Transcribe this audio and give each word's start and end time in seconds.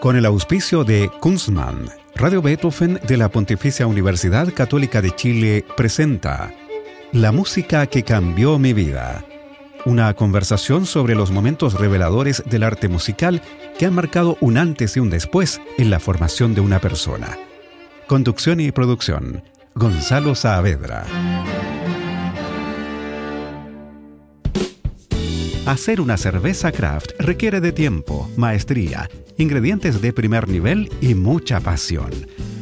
Con 0.00 0.16
el 0.16 0.26
auspicio 0.26 0.84
de 0.84 1.10
Kunstmann, 1.20 1.88
Radio 2.14 2.42
Beethoven 2.42 3.00
de 3.06 3.16
la 3.16 3.30
Pontificia 3.30 3.86
Universidad 3.86 4.52
Católica 4.52 5.00
de 5.00 5.14
Chile 5.14 5.64
presenta 5.76 6.52
La 7.12 7.32
música 7.32 7.86
que 7.86 8.02
cambió 8.02 8.58
mi 8.58 8.72
vida. 8.72 9.24
Una 9.86 10.12
conversación 10.14 10.84
sobre 10.84 11.14
los 11.14 11.30
momentos 11.30 11.74
reveladores 11.74 12.42
del 12.46 12.62
arte 12.62 12.88
musical 12.88 13.40
que 13.78 13.86
han 13.86 13.94
marcado 13.94 14.36
un 14.40 14.58
antes 14.58 14.96
y 14.96 15.00
un 15.00 15.10
después 15.10 15.60
en 15.78 15.90
la 15.90 15.98
formación 15.98 16.54
de 16.54 16.60
una 16.60 16.78
persona. 16.78 17.38
Conducción 18.06 18.60
y 18.60 18.72
producción, 18.72 19.42
Gonzalo 19.74 20.34
Saavedra. 20.34 21.06
Hacer 25.66 26.00
una 26.00 26.16
cerveza 26.16 26.70
craft 26.70 27.10
requiere 27.18 27.60
de 27.60 27.72
tiempo, 27.72 28.30
maestría, 28.36 29.10
ingredientes 29.36 30.00
de 30.00 30.12
primer 30.12 30.48
nivel 30.48 30.88
y 31.00 31.16
mucha 31.16 31.58
pasión. 31.58 32.12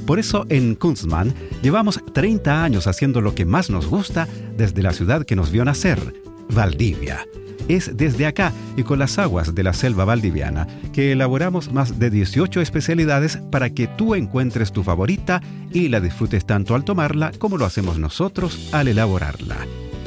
Por 0.06 0.19
eso 0.19 0.47
en 0.48 0.74
Kunstmann 0.74 1.34
llevamos 1.61 2.01
30 2.14 2.64
años 2.64 2.87
haciendo 2.87 3.20
lo 3.20 3.34
que 3.34 3.45
más 3.45 3.69
nos 3.69 3.88
gusta 3.88 4.27
desde 4.56 4.83
la 4.83 4.95
ciudad 4.95 5.27
que 5.27 5.37
nos 5.37 5.51
vio 5.51 5.66
nacer, 5.66 6.14
Valdivia. 6.48 7.27
Es 7.69 7.95
desde 7.95 8.25
acá 8.25 8.55
y 8.75 8.84
con 8.84 8.98
las 8.98 9.19
aguas 9.19 9.55
de 9.55 9.62
la 9.64 9.75
selva 9.75 10.06
valdiviana 10.06 10.66
que 10.95 11.12
elaboramos 11.12 11.70
más 11.70 11.98
de 11.98 12.09
18 12.09 12.62
especialidades 12.62 13.36
para 13.50 13.69
que 13.69 13.86
tú 13.86 14.14
encuentres 14.14 14.73
tu 14.73 14.83
favorita 14.83 15.42
y 15.75 15.89
la 15.89 16.00
disfrutes 16.00 16.47
tanto 16.47 16.75
al 16.75 16.84
tomarla 16.84 17.33
como 17.39 17.59
lo 17.59 17.66
hacemos 17.66 17.98
nosotros 17.98 18.70
al 18.73 18.89
elaborarla. 18.89 19.66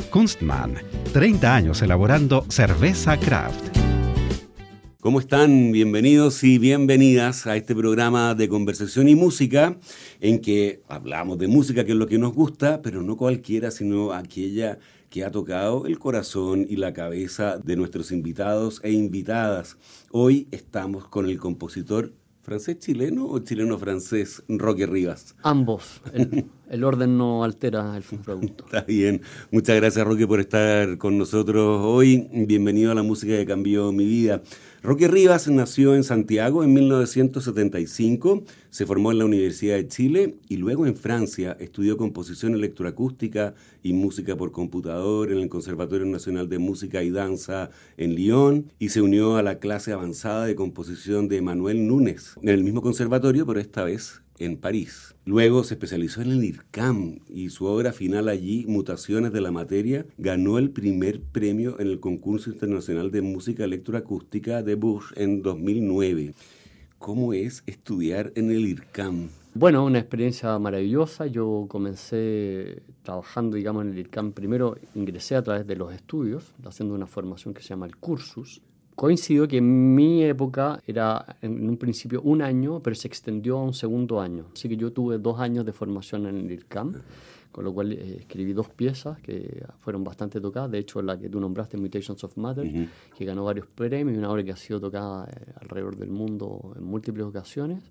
Kunstmann, 0.09 0.75
30 1.13 1.55
años 1.55 1.81
elaborando 1.81 2.45
cerveza 2.49 3.17
craft. 3.17 3.77
¿Cómo 4.99 5.19
están? 5.19 5.71
Bienvenidos 5.71 6.43
y 6.43 6.57
bienvenidas 6.57 7.47
a 7.47 7.55
este 7.55 7.75
programa 7.75 8.35
de 8.35 8.49
conversación 8.49 9.07
y 9.07 9.15
música 9.15 9.77
en 10.19 10.39
que 10.39 10.81
hablamos 10.87 11.37
de 11.37 11.47
música, 11.47 11.85
que 11.85 11.91
es 11.91 11.97
lo 11.97 12.07
que 12.07 12.17
nos 12.17 12.33
gusta, 12.33 12.81
pero 12.81 13.01
no 13.01 13.15
cualquiera, 13.15 13.71
sino 13.71 14.11
aquella 14.11 14.79
que 15.09 15.23
ha 15.23 15.31
tocado 15.31 15.85
el 15.85 15.99
corazón 15.99 16.65
y 16.67 16.75
la 16.75 16.93
cabeza 16.93 17.57
de 17.57 17.75
nuestros 17.75 18.11
invitados 18.11 18.81
e 18.83 18.91
invitadas. 18.91 19.77
Hoy 20.11 20.47
estamos 20.51 21.07
con 21.07 21.29
el 21.29 21.37
compositor 21.37 22.13
francés 22.47 22.79
chileno 22.79 23.27
o 23.27 23.39
chileno 23.39 23.77
francés 23.77 24.41
Roque 24.47 24.85
Rivas. 24.85 25.35
Ambos. 25.43 26.01
El, 26.69 26.83
orden 26.85 27.17
no 27.17 27.43
altera 27.43 27.95
el 27.97 28.03
producto. 28.03 28.63
Está 28.65 28.81
bien. 28.81 29.21
Muchas 29.51 29.75
gracias 29.75 30.05
Roque 30.05 30.25
por 30.27 30.39
estar 30.39 30.97
con 30.97 31.17
nosotros 31.17 31.81
hoy. 31.83 32.29
Bienvenido 32.31 32.91
a 32.91 32.95
la 32.95 33.03
música 33.03 33.33
que 33.33 33.45
cambió 33.45 33.91
mi 33.91 34.05
vida. 34.05 34.41
Roque 34.83 35.07
Rivas 35.07 35.47
nació 35.47 35.95
en 35.95 36.03
Santiago 36.03 36.63
en 36.63 36.71
1975, 36.71 38.43
se 38.69 38.85
formó 38.85 39.11
en 39.11 39.17
la 39.17 39.25
Universidad 39.25 39.75
de 39.75 39.87
Chile 39.87 40.35
y 40.49 40.57
luego 40.57 40.85
en 40.85 40.95
Francia 40.95 41.57
estudió 41.59 41.97
composición 41.97 42.53
electroacústica 42.53 43.55
y 43.81 43.93
música 43.93 44.35
por 44.35 44.51
computador 44.51 45.31
en 45.31 45.39
el 45.39 45.49
Conservatorio 45.49 46.05
Nacional 46.05 46.47
de 46.47 46.59
Música 46.59 47.01
y 47.01 47.09
Danza 47.09 47.71
en 47.97 48.13
Lyon 48.13 48.71
y 48.77 48.89
se 48.89 49.01
unió 49.01 49.37
a 49.37 49.43
la 49.43 49.57
clase 49.57 49.93
avanzada 49.93 50.45
de 50.45 50.55
composición 50.55 51.27
de 51.27 51.41
Manuel 51.41 51.87
Núñez 51.87 52.35
en 52.43 52.49
el 52.49 52.63
mismo 52.63 52.83
conservatorio, 52.83 53.47
pero 53.47 53.59
esta 53.59 53.83
vez 53.83 54.21
en 54.39 54.57
París. 54.57 55.15
Luego 55.25 55.63
se 55.63 55.73
especializó 55.73 56.21
en 56.21 56.31
el 56.31 56.43
IRCAM 56.43 57.19
y 57.29 57.49
su 57.49 57.65
obra 57.65 57.93
final 57.93 58.29
allí, 58.29 58.65
Mutaciones 58.67 59.33
de 59.33 59.41
la 59.41 59.51
Materia, 59.51 60.05
ganó 60.17 60.57
el 60.57 60.71
primer 60.71 61.21
premio 61.21 61.79
en 61.79 61.87
el 61.87 61.99
concurso 61.99 62.49
internacional 62.49 63.11
de 63.11 63.21
música 63.21 63.63
electroacústica 63.63 64.63
de 64.63 64.75
Bush 64.75 65.11
en 65.15 65.41
2009. 65.41 66.33
¿Cómo 66.99 67.33
es 67.33 67.63
estudiar 67.67 68.31
en 68.35 68.49
el 68.49 68.65
IRCAM? 68.65 69.29
Bueno, 69.53 69.83
una 69.85 69.97
experiencia 69.97 70.57
maravillosa. 70.59 71.25
Yo 71.25 71.65
comencé 71.67 72.83
trabajando, 73.01 73.57
digamos, 73.57 73.85
en 73.85 73.91
el 73.91 73.99
IRCAM. 73.99 74.31
Primero 74.31 74.77
ingresé 74.93 75.35
a 75.35 75.41
través 75.41 75.65
de 75.65 75.75
los 75.75 75.93
estudios, 75.93 76.53
haciendo 76.63 76.93
una 76.93 77.07
formación 77.07 77.53
que 77.53 77.63
se 77.63 77.69
llama 77.69 77.87
el 77.87 77.95
Cursus, 77.97 78.61
coincidió 78.97 79.47
que 79.47 79.57
en 79.57 79.93
mi 79.93 80.23
época 80.23 80.81
era 80.87 81.37
en 81.43 81.69
un 81.69 81.77
principio 81.77 82.19
un 82.23 82.41
año, 82.41 82.81
pero 82.81 82.95
se 82.95 83.07
extendió 83.07 83.59
a 83.59 83.61
un 83.61 83.75
segundo 83.75 84.19
año. 84.19 84.47
Así 84.53 84.67
que 84.67 84.75
yo 84.75 84.91
tuve 84.91 85.19
dos 85.19 85.39
años 85.39 85.63
de 85.67 85.71
formación 85.71 86.25
en 86.25 86.35
el 86.37 86.51
IRCAM, 86.51 86.95
con 87.51 87.63
lo 87.63 87.71
cual 87.75 87.93
eh, 87.93 88.17
escribí 88.21 88.53
dos 88.53 88.69
piezas 88.69 89.19
que 89.19 89.63
fueron 89.77 90.03
bastante 90.03 90.41
tocadas. 90.41 90.71
De 90.71 90.79
hecho, 90.79 90.99
la 91.03 91.15
que 91.15 91.29
tú 91.29 91.39
nombraste, 91.39 91.77
Mutations 91.77 92.23
of 92.23 92.35
Matter, 92.37 92.89
que 93.15 93.23
ganó 93.23 93.43
varios 93.43 93.67
premios, 93.67 94.15
y 94.15 94.17
una 94.17 94.31
obra 94.31 94.43
que 94.43 94.51
ha 94.51 94.57
sido 94.57 94.81
tocada 94.81 95.29
eh, 95.29 95.53
alrededor 95.61 95.95
del 95.95 96.09
mundo 96.09 96.73
en 96.75 96.83
múltiples 96.83 97.27
ocasiones. 97.27 97.83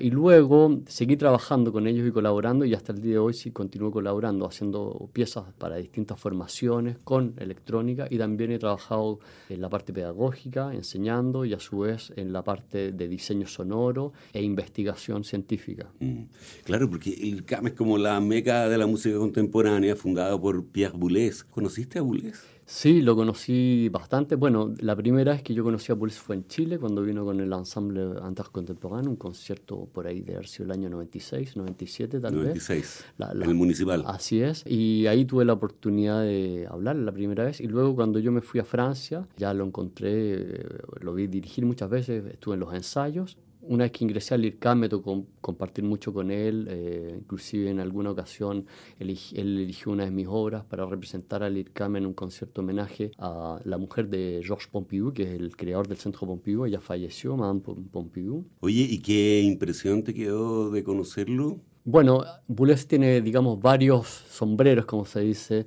Y 0.00 0.10
luego 0.10 0.80
seguí 0.86 1.16
trabajando 1.16 1.72
con 1.72 1.86
ellos 1.86 2.06
y 2.08 2.10
colaborando 2.10 2.64
y 2.64 2.74
hasta 2.74 2.92
el 2.92 3.00
día 3.00 3.12
de 3.12 3.18
hoy 3.18 3.34
sí 3.34 3.50
continúo 3.50 3.90
colaborando, 3.90 4.46
haciendo 4.46 5.08
piezas 5.12 5.44
para 5.58 5.76
distintas 5.76 6.18
formaciones 6.18 6.96
con 7.04 7.34
electrónica 7.38 8.06
y 8.08 8.18
también 8.18 8.52
he 8.52 8.58
trabajado 8.58 9.20
en 9.48 9.60
la 9.60 9.68
parte 9.68 9.92
pedagógica, 9.92 10.72
enseñando 10.74 11.44
y 11.44 11.54
a 11.54 11.60
su 11.60 11.80
vez 11.80 12.12
en 12.16 12.32
la 12.32 12.42
parte 12.42 12.92
de 12.92 13.08
diseño 13.08 13.46
sonoro 13.46 14.12
e 14.32 14.42
investigación 14.42 15.24
científica. 15.24 15.90
Mm. 16.00 16.22
Claro, 16.64 16.88
porque 16.88 17.12
el 17.12 17.44
CAM 17.44 17.68
es 17.68 17.74
como 17.74 17.98
la 17.98 18.20
meca 18.20 18.68
de 18.68 18.78
la 18.78 18.86
música 18.86 19.18
contemporánea 19.18 19.96
fundada 19.96 20.40
por 20.40 20.64
Pierre 20.66 20.96
Boulez. 20.96 21.44
¿Conociste 21.44 21.98
a 21.98 22.02
Boulez? 22.02 22.40
Sí, 22.72 23.02
lo 23.02 23.16
conocí 23.16 23.88
bastante. 23.88 24.36
Bueno, 24.36 24.72
la 24.78 24.94
primera 24.94 25.32
vez 25.32 25.42
que 25.42 25.52
yo 25.52 25.64
conocí 25.64 25.90
a 25.90 25.96
Pulse 25.96 26.20
fue 26.20 26.36
en 26.36 26.46
Chile, 26.46 26.78
cuando 26.78 27.02
vino 27.02 27.24
con 27.24 27.40
el 27.40 27.52
ensemble 27.52 28.00
Intercontemporain, 28.24 29.08
un 29.08 29.16
concierto 29.16 29.88
por 29.92 30.06
ahí 30.06 30.20
de 30.20 30.34
haber 30.34 30.46
sido 30.46 30.66
el 30.66 30.70
año 30.70 30.88
96, 30.88 31.56
97 31.56 32.20
tal 32.20 32.36
96, 32.36 33.04
vez. 33.18 33.28
en 33.32 33.42
el 33.42 33.54
municipal. 33.54 34.04
Así 34.06 34.40
es. 34.40 34.62
Y 34.68 35.08
ahí 35.08 35.24
tuve 35.24 35.44
la 35.44 35.54
oportunidad 35.54 36.22
de 36.22 36.68
hablar 36.70 36.94
la 36.94 37.10
primera 37.10 37.42
vez. 37.42 37.60
Y 37.60 37.66
luego 37.66 37.96
cuando 37.96 38.20
yo 38.20 38.30
me 38.30 38.40
fui 38.40 38.60
a 38.60 38.64
Francia, 38.64 39.26
ya 39.36 39.52
lo 39.52 39.64
encontré, 39.64 40.64
lo 41.00 41.12
vi 41.12 41.26
dirigir 41.26 41.66
muchas 41.66 41.90
veces, 41.90 42.24
estuve 42.24 42.54
en 42.54 42.60
los 42.60 42.72
ensayos 42.72 43.36
una 43.62 43.84
vez 43.84 43.92
que 43.92 44.04
ingresé 44.04 44.34
al 44.34 44.44
IRCAM 44.44 44.80
me 44.80 44.88
tocó 44.88 45.26
compartir 45.40 45.84
mucho 45.84 46.12
con 46.12 46.30
él, 46.30 46.66
eh, 46.70 47.14
inclusive 47.18 47.70
en 47.70 47.80
alguna 47.80 48.10
ocasión 48.10 48.66
él, 48.98 49.18
eligió 49.34 49.92
una 49.92 50.04
de 50.04 50.10
mis 50.10 50.26
obras 50.28 50.64
para 50.64 50.86
representar 50.86 51.42
al 51.42 51.56
IRCAM 51.56 51.96
en 51.96 52.06
un 52.06 52.14
concierto 52.14 52.60
homenaje 52.60 53.10
a 53.18 53.60
la 53.64 53.78
mujer 53.78 54.08
de 54.08 54.40
Georges 54.44 54.68
Pompidou, 54.68 55.12
que 55.12 55.22
es 55.22 55.40
el 55.40 55.56
creador 55.56 55.88
del 55.88 55.98
Centro 55.98 56.26
Pompidou, 56.26 56.66
ella 56.66 56.80
falleció, 56.80 57.36
Madame 57.36 57.60
Pompidou. 57.60 58.44
Oye, 58.60 58.86
¿y 58.88 58.98
qué 58.98 59.42
impresión 59.42 60.02
te 60.02 60.14
quedó 60.14 60.70
de 60.70 60.82
conocerlo? 60.82 61.60
Bueno, 61.84 62.22
Boulez 62.46 62.86
tiene, 62.86 63.20
digamos, 63.22 63.60
varios 63.60 64.06
sombreros, 64.06 64.84
como 64.84 65.06
se 65.06 65.20
dice 65.20 65.66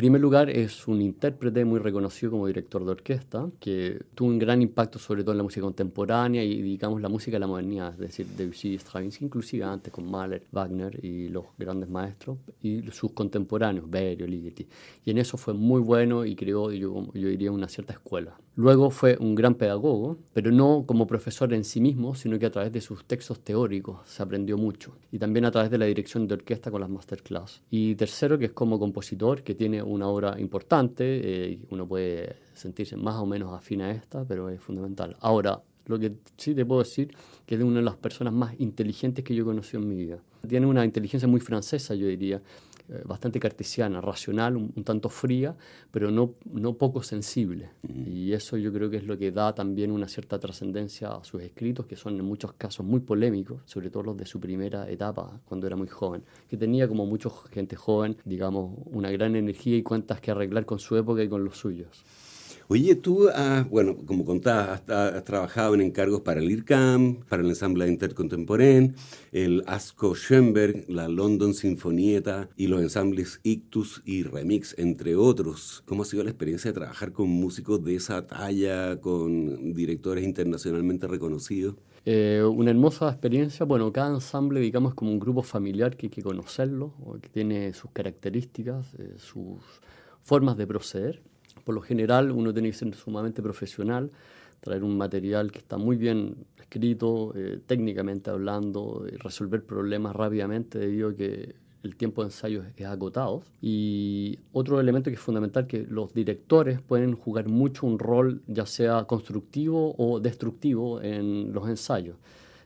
primer 0.00 0.22
lugar, 0.22 0.48
es 0.48 0.88
un 0.88 1.02
intérprete 1.02 1.62
muy 1.66 1.78
reconocido 1.78 2.30
como 2.30 2.46
director 2.46 2.82
de 2.86 2.90
orquesta, 2.90 3.50
que 3.60 4.02
tuvo 4.14 4.30
un 4.30 4.38
gran 4.38 4.62
impacto 4.62 4.98
sobre 4.98 5.22
todo 5.22 5.32
en 5.32 5.36
la 5.36 5.42
música 5.42 5.60
contemporánea 5.60 6.42
y, 6.42 6.62
digamos, 6.62 7.02
la 7.02 7.10
música 7.10 7.32
de 7.36 7.40
la 7.40 7.46
modernidad, 7.46 7.92
es 7.92 7.98
decir, 7.98 8.26
Debussy, 8.28 8.78
Stravinsky, 8.78 9.26
inclusive 9.26 9.62
antes 9.62 9.92
con 9.92 10.10
Mahler, 10.10 10.46
Wagner 10.52 11.04
y 11.04 11.28
los 11.28 11.44
grandes 11.58 11.90
maestros, 11.90 12.38
y 12.62 12.80
sus 12.92 13.12
contemporáneos, 13.12 13.90
Berio, 13.90 14.26
Ligeti. 14.26 14.66
Y 15.04 15.10
en 15.10 15.18
eso 15.18 15.36
fue 15.36 15.52
muy 15.52 15.82
bueno 15.82 16.24
y 16.24 16.34
creó, 16.34 16.72
yo, 16.72 17.12
yo 17.12 17.28
diría, 17.28 17.52
una 17.52 17.68
cierta 17.68 17.92
escuela. 17.92 18.38
Luego 18.56 18.90
fue 18.90 19.16
un 19.20 19.34
gran 19.34 19.54
pedagogo, 19.54 20.18
pero 20.32 20.50
no 20.50 20.84
como 20.86 21.06
profesor 21.06 21.52
en 21.54 21.64
sí 21.64 21.80
mismo, 21.80 22.14
sino 22.14 22.38
que 22.38 22.46
a 22.46 22.50
través 22.50 22.72
de 22.72 22.80
sus 22.80 23.04
textos 23.04 23.40
teóricos 23.40 24.00
se 24.06 24.22
aprendió 24.22 24.58
mucho. 24.58 24.96
Y 25.12 25.18
también 25.18 25.44
a 25.44 25.50
través 25.50 25.70
de 25.70 25.78
la 25.78 25.86
dirección 25.86 26.26
de 26.26 26.34
orquesta 26.34 26.70
con 26.70 26.80
las 26.80 26.90
masterclass. 26.90 27.62
Y 27.70 27.94
tercero, 27.94 28.38
que 28.38 28.46
es 28.46 28.52
como 28.52 28.78
compositor, 28.78 29.42
que 29.42 29.54
tiene 29.54 29.82
una 29.92 30.08
obra 30.08 30.38
importante, 30.40 31.04
eh, 31.52 31.58
uno 31.70 31.86
puede 31.86 32.36
sentirse 32.54 32.96
más 32.96 33.16
o 33.16 33.26
menos 33.26 33.52
afín 33.52 33.82
a 33.82 33.90
esta, 33.90 34.24
pero 34.24 34.48
es 34.48 34.60
fundamental. 34.60 35.16
Ahora, 35.20 35.62
lo 35.86 35.98
que 35.98 36.12
sí 36.36 36.54
te 36.54 36.64
puedo 36.64 36.82
decir 36.82 37.14
que 37.46 37.56
es 37.56 37.58
de 37.58 37.64
una 37.64 37.80
de 37.80 37.84
las 37.84 37.96
personas 37.96 38.32
más 38.32 38.54
inteligentes 38.58 39.24
que 39.24 39.34
yo 39.34 39.42
he 39.42 39.46
conocido 39.46 39.82
en 39.82 39.88
mi 39.88 39.96
vida. 39.96 40.18
Tiene 40.46 40.66
una 40.66 40.84
inteligencia 40.84 41.28
muy 41.28 41.40
francesa, 41.40 41.94
yo 41.94 42.06
diría, 42.06 42.40
eh, 42.92 43.02
bastante 43.04 43.38
cartesiana, 43.38 44.00
racional, 44.00 44.56
un, 44.56 44.82
tanto 44.82 45.08
fría, 45.08 45.54
pero 45.92 46.10
no, 46.10 46.34
no 46.52 46.74
poco 46.74 47.02
sensible. 47.04 47.70
Y 47.88 48.32
eso 48.32 48.56
yo 48.56 48.72
creo 48.72 48.90
que 48.90 48.96
es 48.96 49.04
lo 49.04 49.16
que 49.16 49.30
da 49.30 49.54
también 49.54 49.92
una 49.92 50.08
cierta 50.08 50.40
trascendencia 50.40 51.12
a 51.12 51.22
sus 51.22 51.40
escritos, 51.42 51.86
que 51.86 51.94
son 51.94 52.18
en 52.18 52.24
muchos 52.24 52.52
casos 52.54 52.84
muy 52.84 52.98
polémicos, 53.00 53.62
sobre 53.64 53.90
todo 53.90 54.02
los 54.02 54.16
de 54.16 54.26
su 54.26 54.40
primera 54.40 54.90
etapa, 54.90 55.40
cuando 55.44 55.68
era 55.68 55.76
muy 55.76 55.86
joven, 55.86 56.24
que 56.48 56.56
tenía 56.56 56.88
como 56.88 57.06
mucha 57.06 57.30
gente 57.52 57.76
joven, 57.76 58.16
digamos, 58.24 58.76
una 58.86 59.10
gran 59.10 59.36
energía 59.36 59.76
y 59.76 59.82
cuentas 59.84 60.20
que 60.20 60.32
arreglar 60.32 60.66
con 60.66 60.80
su 60.80 60.96
época 60.96 61.22
y 61.22 61.28
con 61.28 61.44
los 61.44 61.58
suyos. 61.58 62.04
Oye, 62.72 62.94
tú, 62.94 63.28
bueno, 63.68 63.96
como 64.06 64.24
contabas, 64.24 64.88
has, 64.88 65.24
trabajado 65.24 65.74
en 65.74 65.80
encargos 65.80 66.20
para 66.20 66.38
el 66.38 66.48
IRCAM, 66.52 67.16
para 67.28 67.42
el 67.42 67.48
Ensemble 67.48 67.88
Intercontemporain, 67.88 68.94
el 69.32 69.64
ASCO 69.66 70.14
Schoenberg, 70.14 70.84
la 70.86 71.08
London 71.08 71.52
Sinfonieta 71.52 72.48
y 72.56 72.68
los 72.68 72.80
ensambles 72.80 73.40
Ictus 73.42 74.02
y 74.04 74.22
Remix, 74.22 74.78
entre 74.78 75.16
otros. 75.16 75.82
¿Cómo 75.84 76.04
ha 76.04 76.06
sido 76.06 76.22
la 76.22 76.30
experiencia 76.30 76.70
de 76.70 76.76
trabajar 76.76 77.10
con 77.10 77.28
músicos 77.28 77.82
de 77.82 77.96
esa 77.96 78.24
talla, 78.24 79.00
con 79.00 79.74
directores 79.74 80.24
internacionalmente 80.24 81.08
reconocidos? 81.08 81.74
Eh, 82.04 82.40
una 82.48 82.70
hermosa 82.70 83.08
experiencia. 83.08 83.66
Bueno, 83.66 83.92
cada 83.92 84.14
ensamble, 84.14 84.60
digamos, 84.60 84.92
es 84.92 84.94
como 84.94 85.10
un 85.10 85.18
grupo 85.18 85.42
familiar 85.42 85.96
que 85.96 86.06
hay 86.06 86.10
que 86.10 86.22
conocerlo, 86.22 86.94
que 87.20 87.30
tiene 87.30 87.72
sus 87.72 87.90
características, 87.90 88.94
eh, 88.94 89.16
sus 89.16 89.58
formas 90.20 90.56
de 90.56 90.68
proceder. 90.68 91.29
Por 91.64 91.74
lo 91.74 91.80
general, 91.80 92.30
uno 92.30 92.52
tiene 92.52 92.70
que 92.70 92.76
ser 92.76 92.94
sumamente 92.94 93.42
profesional, 93.42 94.10
traer 94.60 94.84
un 94.84 94.96
material 94.96 95.50
que 95.50 95.58
está 95.58 95.76
muy 95.78 95.96
bien 95.96 96.36
escrito, 96.58 97.32
eh, 97.34 97.60
técnicamente 97.66 98.30
hablando, 98.30 99.04
resolver 99.18 99.64
problemas 99.64 100.14
rápidamente 100.14 100.78
debido 100.78 101.08
a 101.10 101.14
que 101.14 101.54
el 101.82 101.96
tiempo 101.96 102.22
de 102.22 102.28
ensayo 102.28 102.62
es 102.76 102.86
agotado. 102.86 103.42
Y 103.60 104.38
otro 104.52 104.80
elemento 104.80 105.10
que 105.10 105.14
es 105.14 105.20
fundamental, 105.20 105.66
que 105.66 105.86
los 105.88 106.12
directores 106.12 106.80
pueden 106.80 107.14
jugar 107.14 107.48
mucho 107.48 107.86
un 107.86 107.98
rol, 107.98 108.42
ya 108.46 108.66
sea 108.66 109.04
constructivo 109.04 109.94
o 109.96 110.20
destructivo, 110.20 111.00
en 111.00 111.52
los 111.52 111.68
ensayos. 111.68 112.16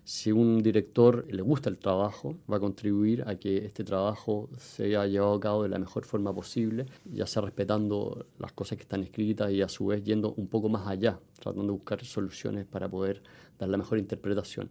Si 0.06 0.30
un 0.30 0.62
director 0.62 1.26
le 1.30 1.40
gusta 1.40 1.70
el 1.70 1.78
trabajo, 1.78 2.36
va 2.50 2.58
a 2.58 2.60
contribuir 2.60 3.24
a 3.26 3.36
que 3.36 3.64
este 3.64 3.84
trabajo 3.84 4.50
se 4.58 4.84
haya 4.84 5.06
llevado 5.06 5.32
a 5.32 5.40
cabo 5.40 5.62
de 5.62 5.70
la 5.70 5.78
mejor 5.78 6.04
forma 6.04 6.34
posible, 6.34 6.84
ya 7.10 7.26
sea 7.26 7.40
respetando 7.40 8.26
las 8.38 8.52
cosas 8.52 8.76
que 8.76 8.82
están 8.82 9.02
escritas 9.02 9.50
y 9.50 9.62
a 9.62 9.68
su 9.68 9.86
vez 9.86 10.04
yendo 10.04 10.34
un 10.34 10.48
poco 10.48 10.68
más 10.68 10.86
allá, 10.86 11.18
tratando 11.40 11.68
de 11.68 11.72
buscar 11.72 12.04
soluciones 12.04 12.66
para 12.66 12.86
poder 12.86 13.22
dar 13.58 13.70
la 13.70 13.78
mejor 13.78 13.98
interpretación. 13.98 14.68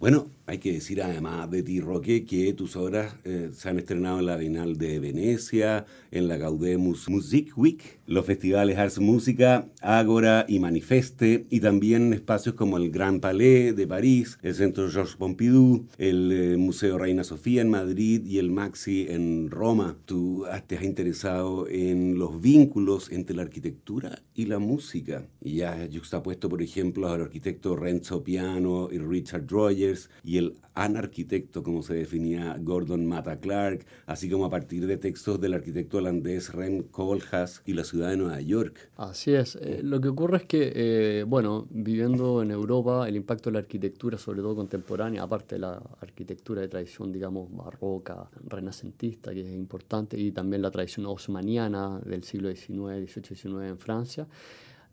Bueno, 0.00 0.26
hay 0.46 0.58
que 0.58 0.72
decir 0.72 1.00
además 1.00 1.48
de 1.50 1.62
ti, 1.62 1.80
Roque, 1.80 2.24
que 2.24 2.52
tus 2.54 2.74
obras 2.74 3.14
eh, 3.24 3.50
se 3.52 3.68
han 3.68 3.78
estrenado 3.78 4.18
en 4.18 4.26
la 4.26 4.36
Bienal 4.36 4.78
de 4.78 4.98
Venecia, 4.98 5.86
en 6.10 6.26
la 6.26 6.38
Gaudemus 6.38 7.08
Music 7.08 7.56
Week, 7.56 8.00
los 8.12 8.26
festivales 8.26 8.76
Arts 8.76 8.98
Música, 8.98 9.70
Ágora 9.80 10.44
y 10.46 10.58
Manifeste, 10.58 11.46
y 11.48 11.60
también 11.60 12.12
espacios 12.12 12.54
como 12.54 12.76
el 12.76 12.90
Grand 12.90 13.22
Palais 13.22 13.74
de 13.74 13.86
París, 13.86 14.38
el 14.42 14.54
Centro 14.54 14.90
Georges 14.90 15.16
Pompidou, 15.16 15.86
el 15.96 16.30
eh, 16.30 16.56
Museo 16.58 16.98
Reina 16.98 17.24
Sofía 17.24 17.62
en 17.62 17.70
Madrid 17.70 18.26
y 18.26 18.36
el 18.36 18.50
Maxi 18.50 19.06
en 19.08 19.50
Roma. 19.50 19.96
Tú 20.04 20.44
te 20.66 20.76
has 20.76 20.84
interesado 20.84 21.66
en 21.68 22.18
los 22.18 22.38
vínculos 22.38 23.10
entre 23.10 23.34
la 23.34 23.42
arquitectura 23.42 24.20
y 24.34 24.44
la 24.44 24.58
música, 24.58 25.26
y 25.40 25.62
has 25.62 25.88
puesto, 26.22 26.50
por 26.50 26.60
ejemplo, 26.60 27.08
al 27.08 27.22
arquitecto 27.22 27.76
Renzo 27.76 28.22
piano 28.22 28.90
y 28.92 28.98
Richard 28.98 29.46
Rogers 29.48 30.10
y 30.22 30.36
el 30.36 30.56
anarquitecto, 30.74 31.62
como 31.62 31.82
se 31.82 31.94
definía 31.94 32.56
Gordon 32.60 33.06
Mata 33.06 33.40
Clark, 33.40 33.86
así 34.06 34.28
como 34.28 34.44
a 34.46 34.50
partir 34.50 34.86
de 34.86 34.96
textos 34.96 35.40
del 35.40 35.54
arquitecto 35.54 35.98
holandés 35.98 36.52
Rem 36.52 36.82
Koolhaas 36.82 37.62
y 37.66 37.72
la 37.74 37.84
ciudad 37.84 38.01
de 38.08 38.16
Nueva 38.16 38.40
York. 38.40 38.90
Así 38.96 39.32
es. 39.34 39.56
Eh, 39.56 39.80
lo 39.82 40.00
que 40.00 40.08
ocurre 40.08 40.38
es 40.38 40.44
que, 40.44 40.72
eh, 40.74 41.24
bueno, 41.24 41.66
viviendo 41.70 42.42
en 42.42 42.50
Europa, 42.50 43.08
el 43.08 43.16
impacto 43.16 43.50
de 43.50 43.54
la 43.54 43.58
arquitectura, 43.60 44.18
sobre 44.18 44.40
todo 44.40 44.56
contemporánea, 44.56 45.22
aparte 45.22 45.56
de 45.56 45.60
la 45.60 45.82
arquitectura 46.00 46.60
de 46.60 46.68
tradición, 46.68 47.12
digamos, 47.12 47.54
barroca, 47.54 48.28
renacentista, 48.46 49.32
que 49.32 49.40
es 49.40 49.54
importante, 49.54 50.18
y 50.18 50.32
también 50.32 50.62
la 50.62 50.70
tradición 50.70 51.06
osmaniana 51.06 52.00
del 52.04 52.24
siglo 52.24 52.48
XIX, 52.50 53.10
XVIII, 53.10 53.36
XIX 53.36 53.62
en 53.64 53.78
Francia, 53.78 54.26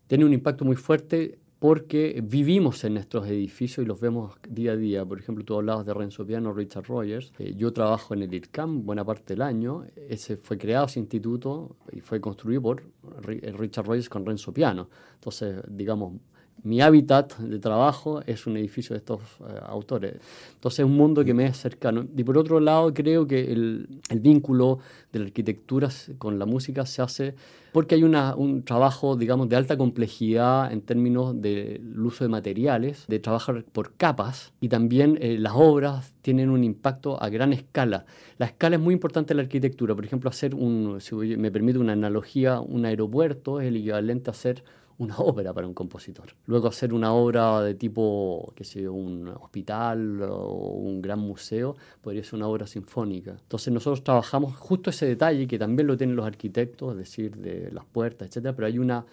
tiene 0.06 0.24
un 0.24 0.32
impacto 0.32 0.64
muy 0.64 0.76
fuerte 0.76 1.38
porque 1.60 2.22
vivimos 2.24 2.82
en 2.84 2.94
nuestros 2.94 3.28
edificios 3.28 3.84
y 3.84 3.86
los 3.86 4.00
vemos 4.00 4.34
día 4.48 4.72
a 4.72 4.76
día. 4.76 5.04
Por 5.04 5.20
ejemplo, 5.20 5.44
tú 5.44 5.54
hablabas 5.56 5.84
de 5.84 5.92
Renzo 5.92 6.26
Piano, 6.26 6.54
Richard 6.54 6.86
Rogers. 6.86 7.34
Eh, 7.38 7.52
yo 7.54 7.70
trabajo 7.70 8.14
en 8.14 8.22
el 8.22 8.32
IRCAM 8.32 8.86
buena 8.86 9.04
parte 9.04 9.34
del 9.34 9.42
año. 9.42 9.84
Ese 9.94 10.38
fue 10.38 10.56
creado 10.56 10.86
ese 10.86 11.00
instituto 11.00 11.76
y 11.92 12.00
fue 12.00 12.18
construido 12.18 12.62
por 12.62 12.82
Richard 13.22 13.86
Rogers 13.86 14.08
con 14.08 14.24
Renzo 14.24 14.54
Piano. 14.54 14.88
Entonces, 15.16 15.62
digamos, 15.68 16.14
mi 16.62 16.80
hábitat 16.80 17.38
de 17.38 17.58
trabajo 17.58 18.22
es 18.26 18.46
un 18.46 18.56
edificio 18.56 18.94
de 18.94 18.98
estos 18.98 19.20
eh, 19.40 19.60
autores. 19.66 20.14
Entonces 20.54 20.80
es 20.80 20.84
un 20.84 20.96
mundo 20.96 21.24
que 21.24 21.34
me 21.34 21.46
es 21.46 21.56
cercano. 21.56 22.06
Y 22.16 22.24
por 22.24 22.38
otro 22.38 22.60
lado, 22.60 22.92
creo 22.94 23.26
que 23.26 23.52
el, 23.52 23.88
el 24.08 24.20
vínculo 24.20 24.78
de 25.12 25.20
la 25.20 25.24
arquitectura 25.26 25.88
con 26.18 26.38
la 26.38 26.46
música 26.46 26.86
se 26.86 27.02
hace 27.02 27.34
porque 27.72 27.94
hay 27.94 28.02
una, 28.02 28.34
un 28.34 28.64
trabajo, 28.64 29.16
digamos, 29.16 29.48
de 29.48 29.56
alta 29.56 29.76
complejidad 29.76 30.72
en 30.72 30.80
términos 30.80 31.40
del 31.40 31.98
uso 32.00 32.24
de 32.24 32.28
materiales, 32.28 33.04
de 33.06 33.18
trabajar 33.18 33.64
por 33.64 33.92
capas, 33.94 34.52
y 34.60 34.68
también 34.68 35.18
eh, 35.20 35.38
las 35.38 35.52
obras 35.54 36.12
tienen 36.22 36.50
un 36.50 36.64
impacto 36.64 37.22
a 37.22 37.28
gran 37.28 37.52
escala. 37.52 38.06
La 38.38 38.46
escala 38.46 38.76
es 38.76 38.82
muy 38.82 38.94
importante 38.94 39.32
en 39.32 39.38
la 39.38 39.42
arquitectura. 39.44 39.94
Por 39.94 40.04
ejemplo, 40.04 40.30
hacer 40.30 40.54
un, 40.54 41.00
si 41.00 41.14
me 41.14 41.50
permite 41.50 41.78
una 41.78 41.92
analogía, 41.92 42.60
un 42.60 42.84
aeropuerto 42.84 43.60
es 43.60 43.68
el 43.68 43.76
equivalente 43.76 44.30
a 44.30 44.32
hacer 44.32 44.64
una 45.00 45.16
ópera 45.18 45.52
para 45.52 45.66
un 45.66 45.74
compositor. 45.74 46.34
Luego 46.46 46.68
hacer 46.68 46.92
una 46.92 47.12
obra 47.12 47.62
de 47.62 47.74
tipo, 47.74 48.52
que 48.54 48.64
sé 48.64 48.88
un 48.88 49.28
hospital 49.28 50.22
o 50.22 50.74
un 50.74 51.02
gran 51.02 51.18
museo, 51.18 51.74
podría 52.00 52.22
ser 52.22 52.34
una 52.34 52.48
obra 52.48 52.66
sinfónica. 52.66 53.32
Entonces 53.32 53.72
nosotros 53.72 54.04
trabajamos 54.04 54.56
justo 54.56 54.90
ese 54.90 55.06
detalle 55.06 55.46
que 55.46 55.58
también 55.58 55.86
lo 55.86 55.96
tienen 55.96 56.16
los 56.16 56.26
arquitectos, 56.26 56.92
es 56.92 56.98
decir, 56.98 57.36
de 57.36 57.70
las 57.72 57.84
puertas, 57.86 58.28
etcétera, 58.28 58.54
pero 58.54 58.66
hay 58.66 58.78
una, 58.78 59.04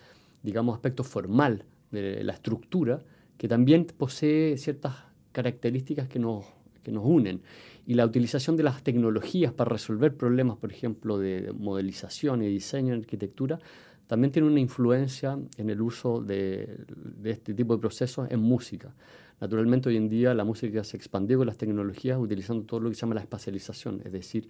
digamos, 0.43 0.75
aspecto 0.75 1.03
formal 1.03 1.63
de 1.91 2.23
la 2.23 2.33
estructura 2.33 3.01
que 3.37 3.47
también 3.47 3.85
posee 3.85 4.57
ciertas 4.57 4.95
características 5.31 6.09
que 6.09 6.19
nos, 6.19 6.45
que 6.83 6.91
nos 6.91 7.05
unen. 7.05 7.41
Y 7.85 7.93
la 7.93 8.05
utilización 8.05 8.57
de 8.57 8.63
las 8.63 8.83
tecnologías 8.83 9.53
para 9.53 9.69
resolver 9.69 10.17
problemas, 10.17 10.57
por 10.57 10.73
ejemplo, 10.73 11.17
de 11.17 11.53
modelización 11.57 12.43
y 12.43 12.47
diseño 12.47 12.93
en 12.93 12.99
arquitectura, 12.99 13.59
también 14.07 14.31
tiene 14.31 14.47
una 14.47 14.59
influencia 14.59 15.37
en 15.57 15.69
el 15.69 15.81
uso 15.81 16.21
de, 16.21 16.85
este 17.25 17.53
tipo 17.53 17.75
de 17.75 17.79
procesos 17.79 18.29
en 18.31 18.39
música. 18.39 18.95
Naturalmente 19.39 19.89
hoy 19.89 19.97
en 19.97 20.09
día 20.09 20.33
la 20.33 20.45
música 20.45 20.83
se 20.83 20.97
expandió 20.97 21.37
con 21.37 21.47
las 21.47 21.57
tecnologías 21.57 22.17
utilizando 22.17 22.63
todo 22.63 22.79
lo 22.79 22.89
que 22.89 22.95
se 22.95 23.01
llama 23.01 23.15
la 23.15 23.21
espacialización, 23.21 24.01
es 24.03 24.11
decir, 24.11 24.47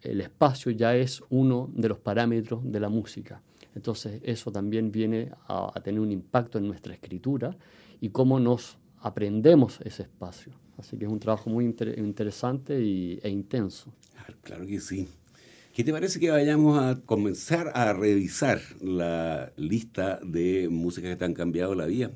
el 0.00 0.22
espacio 0.22 0.72
ya 0.72 0.96
es 0.96 1.22
uno 1.28 1.70
de 1.74 1.90
los 1.90 1.98
parámetros 1.98 2.60
de 2.64 2.80
la 2.80 2.88
música. 2.88 3.42
Entonces 3.74 4.20
eso 4.24 4.50
también 4.50 4.90
viene 4.90 5.30
a, 5.46 5.78
tener 5.84 6.00
un 6.00 6.10
impacto 6.10 6.58
en 6.58 6.66
nuestra 6.66 6.94
escritura 6.94 7.56
y 8.00 8.08
cómo 8.08 8.40
nos 8.40 8.78
aprendemos 8.98 9.78
ese 9.82 10.04
espacio. 10.04 10.54
Así 10.78 10.96
que 10.96 11.04
es 11.04 11.12
un 11.12 11.20
trabajo 11.20 11.50
muy 11.50 11.66
interesante 11.66 12.78
e 12.78 13.28
intenso. 13.28 13.92
Claro 14.42 14.66
que 14.66 14.80
sí. 14.80 15.06
¿Qué 15.72 15.84
te 15.84 15.92
parece 15.92 16.18
que 16.18 16.30
vayamos 16.30 16.82
a 16.82 17.00
comenzar 17.06 17.70
a 17.74 17.92
revisar 17.92 18.60
la 18.80 19.52
lista 19.56 20.18
de 20.24 20.68
músicas 20.68 21.10
que 21.10 21.16
te 21.16 21.24
han 21.24 21.34
cambiado 21.34 21.76
la 21.76 21.86
vida? 21.86 22.10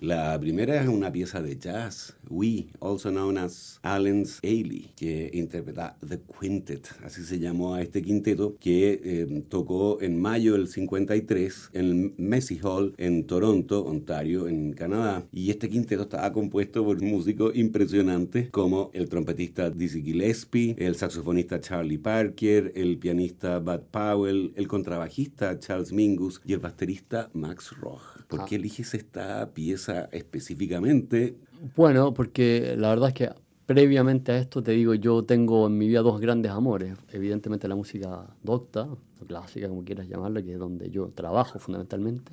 La 0.00 0.38
primera 0.38 0.80
es 0.80 0.88
una 0.88 1.10
pieza 1.10 1.42
de 1.42 1.58
jazz, 1.58 2.14
We, 2.30 2.68
also 2.80 3.10
known 3.10 3.36
as 3.36 3.80
Allen's 3.82 4.38
Ailey, 4.44 4.92
que 4.94 5.28
interpreta 5.32 5.96
The 6.06 6.20
Quintet, 6.38 6.88
así 7.04 7.24
se 7.24 7.40
llamó 7.40 7.74
a 7.74 7.82
este 7.82 8.02
quinteto, 8.02 8.56
que 8.60 9.00
eh, 9.02 9.44
tocó 9.48 10.00
en 10.00 10.20
mayo 10.20 10.52
del 10.52 10.68
53 10.68 11.70
en 11.72 11.84
el 11.84 12.14
Messi 12.16 12.60
Hall 12.62 12.94
en 12.96 13.26
Toronto, 13.26 13.84
Ontario, 13.84 14.46
en 14.46 14.72
Canadá. 14.72 15.24
Y 15.32 15.50
este 15.50 15.68
quinteto 15.68 16.02
estaba 16.02 16.32
compuesto 16.32 16.84
por 16.84 17.02
músicos 17.02 17.56
impresionantes 17.56 18.50
como 18.50 18.90
el 18.92 19.08
trompetista 19.08 19.68
Dizzy 19.70 20.02
Gillespie, 20.02 20.76
el 20.78 20.94
saxofonista 20.94 21.60
Charlie 21.60 21.98
Parker, 21.98 22.72
el 22.76 22.98
pianista 22.98 23.58
Bud 23.58 23.80
Powell, 23.90 24.52
el 24.54 24.68
contrabajista 24.68 25.58
Charles 25.58 25.92
Mingus 25.92 26.40
y 26.44 26.52
el 26.52 26.60
baterista 26.60 27.30
Max 27.32 27.74
Roch. 27.80 28.18
¿Por 28.28 28.44
qué 28.44 28.56
ah. 28.56 28.58
eliges 28.58 28.92
esta 28.92 29.50
pieza 29.54 29.87
específicamente? 30.12 31.36
Bueno, 31.76 32.14
porque 32.14 32.74
la 32.76 32.90
verdad 32.90 33.08
es 33.08 33.14
que 33.14 33.30
previamente 33.66 34.32
a 34.32 34.38
esto 34.38 34.62
te 34.62 34.72
digo, 34.72 34.94
yo 34.94 35.24
tengo 35.24 35.66
en 35.66 35.76
mi 35.76 35.88
vida 35.88 36.00
dos 36.00 36.20
grandes 36.20 36.52
amores. 36.52 36.96
Evidentemente 37.12 37.68
la 37.68 37.74
música 37.74 38.24
docta, 38.42 38.88
clásica, 39.26 39.68
como 39.68 39.84
quieras 39.84 40.08
llamarla, 40.08 40.42
que 40.42 40.54
es 40.54 40.58
donde 40.58 40.90
yo 40.90 41.08
trabajo 41.08 41.58
fundamentalmente. 41.58 42.32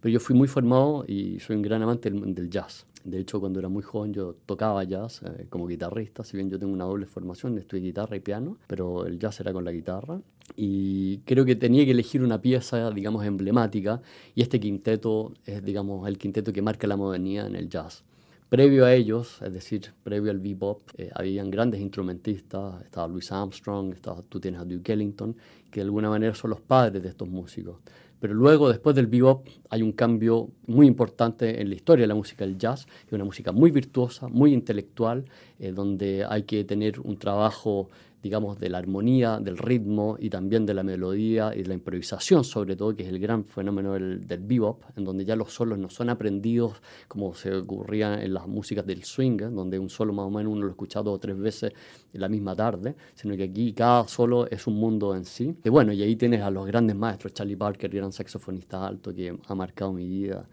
Pero 0.00 0.12
yo 0.12 0.20
fui 0.20 0.34
muy 0.34 0.48
formado 0.48 1.04
y 1.06 1.38
soy 1.40 1.56
un 1.56 1.62
gran 1.62 1.82
amante 1.82 2.10
del, 2.10 2.50
jazz. 2.50 2.86
De 3.04 3.20
hecho, 3.20 3.38
cuando 3.38 3.58
era 3.58 3.68
muy 3.68 3.82
joven 3.82 4.12
yo 4.12 4.34
tocaba 4.46 4.82
jazz 4.84 5.22
eh, 5.22 5.46
como 5.48 5.66
guitarrista, 5.66 6.24
si 6.24 6.36
bien 6.36 6.50
yo 6.50 6.58
tengo 6.58 6.72
una 6.72 6.84
doble 6.84 7.06
formación, 7.06 7.56
estudié 7.56 7.84
guitarra 7.84 8.16
y 8.16 8.20
piano, 8.20 8.58
pero 8.66 9.06
el 9.06 9.18
jazz 9.18 9.40
era 9.40 9.52
con 9.52 9.64
la 9.64 9.72
guitarra. 9.72 10.20
Y 10.56 11.18
creo 11.18 11.44
que 11.44 11.56
tenía 11.56 11.84
que 11.84 11.90
elegir 11.90 12.22
una 12.22 12.40
pieza, 12.40 12.90
digamos, 12.90 13.24
emblemática, 13.24 14.00
y 14.34 14.42
este 14.42 14.60
quinteto 14.60 15.32
es, 15.46 15.64
digamos, 15.64 16.06
el 16.06 16.18
quinteto 16.18 16.52
que 16.52 16.62
marca 16.62 16.86
la 16.86 16.96
modernidad 16.96 17.46
en 17.46 17.56
el 17.56 17.68
jazz. 17.68 18.04
Previo 18.48 18.84
a 18.84 18.94
ellos, 18.94 19.40
es 19.42 19.52
decir, 19.52 19.92
previo 20.04 20.30
al 20.30 20.38
bebop, 20.38 20.82
eh, 20.96 21.10
habían 21.14 21.50
grandes 21.50 21.80
instrumentistas, 21.80 22.82
estaba 22.82 23.08
Louis 23.08 23.32
Armstrong, 23.32 23.92
estaba, 23.94 24.22
tú 24.22 24.38
tienes 24.38 24.60
a 24.60 24.64
Duke 24.64 24.92
Ellington, 24.92 25.34
que 25.70 25.80
de 25.80 25.84
alguna 25.84 26.08
manera 26.08 26.34
son 26.34 26.50
los 26.50 26.60
padres 26.60 27.02
de 27.02 27.08
estos 27.08 27.28
músicos. 27.28 27.78
Pero 28.20 28.32
luego, 28.32 28.68
después 28.68 28.94
del 28.94 29.06
bebop, 29.06 29.46
hay 29.70 29.82
un 29.82 29.92
cambio 29.92 30.50
muy 30.66 30.86
importante 30.86 31.60
en 31.60 31.68
la 31.68 31.74
historia 31.74 32.04
de 32.04 32.06
la 32.06 32.14
música 32.14 32.46
del 32.46 32.56
jazz. 32.56 32.86
Es 33.06 33.12
una 33.12 33.24
música 33.24 33.52
muy 33.52 33.70
virtuosa, 33.70 34.28
muy 34.28 34.54
intelectual, 34.54 35.24
eh, 35.58 35.72
donde 35.72 36.24
hay 36.24 36.44
que 36.44 36.64
tener 36.64 37.00
un 37.00 37.18
trabajo 37.18 37.90
digamos, 38.24 38.58
de 38.58 38.70
la 38.70 38.78
armonía, 38.78 39.38
del 39.38 39.58
ritmo 39.58 40.16
y 40.18 40.30
también 40.30 40.64
de 40.64 40.72
la 40.72 40.82
melodía 40.82 41.52
y 41.54 41.60
de 41.60 41.68
la 41.68 41.74
improvisación, 41.74 42.42
sobre 42.42 42.74
todo, 42.74 42.96
que 42.96 43.02
es 43.02 43.10
el 43.10 43.18
gran 43.18 43.44
fenómeno 43.44 43.92
del, 43.92 44.18
bebop, 44.40 44.82
en 44.96 45.04
donde 45.04 45.26
ya 45.26 45.36
los 45.36 45.52
solos 45.52 45.78
no 45.78 45.90
son 45.90 46.08
aprendidos 46.08 46.80
como 47.06 47.34
se 47.34 47.54
ocurría 47.54 48.24
en 48.24 48.32
las 48.32 48.48
músicas 48.48 48.86
del 48.86 49.04
swing, 49.04 49.36
donde 49.36 49.78
un 49.78 49.90
solo 49.90 50.14
más 50.14 50.24
o 50.24 50.30
menos 50.30 50.54
uno 50.54 50.62
lo 50.62 50.68
ha 50.68 50.70
escuchado 50.70 51.04
dos 51.04 51.16
o 51.16 51.18
tres 51.18 51.38
veces 51.38 51.74
en 52.14 52.20
la 52.22 52.30
misma 52.30 52.56
tarde, 52.56 52.94
sino 53.14 53.36
que 53.36 53.42
aquí 53.42 53.74
cada 53.74 54.08
solo 54.08 54.50
es 54.50 54.66
un 54.66 54.76
mundo 54.76 55.14
en 55.14 55.26
sí. 55.26 55.54
Y 55.62 55.68
bueno, 55.68 55.92
y 55.92 56.02
ahí 56.02 56.16
tienes 56.16 56.40
a 56.40 56.50
los 56.50 56.66
grandes 56.66 56.96
maestros, 56.96 57.34
Charlie 57.34 57.56
Parker, 57.56 57.90
gran 57.90 58.10
saxofonista 58.10 58.86
alto 58.86 59.14
que 59.14 59.36
ha 59.46 59.54
marcado 59.54 59.92
mi 59.92 60.08
vida. 60.08 60.48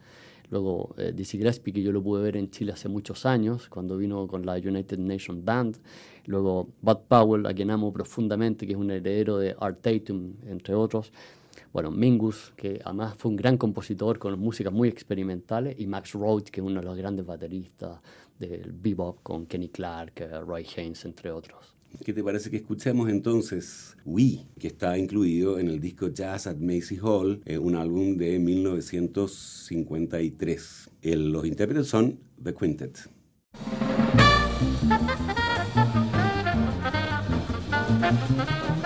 Luego 0.51 0.93
eh, 0.97 1.13
Dizzy 1.15 1.37
Gillespie, 1.37 1.73
que 1.73 1.81
yo 1.81 1.93
lo 1.93 2.03
pude 2.03 2.21
ver 2.21 2.35
en 2.35 2.51
Chile 2.51 2.73
hace 2.73 2.89
muchos 2.89 3.25
años, 3.25 3.69
cuando 3.69 3.97
vino 3.97 4.27
con 4.27 4.45
la 4.45 4.55
United 4.55 4.99
Nations 4.99 5.43
Band. 5.45 5.77
Luego 6.25 6.69
Bud 6.81 6.97
Powell, 7.07 7.45
a 7.45 7.53
quien 7.53 7.71
amo 7.71 7.91
profundamente, 7.91 8.65
que 8.65 8.73
es 8.73 8.77
un 8.77 8.91
heredero 8.91 9.37
de 9.37 9.55
Art 9.59 9.81
Tatum, 9.81 10.33
entre 10.47 10.75
otros. 10.75 11.11
Bueno, 11.73 11.91
Mingus, 11.91 12.53
que 12.55 12.81
además 12.83 13.15
fue 13.17 13.31
un 13.31 13.37
gran 13.37 13.57
compositor 13.57 14.19
con 14.19 14.37
músicas 14.39 14.73
muy 14.73 14.89
experimentales. 14.89 15.79
Y 15.79 15.87
Max 15.87 16.13
Roach, 16.13 16.49
que 16.49 16.61
es 16.61 16.65
uno 16.65 16.81
de 16.81 16.85
los 16.85 16.97
grandes 16.97 17.25
bateristas 17.25 17.99
del 18.39 18.73
bebop, 18.73 19.21
con 19.23 19.45
Kenny 19.45 19.69
Clark, 19.69 20.13
eh, 20.17 20.41
Roy 20.41 20.65
Haynes, 20.75 21.05
entre 21.05 21.31
otros. 21.31 21.75
¿Qué 22.05 22.13
te 22.13 22.23
parece 22.23 22.49
que 22.49 22.55
escuchemos 22.57 23.09
entonces 23.09 23.97
We, 24.05 24.45
que 24.57 24.67
está 24.67 24.97
incluido 24.97 25.59
en 25.59 25.67
el 25.67 25.81
disco 25.81 26.07
Jazz 26.07 26.47
at 26.47 26.55
Macy 26.57 26.97
Hall, 26.97 27.41
eh, 27.45 27.57
un 27.57 27.75
álbum 27.75 28.15
de 28.17 28.39
1953? 28.39 30.89
los 31.03 31.45
intérpretes 31.45 31.87
son 31.87 32.19
The 32.41 32.53
Quintet. 32.53 33.09
Thank 38.01 38.75
you. 38.75 38.80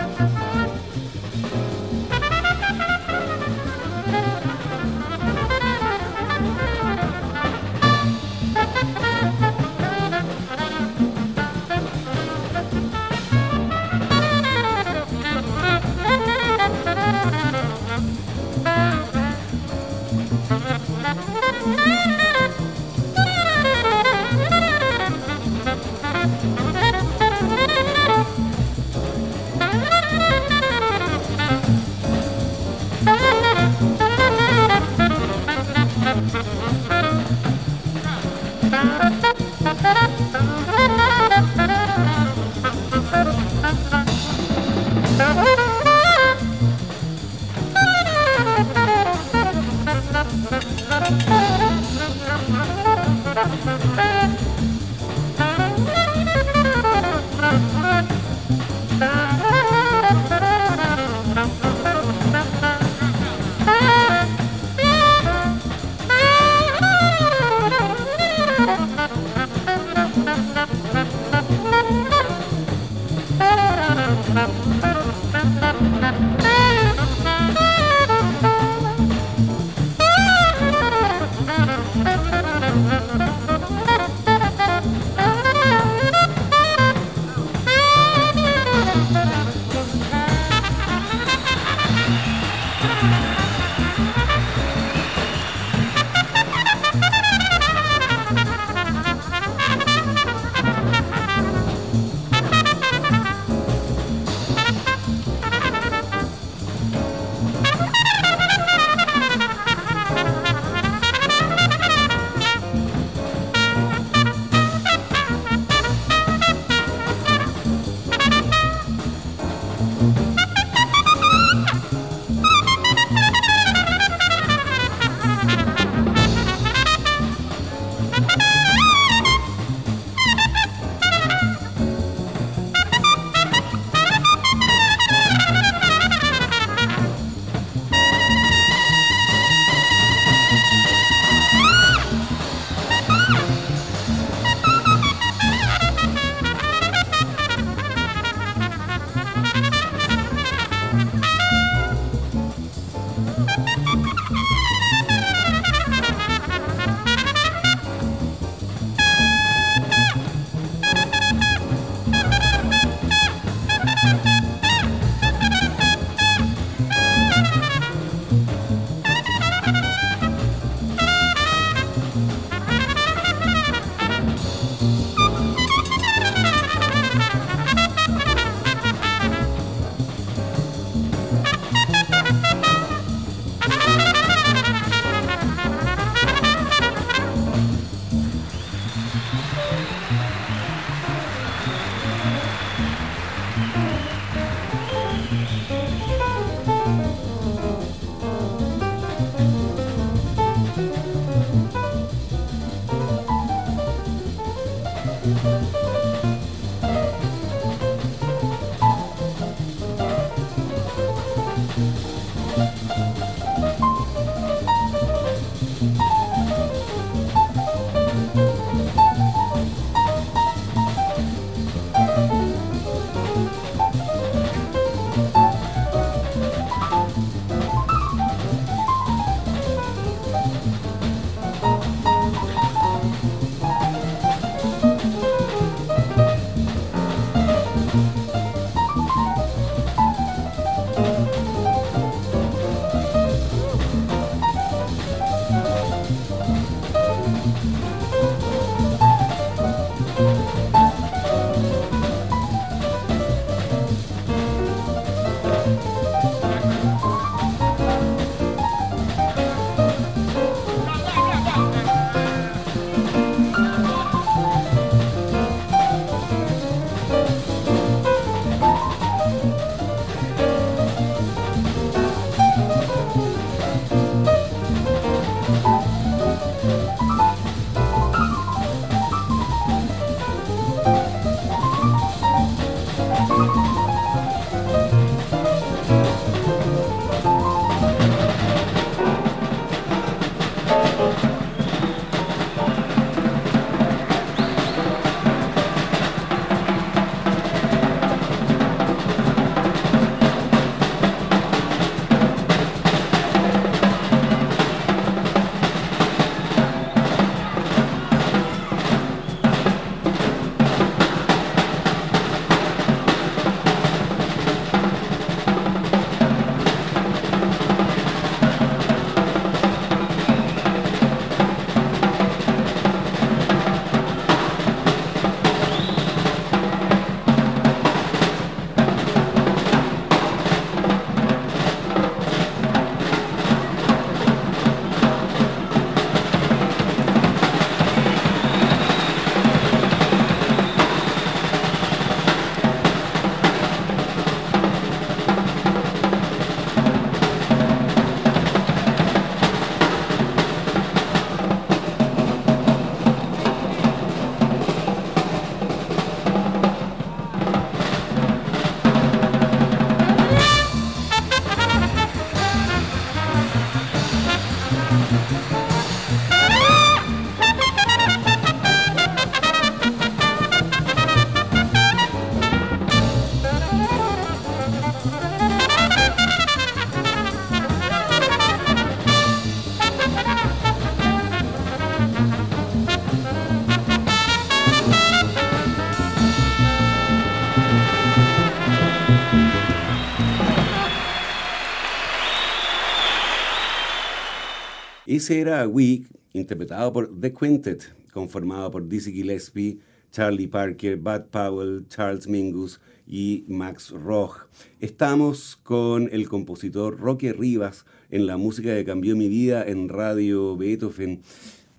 Ese 395.16 395.40
era 395.40 395.66
Week, 395.66 396.10
interpretado 396.34 396.92
por 396.92 397.22
The 397.22 397.32
Quintet, 397.32 397.86
conformado 398.12 398.70
por 398.70 398.86
Dizzy 398.86 399.14
Gillespie, 399.14 399.80
Charlie 400.12 400.50
Parker, 400.50 400.98
Bud 400.98 401.28
Powell, 401.32 401.86
Charles 401.88 402.28
Mingus 402.28 402.82
y 403.08 403.46
Max 403.48 403.92
Roch. 403.92 404.50
Estamos 404.82 405.56
con 405.56 406.10
el 406.12 406.28
compositor 406.28 407.00
Roque 407.00 407.32
Rivas 407.32 407.86
en 408.12 408.28
la 408.28 408.36
música 408.36 408.76
que 408.76 408.84
cambió 408.84 409.16
mi 409.16 409.30
vida 409.30 409.64
en 409.66 409.88
Radio 409.88 410.58
Beethoven. 410.58 411.22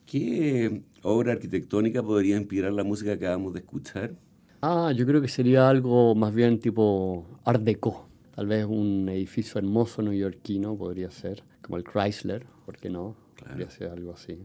¿Qué 0.06 0.80
obra 1.02 1.32
arquitectónica 1.32 2.02
podría 2.02 2.38
inspirar 2.38 2.72
la 2.72 2.84
música 2.84 3.18
que 3.18 3.26
acabamos 3.26 3.52
de 3.52 3.58
escuchar? 3.58 4.14
Ah, 4.62 4.94
yo 4.96 5.04
creo 5.04 5.20
que 5.20 5.28
sería 5.28 5.68
algo 5.68 6.14
más 6.14 6.34
bien 6.34 6.58
tipo 6.58 7.26
Art 7.44 7.62
Deco. 7.62 8.08
Tal 8.34 8.46
vez 8.46 8.64
un 8.64 9.10
edificio 9.10 9.58
hermoso 9.58 10.00
neoyorquino 10.00 10.76
podría 10.76 11.10
ser, 11.10 11.42
como 11.66 11.78
el 11.78 11.84
Chrysler, 11.84 12.46
¿por 12.64 12.76
qué 12.76 12.88
no? 12.88 13.16
Podría 13.36 13.68
ser 13.68 13.90
algo 13.90 14.12
así. 14.12 14.38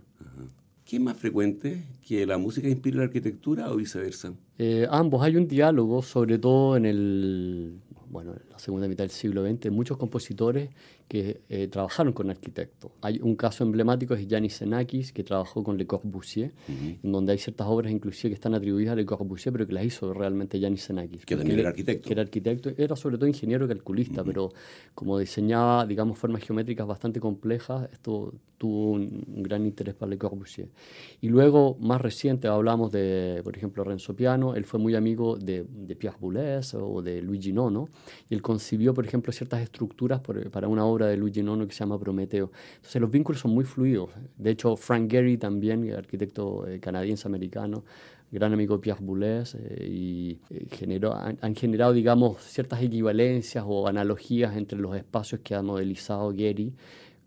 ¿Qué 0.83 0.95
es 0.95 1.01
más 1.01 1.15
frecuente? 1.15 1.83
¿Que 2.05 2.25
la 2.25 2.39
música 2.39 2.67
inspire 2.67 2.97
la 2.97 3.03
arquitectura 3.03 3.71
o 3.71 3.75
viceversa? 3.75 4.33
Eh, 4.57 4.87
ambos. 4.89 5.21
Hay 5.21 5.37
un 5.37 5.47
diálogo, 5.47 6.01
sobre 6.01 6.39
todo 6.39 6.75
en 6.75 6.87
el 6.87 7.79
bueno, 8.11 8.35
la 8.49 8.59
segunda 8.59 8.87
mitad 8.87 9.05
del 9.05 9.11
siglo 9.11 9.45
XX, 9.45 9.71
muchos 9.71 9.97
compositores 9.97 10.69
que 11.07 11.41
eh, 11.49 11.67
trabajaron 11.67 12.11
con 12.11 12.29
arquitectos. 12.29 12.91
Hay 13.01 13.19
un 13.21 13.35
caso 13.35 13.63
emblemático, 13.63 14.13
es 14.13 14.27
Yanis 14.27 14.57
Xenakis, 14.57 15.13
que 15.13 15.23
trabajó 15.23 15.63
con 15.63 15.77
Le 15.77 15.87
Corbusier, 15.87 16.51
en 16.67 17.11
donde 17.11 17.31
hay 17.31 17.37
ciertas 17.37 17.67
obras 17.67 17.91
inclusive 17.91 18.29
que 18.29 18.35
están 18.35 18.53
atribuidas 18.53 18.93
a 18.93 18.95
Le 18.95 19.05
Corbusier, 19.05 19.53
pero 19.53 19.65
que 19.65 19.73
las 19.73 19.85
hizo 19.85 20.13
realmente 20.13 20.59
Yanis 20.59 20.85
Xenakis. 20.87 21.25
Que 21.25 21.37
también 21.37 21.59
era 21.59 21.69
arquitecto. 21.69 22.07
Que 22.07 22.13
era 22.13 22.21
arquitecto, 22.21 22.71
era 22.77 22.95
sobre 22.95 23.17
todo 23.17 23.27
ingeniero 23.27 23.67
calculista, 23.67 24.23
pero 24.23 24.51
como 24.93 25.17
diseñaba, 25.17 25.85
digamos, 25.85 26.19
formas 26.19 26.43
geométricas 26.43 26.85
bastante 26.85 27.19
complejas, 27.19 27.89
esto 27.93 28.33
tuvo 28.61 28.91
un, 28.91 29.23
gran 29.37 29.65
interés 29.65 29.95
para 29.95 30.11
Le 30.11 30.19
Corbusier. 30.19 30.69
Y 31.19 31.29
luego, 31.29 31.77
más 31.79 31.99
reciente, 31.99 32.47
hablamos 32.47 32.91
de, 32.91 33.41
por 33.43 33.57
ejemplo, 33.57 33.83
Renzo 33.83 34.15
Piano, 34.15 34.53
él 34.53 34.65
fue 34.65 34.79
muy 34.79 34.93
amigo 34.93 35.35
de, 35.35 35.65
de 35.67 35.95
Pierre 35.95 36.17
Boulez 36.19 36.75
o 36.75 37.01
de 37.01 37.23
Luigi 37.23 37.53
Nono, 37.53 37.89
y 38.29 38.35
él 38.35 38.43
concibió, 38.43 38.93
por 38.93 39.03
ejemplo, 39.03 39.33
ciertas 39.33 39.63
estructuras 39.63 40.21
para 40.21 40.67
una 40.67 40.85
obra 40.85 41.07
de 41.07 41.17
Luigi 41.17 41.41
Nono 41.41 41.65
que 41.65 41.73
se 41.73 41.79
llama 41.79 41.97
Prometeo. 41.97 42.51
Entonces, 42.75 43.01
los 43.01 43.09
vínculos 43.09 43.41
son 43.41 43.51
muy 43.51 43.65
fluidos. 43.65 44.11
De 44.37 44.51
hecho, 44.51 44.75
Frank 44.75 45.09
Gehry 45.09 45.37
también, 45.37 45.91
arquitecto 45.95 46.67
eh, 46.67 46.79
canadiense-americano, 46.79 47.83
gran 48.31 48.53
amigo 48.53 48.75
de 48.75 48.81
Pierre 48.83 49.03
Boulez, 49.03 49.55
eh, 49.55 49.87
y 49.89 50.37
eh, 50.51 50.67
generó, 50.69 51.15
han, 51.15 51.39
han, 51.41 51.55
generado, 51.55 51.93
digamos, 51.93 52.43
ciertas 52.43 52.79
equivalencias 52.83 53.65
o 53.67 53.87
analogías 53.87 54.55
entre 54.55 54.77
los 54.77 54.95
espacios 54.95 55.41
que 55.43 55.55
ha 55.55 55.63
modelizado 55.63 56.31
Gehry 56.31 56.75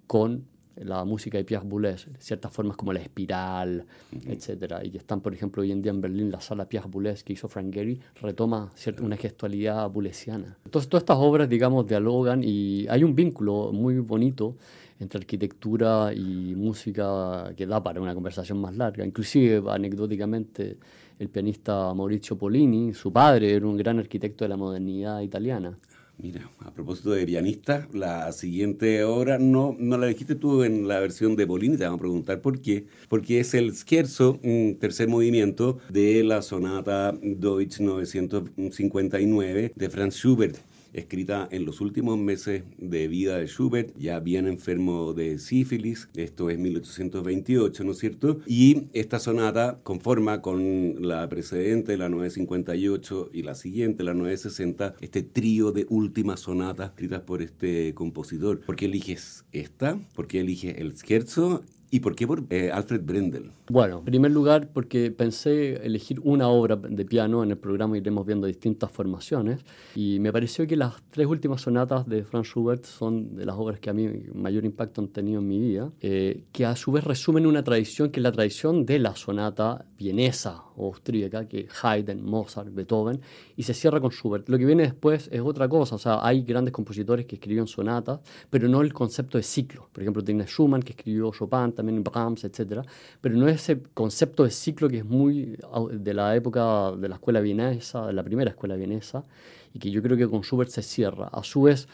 con 0.06 0.53
la 0.76 1.04
música 1.04 1.38
de 1.38 1.44
Pierre 1.44 1.66
Boulez, 1.66 2.06
ciertas 2.18 2.52
formas 2.52 2.76
como 2.76 2.92
la 2.92 3.00
espiral, 3.00 3.84
etcétera, 4.26 4.84
y 4.84 4.90
que 4.90 4.98
están, 4.98 5.20
por 5.20 5.32
ejemplo, 5.34 5.62
hoy 5.62 5.72
en 5.72 5.82
día 5.82 5.90
en 5.90 6.00
Berlín, 6.00 6.30
la 6.30 6.40
sala 6.40 6.68
Pierre 6.68 6.88
Boulez 6.88 7.22
que 7.22 7.32
hizo 7.32 7.48
Frank 7.48 7.72
Gehry, 7.72 8.00
retoma 8.20 8.70
cierta, 8.74 9.02
una 9.02 9.16
gestualidad 9.16 9.88
boulesiana. 9.90 10.56
Entonces, 10.64 10.88
todas 10.88 11.02
estas 11.02 11.18
obras, 11.18 11.48
digamos, 11.48 11.86
dialogan 11.86 12.42
y 12.42 12.86
hay 12.88 13.04
un 13.04 13.14
vínculo 13.14 13.72
muy 13.72 13.98
bonito 13.98 14.56
entre 15.00 15.18
arquitectura 15.18 16.12
y 16.14 16.54
música 16.56 17.52
que 17.56 17.66
da 17.66 17.82
para 17.82 18.00
una 18.00 18.14
conversación 18.14 18.60
más 18.60 18.76
larga. 18.76 19.04
Inclusive, 19.04 19.62
anecdóticamente, 19.68 20.78
el 21.18 21.28
pianista 21.28 21.92
Maurizio 21.94 22.36
Polini, 22.36 22.92
su 22.94 23.12
padre 23.12 23.54
era 23.54 23.66
un 23.66 23.76
gran 23.76 23.98
arquitecto 23.98 24.44
de 24.44 24.48
la 24.48 24.56
modernidad 24.56 25.20
italiana. 25.20 25.76
Mira, 26.16 26.48
a 26.60 26.70
propósito 26.70 27.10
de 27.10 27.26
pianista, 27.26 27.88
la 27.92 28.30
siguiente 28.30 29.02
obra 29.02 29.38
no, 29.38 29.76
no 29.78 29.98
la 29.98 30.06
dijiste 30.06 30.36
tú 30.36 30.62
en 30.62 30.86
la 30.86 31.00
versión 31.00 31.34
de 31.34 31.46
Polini, 31.46 31.76
te 31.76 31.84
vamos 31.84 31.98
a 31.98 32.02
preguntar 32.02 32.40
por 32.40 32.60
qué. 32.60 32.86
Porque 33.08 33.40
es 33.40 33.52
el 33.52 33.74
scherzo, 33.74 34.38
tercer 34.78 35.08
movimiento 35.08 35.78
de 35.88 36.22
la 36.22 36.40
sonata 36.40 37.12
Deutsch 37.20 37.80
959 37.80 39.72
de 39.74 39.90
Franz 39.90 40.14
Schubert 40.14 40.56
escrita 40.94 41.48
en 41.50 41.64
los 41.64 41.80
últimos 41.80 42.18
meses 42.18 42.64
de 42.78 43.08
vida 43.08 43.38
de 43.38 43.46
Schubert, 43.46 43.94
ya 43.98 44.20
bien 44.20 44.46
enfermo 44.46 45.12
de 45.12 45.38
sífilis, 45.38 46.08
esto 46.14 46.48
es 46.48 46.58
1828, 46.58 47.84
¿no 47.84 47.92
es 47.92 47.98
cierto? 47.98 48.40
Y 48.46 48.84
esta 48.92 49.18
sonata 49.18 49.80
conforma 49.82 50.40
con 50.40 51.06
la 51.06 51.28
precedente, 51.28 51.98
la 51.98 52.08
958, 52.08 53.30
y 53.32 53.42
la 53.42 53.54
siguiente, 53.54 54.04
la 54.04 54.14
960, 54.14 54.94
este 55.00 55.22
trío 55.22 55.72
de 55.72 55.86
últimas 55.88 56.40
sonatas 56.40 56.90
escritas 56.90 57.22
por 57.22 57.42
este 57.42 57.94
compositor. 57.94 58.60
¿Por 58.60 58.76
qué 58.76 58.86
eliges 58.86 59.44
esta? 59.52 59.98
¿Por 60.14 60.26
qué 60.26 60.40
eliges 60.40 60.78
el 60.78 60.96
scherzo? 60.96 61.64
¿Y 61.94 62.00
por 62.00 62.16
qué 62.16 62.26
por 62.26 62.42
eh, 62.50 62.72
Alfred 62.72 63.02
Brendel? 63.04 63.52
Bueno, 63.68 63.98
en 63.98 64.04
primer 64.06 64.32
lugar 64.32 64.68
porque 64.72 65.12
pensé 65.12 65.74
elegir 65.86 66.18
una 66.24 66.48
obra 66.48 66.74
de 66.74 67.04
piano, 67.04 67.44
en 67.44 67.52
el 67.52 67.56
programa 67.56 67.96
iremos 67.96 68.26
viendo 68.26 68.48
distintas 68.48 68.90
formaciones, 68.90 69.60
y 69.94 70.18
me 70.18 70.32
pareció 70.32 70.66
que 70.66 70.76
las 70.76 70.94
tres 71.10 71.28
últimas 71.28 71.60
sonatas 71.60 72.08
de 72.08 72.24
Franz 72.24 72.48
Schubert 72.48 72.84
son 72.84 73.36
de 73.36 73.46
las 73.46 73.54
obras 73.54 73.78
que 73.78 73.90
a 73.90 73.92
mí 73.92 74.08
mayor 74.34 74.64
impacto 74.64 75.02
han 75.02 75.06
tenido 75.06 75.38
en 75.38 75.46
mi 75.46 75.60
vida, 75.60 75.92
eh, 76.00 76.42
que 76.50 76.66
a 76.66 76.74
su 76.74 76.90
vez 76.90 77.04
resumen 77.04 77.46
una 77.46 77.62
tradición 77.62 78.10
que 78.10 78.18
es 78.18 78.24
la 78.24 78.32
tradición 78.32 78.84
de 78.84 78.98
la 78.98 79.14
sonata 79.14 79.86
vienesa 79.96 80.64
o 80.74 80.86
austríaca, 80.86 81.46
que 81.46 81.68
Haydn, 81.80 82.24
Mozart, 82.24 82.74
Beethoven, 82.74 83.20
y 83.54 83.62
se 83.62 83.72
cierra 83.72 84.00
con 84.00 84.10
Schubert. 84.10 84.48
Lo 84.48 84.58
que 84.58 84.66
viene 84.66 84.82
después 84.82 85.28
es 85.30 85.40
otra 85.40 85.68
cosa, 85.68 85.94
o 85.94 85.98
sea, 85.98 86.26
hay 86.26 86.42
grandes 86.42 86.72
compositores 86.72 87.24
que 87.26 87.36
escribieron 87.36 87.68
sonatas, 87.68 88.18
pero 88.50 88.66
no 88.66 88.80
el 88.80 88.92
concepto 88.92 89.38
de 89.38 89.44
ciclo. 89.44 89.88
Por 89.92 90.02
ejemplo, 90.02 90.24
tiene 90.24 90.44
Schumann, 90.46 90.82
que 90.82 90.90
escribió 90.90 91.30
Chopin, 91.30 91.72
también 91.84 92.04
Brahms, 92.04 92.44
etc. 92.44 92.80
Pero 93.20 93.36
no 93.36 93.48
es 93.48 93.56
ese 93.62 93.82
concepto 93.94 94.44
de 94.44 94.50
ciclo 94.50 94.88
que 94.88 94.98
es 94.98 95.04
muy 95.04 95.56
de 95.92 96.14
la 96.14 96.34
época 96.34 96.92
de 96.92 97.08
la 97.08 97.16
escuela 97.16 97.40
vienesa, 97.40 98.06
de 98.06 98.12
la 98.12 98.22
primera 98.22 98.50
escuela 98.50 98.76
vienesa, 98.76 99.24
y 99.72 99.78
que 99.78 99.90
yo 99.90 100.02
creo 100.02 100.16
que 100.16 100.28
con 100.28 100.42
Schubert 100.42 100.70
se 100.70 100.82
cierra. 100.82 101.28
A 101.28 101.42
su 101.42 101.62
vez, 101.62 101.88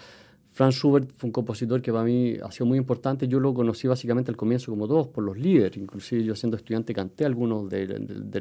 Franz 0.52 0.74
Schubert 0.74 1.10
fue 1.16 1.28
un 1.28 1.32
compositor 1.32 1.80
que 1.80 1.92
para 1.92 2.04
mí 2.04 2.36
ha 2.42 2.50
sido 2.50 2.66
muy 2.66 2.76
importante. 2.76 3.26
Yo 3.28 3.40
lo 3.40 3.54
conocí 3.54 3.88
básicamente 3.88 4.30
al 4.30 4.36
comienzo 4.36 4.70
como 4.70 4.86
todos, 4.86 5.08
por 5.08 5.24
los 5.24 5.38
líderes. 5.38 5.76
Inclusive 5.76 6.24
yo 6.24 6.34
siendo 6.34 6.56
estudiante 6.56 6.92
canté 6.92 7.24
algunos 7.24 7.68
del 7.68 8.06
de, 8.30 8.40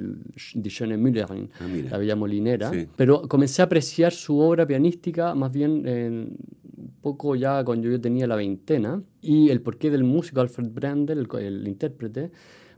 de, 0.55 0.97
Müller, 0.97 1.27
ah, 1.29 1.67
la 1.89 1.97
Villa 1.97 2.15
Molinera. 2.15 2.71
Pero 2.95 3.21
comencé 3.27 3.61
a 3.61 3.65
apreciar 3.65 4.11
su 4.11 4.39
obra 4.39 4.65
pianística 4.65 5.35
más 5.35 5.51
bien 5.51 5.85
un 5.85 6.68
poco 7.01 7.35
ya 7.35 7.63
cuando 7.63 7.89
yo 7.89 7.99
tenía 7.99 8.27
la 8.27 8.35
veintena. 8.35 9.01
Y 9.21 9.49
el 9.49 9.61
porqué 9.61 9.89
del 9.89 10.03
músico 10.03 10.41
Alfred 10.41 10.69
Brandel, 10.69 11.27
el, 11.31 11.39
el 11.41 11.67
intérprete, 11.67 12.31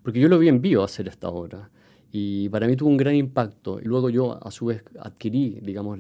porque 0.04 0.20
yo 0.20 0.28
lo 0.28 0.40
vi 0.40 0.48
en 0.48 0.62
vivo 0.62 0.84
hacer 0.84 1.08
esta 1.08 1.30
obra. 1.30 1.70
Y 2.12 2.50
para 2.50 2.68
mí 2.68 2.76
tuvo 2.76 2.90
un 2.90 2.98
gran 2.98 3.16
impacto. 3.16 3.80
Y 3.80 3.86
luego 3.86 4.10
yo, 4.10 4.38
a 4.46 4.52
su 4.52 4.66
vez, 4.66 4.84
adquirí, 5.00 5.60
digamos, 5.62 6.00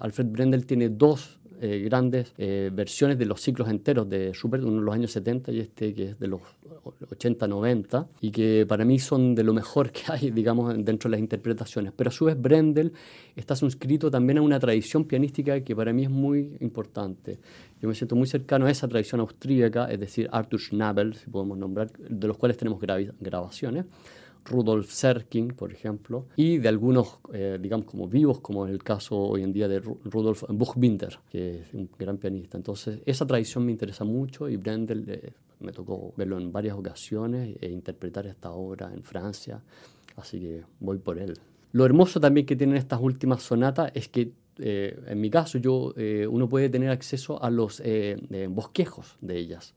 Alfred 0.00 0.26
Brendel 0.26 0.66
tiene 0.66 0.90
dos 0.90 1.40
eh, 1.60 1.82
grandes 1.84 2.32
eh, 2.38 2.70
versiones 2.72 3.18
de 3.18 3.26
los 3.26 3.40
ciclos 3.40 3.68
enteros 3.68 4.08
de 4.08 4.32
Schubert, 4.32 4.64
uno 4.64 4.80
de 4.80 4.82
los 4.82 4.94
años 4.94 5.12
70 5.12 5.52
y 5.52 5.60
este 5.60 5.94
que 5.94 6.10
es 6.10 6.18
de 6.18 6.26
los 6.26 6.40
80-90, 7.10 8.06
y 8.20 8.30
que 8.30 8.64
para 8.68 8.84
mí 8.84 8.98
son 8.98 9.34
de 9.34 9.42
lo 9.42 9.52
mejor 9.52 9.90
que 9.90 10.02
hay, 10.08 10.30
digamos, 10.30 10.74
dentro 10.84 11.08
de 11.08 11.12
las 11.12 11.20
interpretaciones. 11.20 11.92
Pero 11.96 12.08
a 12.08 12.12
su 12.12 12.26
vez 12.26 12.40
Brendel 12.40 12.92
está 13.34 13.56
suscrito 13.56 14.10
también 14.10 14.38
a 14.38 14.42
una 14.42 14.58
tradición 14.58 15.04
pianística 15.04 15.60
que 15.60 15.74
para 15.74 15.92
mí 15.92 16.04
es 16.04 16.10
muy 16.10 16.56
importante. 16.60 17.38
Yo 17.80 17.88
me 17.88 17.94
siento 17.94 18.16
muy 18.16 18.26
cercano 18.26 18.66
a 18.66 18.70
esa 18.70 18.88
tradición 18.88 19.20
austríaca, 19.20 19.90
es 19.90 20.00
decir, 20.00 20.28
Arthur 20.32 20.60
Schnabel, 20.60 21.14
si 21.14 21.30
podemos 21.30 21.58
nombrar, 21.58 21.90
de 21.92 22.28
los 22.28 22.36
cuales 22.36 22.56
tenemos 22.56 22.80
grabaciones. 22.80 23.86
Rudolf 24.46 24.90
Serkin, 24.90 25.48
por 25.48 25.72
ejemplo, 25.72 26.26
y 26.36 26.58
de 26.58 26.68
algunos, 26.68 27.18
eh, 27.32 27.58
digamos, 27.60 27.86
como 27.86 28.08
vivos, 28.08 28.40
como 28.40 28.66
es 28.66 28.72
el 28.72 28.82
caso 28.82 29.16
hoy 29.16 29.42
en 29.42 29.52
día 29.52 29.68
de 29.68 29.80
Rudolf 29.80 30.44
Buchbinder, 30.48 31.18
que 31.30 31.60
es 31.60 31.74
un 31.74 31.88
gran 31.98 32.18
pianista. 32.18 32.56
Entonces, 32.56 33.00
esa 33.06 33.26
tradición 33.26 33.64
me 33.66 33.72
interesa 33.72 34.04
mucho 34.04 34.48
y 34.48 34.56
Brendel 34.56 35.04
eh, 35.08 35.32
me 35.60 35.72
tocó 35.72 36.12
verlo 36.16 36.38
en 36.38 36.52
varias 36.52 36.76
ocasiones 36.76 37.56
e 37.60 37.70
interpretar 37.70 38.26
esta 38.26 38.50
obra 38.52 38.92
en 38.92 39.02
Francia, 39.02 39.60
así 40.16 40.40
que 40.40 40.62
voy 40.80 40.98
por 40.98 41.18
él. 41.18 41.38
Lo 41.72 41.84
hermoso 41.84 42.20
también 42.20 42.46
que 42.46 42.56
tienen 42.56 42.76
estas 42.76 43.00
últimas 43.00 43.42
sonatas 43.42 43.90
es 43.94 44.08
que 44.08 44.32
eh, 44.58 44.98
en 45.06 45.20
mi 45.20 45.28
caso, 45.28 45.58
yo, 45.58 45.92
uno 46.30 46.48
puede 46.48 46.70
tener 46.70 46.88
acceso 46.88 47.42
a 47.42 47.50
los 47.50 47.82
bosquejos 48.48 49.18
de 49.20 49.36
ellas 49.36 49.74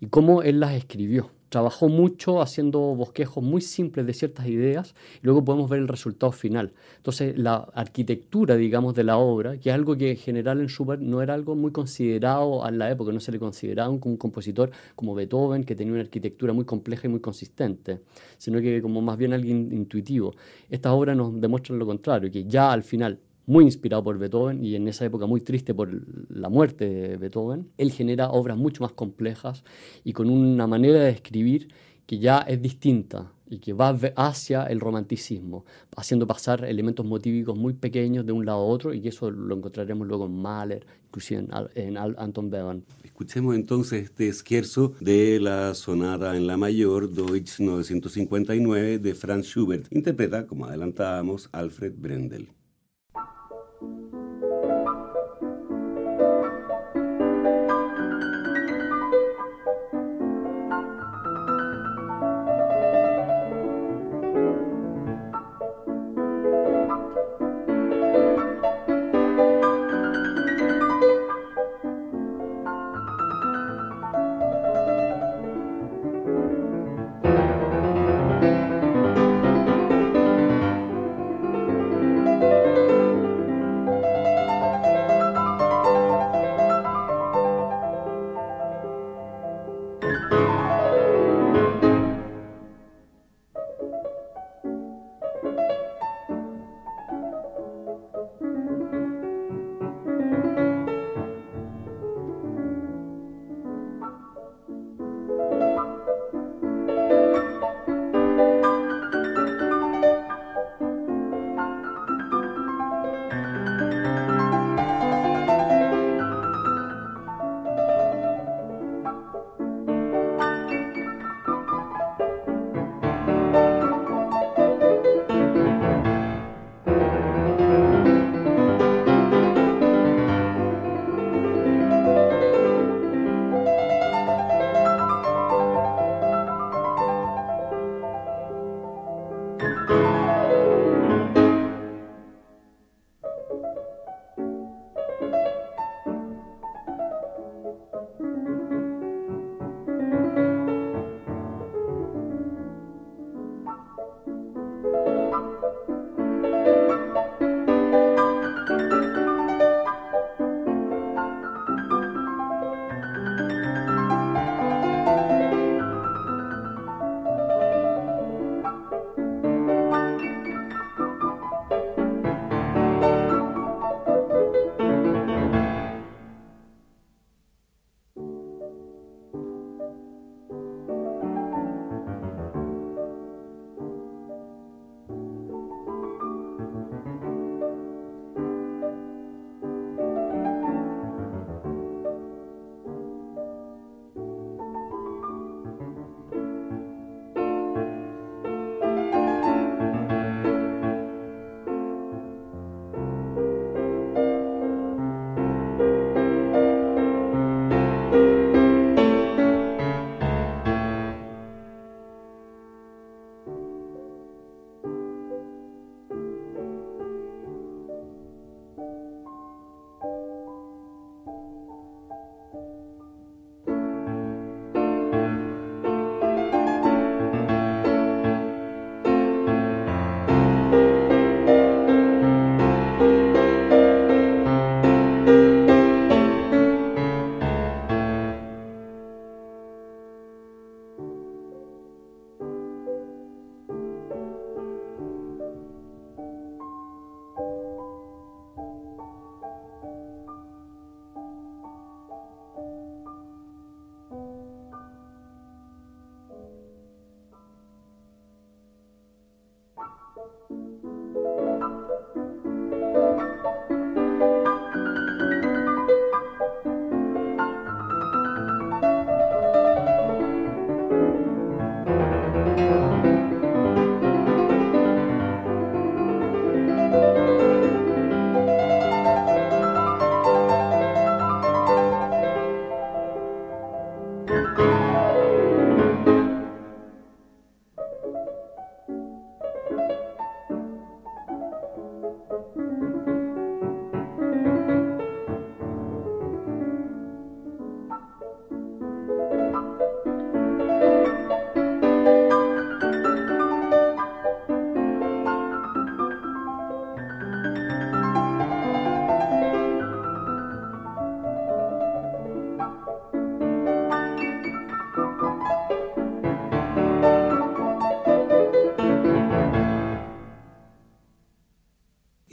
y 0.00 0.06
cómo 0.06 0.42
él 0.42 0.60
las 0.60 0.74
escribió 0.74 1.30
trabajó 1.48 1.88
mucho 1.88 2.42
haciendo 2.42 2.78
bosquejos 2.78 3.42
muy 3.42 3.60
simples 3.60 4.06
de 4.06 4.12
ciertas 4.12 4.46
ideas 4.46 4.94
y 5.22 5.26
luego 5.26 5.44
podemos 5.44 5.70
ver 5.70 5.80
el 5.80 5.88
resultado 5.88 6.32
final. 6.32 6.72
Entonces, 6.96 7.38
la 7.38 7.56
arquitectura, 7.74 8.56
digamos, 8.56 8.94
de 8.94 9.04
la 9.04 9.18
obra, 9.18 9.56
que 9.58 9.70
es 9.70 9.74
algo 9.74 9.96
que 9.96 10.10
en 10.10 10.16
general 10.16 10.60
en 10.60 10.66
Schubert 10.66 11.00
no 11.00 11.22
era 11.22 11.34
algo 11.34 11.54
muy 11.54 11.72
considerado 11.72 12.66
en 12.68 12.78
la 12.78 12.90
época, 12.90 13.12
no 13.12 13.20
se 13.20 13.32
le 13.32 13.38
consideraba 13.38 13.88
un, 13.88 14.00
un 14.04 14.16
compositor 14.16 14.70
como 14.94 15.14
Beethoven, 15.14 15.64
que 15.64 15.74
tenía 15.74 15.92
una 15.92 16.02
arquitectura 16.02 16.52
muy 16.52 16.64
compleja 16.64 17.06
y 17.06 17.10
muy 17.10 17.20
consistente, 17.20 18.00
sino 18.36 18.60
que 18.60 18.82
como 18.82 19.00
más 19.00 19.16
bien 19.16 19.32
alguien 19.32 19.72
intuitivo. 19.72 20.34
Estas 20.68 20.92
obras 20.92 21.16
nos 21.16 21.40
demuestran 21.40 21.78
lo 21.78 21.86
contrario, 21.86 22.30
que 22.30 22.44
ya 22.44 22.72
al 22.72 22.82
final 22.82 23.18
muy 23.48 23.64
inspirado 23.64 24.04
por 24.04 24.18
Beethoven 24.18 24.62
y 24.62 24.76
en 24.76 24.86
esa 24.88 25.06
época 25.06 25.26
muy 25.26 25.40
triste 25.40 25.72
por 25.72 25.88
la 26.28 26.50
muerte 26.50 26.84
de 26.84 27.16
Beethoven, 27.16 27.70
él 27.78 27.90
genera 27.90 28.30
obras 28.30 28.58
mucho 28.58 28.82
más 28.82 28.92
complejas 28.92 29.64
y 30.04 30.12
con 30.12 30.28
una 30.28 30.66
manera 30.66 31.00
de 31.00 31.10
escribir 31.10 31.68
que 32.04 32.18
ya 32.18 32.40
es 32.40 32.60
distinta 32.60 33.32
y 33.48 33.58
que 33.58 33.72
va 33.72 33.98
hacia 34.16 34.64
el 34.64 34.80
romanticismo, 34.80 35.64
haciendo 35.96 36.26
pasar 36.26 36.62
elementos 36.66 37.06
motívicos 37.06 37.56
muy 37.56 37.72
pequeños 37.72 38.26
de 38.26 38.32
un 38.32 38.44
lado 38.44 38.58
a 38.58 38.64
otro 38.64 38.92
y 38.92 39.08
eso 39.08 39.30
lo 39.30 39.56
encontraremos 39.56 40.06
luego 40.06 40.26
en 40.26 40.32
Mahler, 40.32 40.86
inclusive 41.06 41.46
en, 41.74 41.96
Anton 41.96 42.52
Webern. 42.52 42.84
Escuchemos 43.02 43.54
entonces 43.54 44.04
este 44.04 44.28
esquerzo 44.28 44.92
de 45.00 45.40
la 45.40 45.72
sonata 45.72 46.36
en 46.36 46.46
la 46.46 46.58
mayor 46.58 47.10
Deutsch 47.10 47.60
959 47.60 48.98
de 48.98 49.14
Franz 49.14 49.46
Schubert. 49.46 49.90
Interpreta, 49.90 50.46
como 50.46 50.66
adelantábamos, 50.66 51.48
Alfred 51.52 51.94
Brendel. 51.96 52.57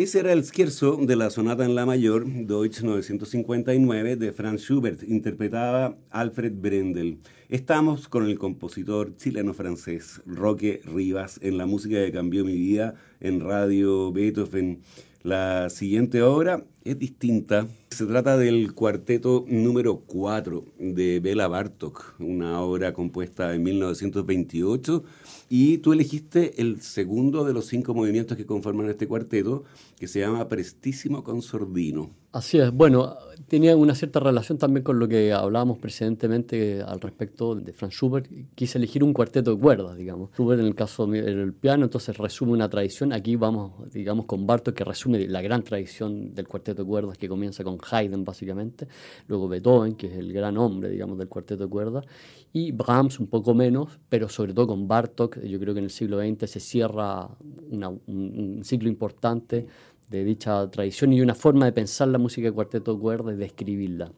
Ese 0.05 0.19
era 0.19 0.33
el 0.33 0.45
scherzo 0.45 0.97
de 0.97 1.15
la 1.15 1.31
sonata 1.31 1.65
en 1.65 1.73
la 1.73 1.87
mayor, 1.87 2.27
Deutsch 2.27 2.83
959, 2.83 4.17
de 4.17 4.31
Franz 4.33 4.61
Schubert, 4.61 5.01
interpretaba 5.01 5.97
Alfred 6.11 6.53
Brendel. 6.53 7.17
Estamos 7.49 8.07
con 8.07 8.27
el 8.27 8.37
compositor 8.37 9.17
chileno-francés 9.17 10.21
Roque 10.27 10.81
Rivas 10.85 11.39
en 11.41 11.57
la 11.57 11.65
música 11.65 11.95
que 11.95 12.11
cambió 12.11 12.45
mi 12.45 12.53
vida 12.53 12.93
en 13.19 13.39
Radio 13.39 14.11
Beethoven. 14.11 14.83
La 15.23 15.71
siguiente 15.71 16.21
obra 16.21 16.63
es 16.85 16.99
distinta. 16.99 17.67
Se 17.89 18.05
trata 18.05 18.37
del 18.37 18.73
cuarteto 18.73 19.43
número 19.47 20.03
4 20.05 20.65
de 20.77 21.19
Bela 21.19 21.47
Bartok, 21.47 22.15
una 22.19 22.61
obra 22.61 22.93
compuesta 22.93 23.53
en 23.55 23.63
1928 23.63 25.03
y 25.49 25.79
tú 25.79 25.93
elegiste 25.93 26.61
el 26.61 26.81
segundo 26.81 27.43
de 27.43 27.53
los 27.53 27.65
cinco 27.65 27.93
movimientos 27.93 28.37
que 28.37 28.45
conforman 28.45 28.89
este 28.89 29.07
cuarteto, 29.07 29.63
que 29.99 30.07
se 30.07 30.19
llama 30.19 30.47
Prestísimo 30.47 31.23
Consordino. 31.23 32.11
Así 32.35 32.57
es. 32.57 32.69
Bueno, 32.69 33.15
tenía 33.47 33.77
una 33.77 33.95
cierta 33.95 34.19
relación 34.19 34.57
también 34.57 34.83
con 34.83 34.99
lo 34.99 35.07
que 35.07 35.31
hablábamos 35.31 35.77
precedentemente 35.77 36.81
al 36.81 36.99
respecto 36.99 37.55
de 37.55 37.71
Franz 37.71 37.93
Schubert. 37.93 38.29
Quise 38.55 38.77
elegir 38.77 39.05
un 39.05 39.13
cuarteto 39.13 39.55
de 39.55 39.61
cuerdas, 39.61 39.95
digamos. 39.95 40.31
Schubert 40.31 40.59
en 40.59 40.67
el 40.67 40.75
caso 40.75 41.07
del 41.07 41.53
piano, 41.53 41.85
entonces 41.85 42.17
resume 42.17 42.51
una 42.51 42.69
tradición. 42.69 43.13
Aquí 43.13 43.37
vamos, 43.37 43.89
digamos, 43.93 44.25
con 44.25 44.45
Bartok, 44.45 44.75
que 44.75 44.83
resume 44.83 45.29
la 45.29 45.41
gran 45.41 45.63
tradición 45.63 46.35
del 46.35 46.45
cuarteto 46.45 46.74
de 46.83 46.87
cuerdas, 46.87 47.17
que 47.17 47.27
comienza 47.27 47.63
con 47.63 47.77
Haydn, 47.79 48.23
básicamente. 48.23 48.87
Luego 49.27 49.47
Beethoven, 49.47 49.95
que 49.95 50.07
es 50.07 50.17
el 50.17 50.31
gran 50.33 50.57
hombre, 50.57 50.89
digamos, 50.89 51.17
del 51.17 51.27
cuarteto 51.27 51.63
de 51.63 51.69
cuerdas. 51.69 52.05
Y 52.53 52.71
Brahms, 52.71 53.19
un 53.19 53.27
poco 53.27 53.53
menos, 53.53 53.99
pero 54.09 54.29
sobre 54.29 54.53
todo 54.53 54.67
con 54.67 54.87
Bartok. 54.87 55.41
Yo 55.41 55.59
creo 55.59 55.73
que 55.73 55.79
en 55.79 55.85
el 55.85 55.91
siglo 55.91 56.19
XX 56.19 56.49
se 56.49 56.59
cierra 56.59 57.29
un, 57.69 58.01
un 58.07 58.61
ciclo 58.63 58.89
importante 58.89 59.67
de 60.09 60.23
dicha 60.23 60.69
tradición 60.69 61.13
y 61.13 61.21
una 61.21 61.35
forma 61.35 61.65
de 61.65 61.71
pensar 61.71 62.07
la 62.07 62.17
música 62.17 62.47
de 62.47 62.53
cuarteto 62.53 62.93
de 62.93 62.99
cuerdas 62.99 63.35
y 63.35 63.37
de 63.37 63.45
escribirla. 63.45 64.11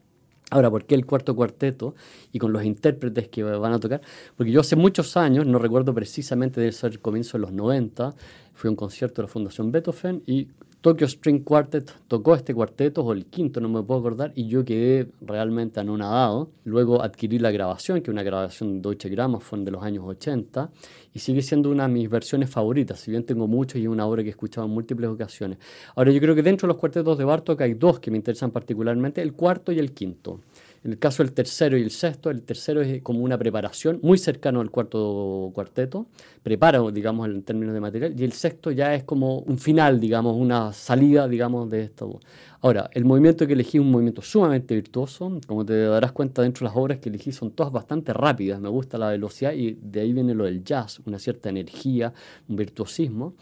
Ahora, 0.49 0.71
¿por 0.71 0.85
qué 0.85 0.95
el 0.95 1.05
cuarto 1.05 1.35
cuarteto 1.35 1.93
y 2.31 2.39
con 2.39 2.53
los 2.53 2.63
intérpretes 2.63 3.27
que 3.27 3.43
van 3.43 3.73
a 3.73 3.79
tocar? 3.79 4.01
Porque 4.37 4.51
yo 4.51 4.61
hace 4.61 4.77
muchos 4.77 5.17
años, 5.17 5.45
no 5.45 5.59
recuerdo 5.59 5.93
precisamente, 5.93 6.61
debe 6.61 6.71
ser 6.71 6.91
el 6.91 6.99
comienzo 7.01 7.37
de 7.37 7.41
los 7.41 7.51
90, 7.51 8.15
fui 8.53 8.69
a 8.69 8.71
un 8.71 8.77
concierto 8.77 9.21
de 9.21 9.27
la 9.27 9.31
Fundación 9.31 9.73
Beethoven 9.73 10.23
y 10.25 10.47
Tokyo 10.79 11.07
String 11.07 11.43
Quartet 11.43 11.91
tocó 12.07 12.35
este 12.35 12.53
cuarteto, 12.53 13.03
o 13.03 13.11
el 13.11 13.25
quinto, 13.25 13.59
no 13.59 13.67
me 13.67 13.81
puedo 13.81 13.99
acordar, 13.99 14.31
y 14.35 14.47
yo 14.47 14.63
quedé 14.63 15.09
realmente 15.21 15.79
anonadado. 15.79 16.51
Luego 16.65 17.01
adquirí 17.01 17.39
la 17.39 17.49
grabación, 17.49 17.97
que 18.01 18.11
es 18.11 18.13
una 18.13 18.21
grabación 18.21 18.75
de 18.75 18.81
Deutsche 18.81 19.09
Grammophon 19.09 19.65
de 19.65 19.71
los 19.71 19.81
años 19.81 20.03
80, 20.05 20.69
y 21.13 21.19
sigue 21.19 21.41
siendo 21.41 21.71
una 21.71 21.87
de 21.87 21.93
mis 21.93 22.09
versiones 22.09 22.51
favoritas, 22.51 22.99
si 22.99 23.09
bien 23.09 23.25
tengo 23.25 23.47
muchos 23.47 23.77
y 23.81 23.83
es 23.83 23.89
una 23.89 24.05
obra 24.05 24.21
que 24.21 24.29
he 24.29 24.31
escuchado 24.31 24.67
en 24.67 24.73
múltiples 24.73 25.09
ocasiones. 25.09 25.57
Ahora, 25.95 26.11
yo 26.11 26.19
creo 26.21 26.35
que 26.35 26.43
dentro 26.43 26.67
de 26.67 26.73
los 26.73 26.79
cuartetos 26.79 27.17
de 27.17 27.25
Bartok 27.25 27.61
hay 27.61 27.73
dos 27.73 27.99
que 27.99 28.11
me 28.11 28.17
interesan 28.17 28.51
particularmente, 28.51 29.21
el 29.21 29.33
cuarto 29.33 29.71
y 29.71 29.79
el 29.79 29.93
quinto. 29.93 30.41
En 30.83 30.91
el 30.91 30.99
caso 30.99 31.23
del 31.23 31.33
tercero 31.33 31.77
y 31.77 31.81
el 31.81 31.91
sexto, 31.91 32.29
el 32.29 32.43
tercero 32.43 32.81
es 32.81 33.01
como 33.01 33.19
una 33.19 33.37
preparación 33.37 33.99
muy 34.03 34.17
cercano 34.17 34.61
al 34.61 34.71
cuarto 34.71 35.51
cuarteto, 35.53 36.07
prepara, 36.43 36.79
digamos, 36.91 37.27
en 37.27 37.43
términos 37.43 37.73
de 37.73 37.81
material, 37.81 38.19
y 38.19 38.23
el 38.23 38.31
sexto 38.33 38.71
ya 38.71 38.93
es 38.93 39.03
como 39.03 39.39
un 39.39 39.57
final, 39.57 39.99
digamos, 39.99 40.35
una 40.37 40.71
salida, 40.73 41.27
digamos, 41.27 41.69
de 41.69 41.83
esto. 41.83 42.19
Ahora, 42.61 42.89
el 42.93 43.05
movimiento 43.05 43.45
que 43.45 43.53
elegí 43.53 43.77
es 43.77 43.81
un 43.81 43.91
movimiento 43.91 44.21
sumamente 44.21 44.75
virtuoso, 44.75 45.39
como 45.45 45.65
te 45.65 45.79
darás 45.83 46.11
cuenta 46.11 46.41
dentro 46.41 46.65
de 46.65 46.69
las 46.69 46.77
obras 46.77 46.99
que 46.99 47.09
elegí 47.09 47.31
son 47.31 47.51
todas 47.51 47.71
bastante 47.71 48.13
rápidas, 48.13 48.59
me 48.59 48.69
gusta 48.69 48.97
la 48.97 49.09
velocidad 49.09 49.53
y 49.53 49.77
de 49.81 50.01
ahí 50.01 50.13
viene 50.13 50.33
lo 50.33 50.45
del 50.45 50.63
jazz, 50.63 51.01
una 51.05 51.19
cierta 51.19 51.49
energía, 51.49 52.13
un 52.47 52.55
virtuosismo 52.55 53.35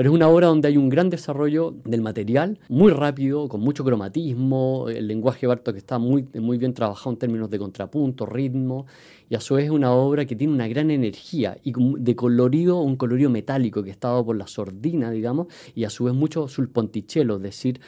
pero 0.00 0.12
es 0.12 0.14
una 0.14 0.28
obra 0.28 0.46
donde 0.46 0.66
hay 0.66 0.78
un 0.78 0.88
gran 0.88 1.10
desarrollo 1.10 1.74
del 1.84 2.00
material, 2.00 2.58
muy 2.70 2.90
rápido, 2.90 3.50
con 3.50 3.60
mucho 3.60 3.84
cromatismo, 3.84 4.88
el 4.88 5.06
lenguaje 5.06 5.46
Bartok 5.46 5.76
está 5.76 5.98
muy, 5.98 6.26
muy 6.36 6.56
bien 6.56 6.72
trabajado 6.72 7.10
en 7.10 7.18
términos 7.18 7.50
de 7.50 7.58
contrapunto, 7.58 8.24
ritmo, 8.24 8.86
y 9.28 9.34
a 9.34 9.40
su 9.40 9.56
vez 9.56 9.66
es 9.66 9.70
una 9.70 9.92
obra 9.92 10.24
que 10.24 10.34
tiene 10.36 10.54
una 10.54 10.68
gran 10.68 10.90
energía 10.90 11.58
y 11.62 11.74
de 11.76 12.16
colorido, 12.16 12.80
un 12.80 12.96
colorido 12.96 13.28
metálico 13.28 13.82
que 13.82 13.90
está 13.90 14.08
dado 14.08 14.24
por 14.24 14.36
la 14.36 14.46
sordina, 14.46 15.10
digamos, 15.10 15.48
y 15.74 15.84
a 15.84 15.90
su 15.90 16.04
vez 16.04 16.14
mucho 16.14 16.48
sulponticello, 16.48 17.36
es 17.36 17.42
decir, 17.42 17.78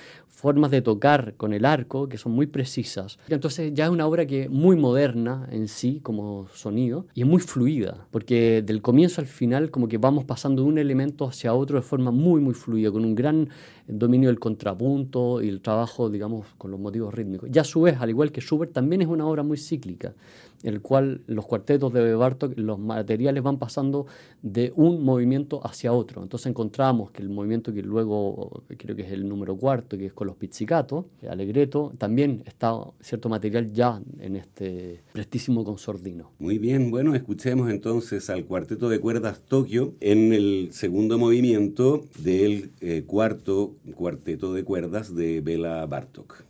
formas 0.43 0.73
de 0.73 0.83
tocar 0.83 1.35
con 1.37 1.53
el 1.53 1.65
arco 1.65 2.09
que 2.09 2.19
son 2.19 2.33
muy 2.33 2.49
precisas. 2.49 3.17
Entonces 3.29 3.73
ya 3.75 3.85
es 3.85 3.91
una 3.93 4.09
obra 4.09 4.27
que 4.27 4.43
es 4.43 4.51
muy 4.51 4.75
moderna 4.75 5.47
en 5.53 5.69
sí 5.69 6.01
como 6.03 6.49
sonido 6.53 7.07
y 7.15 7.21
es 7.21 7.29
muy 7.29 7.41
fluida, 7.41 8.09
porque 8.11 8.61
del 8.61 8.83
comienzo 8.83 9.21
al 9.21 9.29
final 9.29 9.71
como 9.71 9.87
que 9.87 9.99
vamos 9.99 10.25
pasando 10.25 10.63
de 10.63 10.69
un 10.69 10.79
elemento 10.79 11.29
hacia 11.29 11.55
otro 11.55 11.77
de 11.77 11.83
forma 11.83 12.11
muy 12.11 12.41
muy 12.41 12.55
fluida, 12.55 12.91
con 12.91 13.05
un 13.05 13.15
gran 13.15 13.51
dominio 13.87 14.31
del 14.31 14.41
contrapunto 14.41 15.41
y 15.41 15.49
el 15.49 15.61
trabajo, 15.61 16.11
digamos, 16.11 16.47
con 16.59 16.73
los 16.73 16.81
motivos 16.81 17.15
rítmicos. 17.15 17.49
Ya 17.53 17.61
a 17.61 17.65
su 17.65 17.83
vez, 17.83 17.99
al 18.01 18.11
igual 18.11 18.33
que 18.33 18.41
Schubert, 18.41 18.73
también 18.73 19.03
es 19.03 19.09
una 19.09 19.27
obra 19.27 19.45
muy 19.45 19.59
cíclica 19.59 20.13
el 20.63 20.81
cual 20.81 21.23
los 21.27 21.47
cuartetos 21.47 21.93
de 21.93 22.15
Bartok, 22.15 22.57
los 22.57 22.79
materiales 22.79 23.43
van 23.43 23.59
pasando 23.59 24.07
de 24.43 24.73
un 24.77 25.05
movimiento 25.05 25.65
hacia 25.67 25.93
otro. 25.93 26.23
Entonces 26.23 26.47
encontramos 26.47 27.11
que 27.11 27.23
el 27.23 27.29
movimiento 27.29 27.73
que 27.73 27.83
luego 27.83 28.63
creo 28.77 28.97
que 28.97 29.03
es 29.03 29.13
el 29.13 29.29
número 29.29 29.57
cuarto, 29.57 29.97
que 29.97 30.07
es 30.07 30.13
con 30.13 30.27
los 30.27 30.37
pizzicato, 30.37 31.07
Alegreto, 31.29 31.93
también 31.99 32.43
está 32.47 32.73
cierto 33.01 33.29
material 33.29 33.73
ya 33.73 34.01
en 34.19 34.37
este 34.37 35.03
prestísimo 35.13 35.65
consordino. 35.65 36.31
Muy 36.39 36.59
bien, 36.59 36.91
bueno, 36.91 37.15
escuchemos 37.15 37.71
entonces 37.71 38.29
al 38.31 38.45
cuarteto 38.45 38.89
de 38.89 39.01
cuerdas 39.01 39.41
Tokio 39.41 39.95
en 40.01 40.33
el 40.33 40.69
segundo 40.73 41.19
movimiento 41.19 42.05
del 42.19 42.73
eh, 42.81 43.05
cuarto 43.07 43.77
cuarteto 43.95 44.53
de 44.53 44.65
cuerdas 44.65 45.15
de 45.15 45.41
Bela 45.41 45.85
Bartok. 45.87 46.45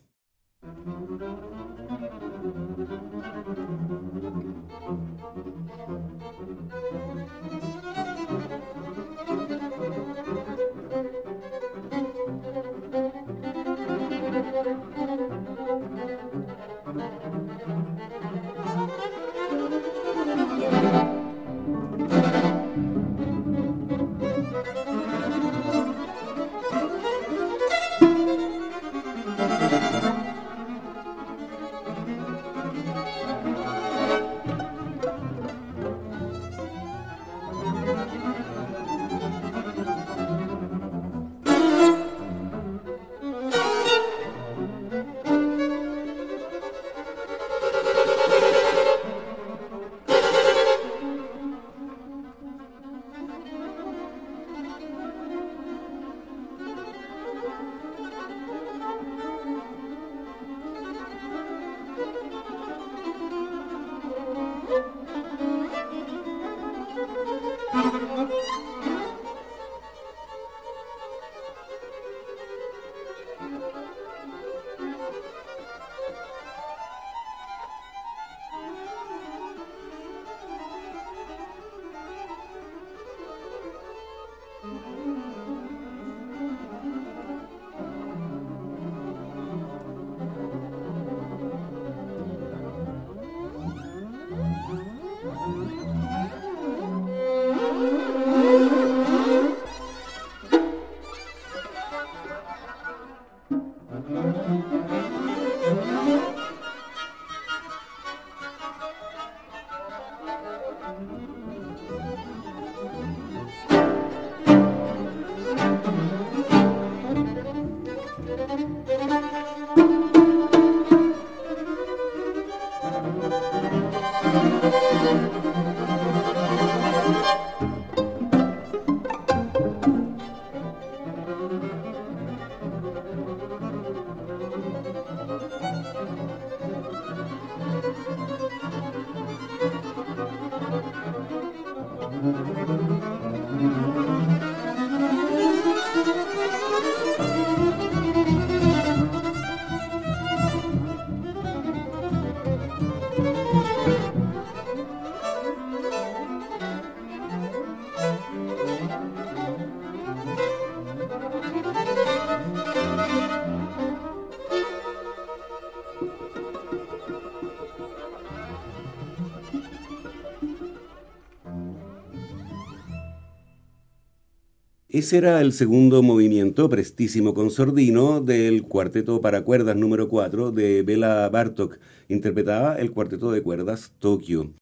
Ese 174.92 175.16
era 175.16 175.40
el 175.40 175.54
segundo 175.54 176.02
movimiento, 176.02 176.68
prestísimo 176.68 177.32
con 177.32 177.50
sordino, 177.50 178.20
del 178.20 178.64
cuarteto 178.64 179.22
para 179.22 179.40
cuerdas 179.40 179.74
número 179.74 180.06
4 180.06 180.52
de 180.52 180.82
Bela 180.82 181.26
Bartok. 181.30 181.78
Interpretaba 182.10 182.74
el 182.74 182.90
cuarteto 182.90 183.32
de 183.32 183.40
cuerdas 183.40 183.92
Tokio. 183.98 184.52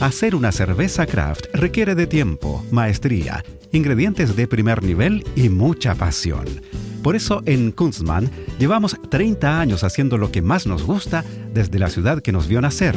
Hacer 0.00 0.34
una 0.34 0.52
cerveza 0.52 1.04
craft 1.04 1.48
requiere 1.52 1.94
de 1.94 2.06
tiempo, 2.06 2.64
maestría, 2.70 3.44
ingredientes 3.72 4.34
de 4.36 4.46
primer 4.48 4.82
nivel 4.82 5.22
y 5.36 5.50
mucha 5.50 5.94
pasión. 5.94 6.46
Por 7.02 7.14
eso 7.14 7.42
en 7.44 7.72
Kunstmann 7.72 8.30
llevamos 8.58 8.96
30 9.10 9.60
años 9.60 9.84
haciendo 9.84 10.16
lo 10.16 10.32
que 10.32 10.40
más 10.40 10.66
nos 10.66 10.82
gusta 10.84 11.26
desde 11.52 11.78
la 11.78 11.90
ciudad 11.90 12.22
que 12.22 12.32
nos 12.32 12.48
vio 12.48 12.62
nacer, 12.62 12.96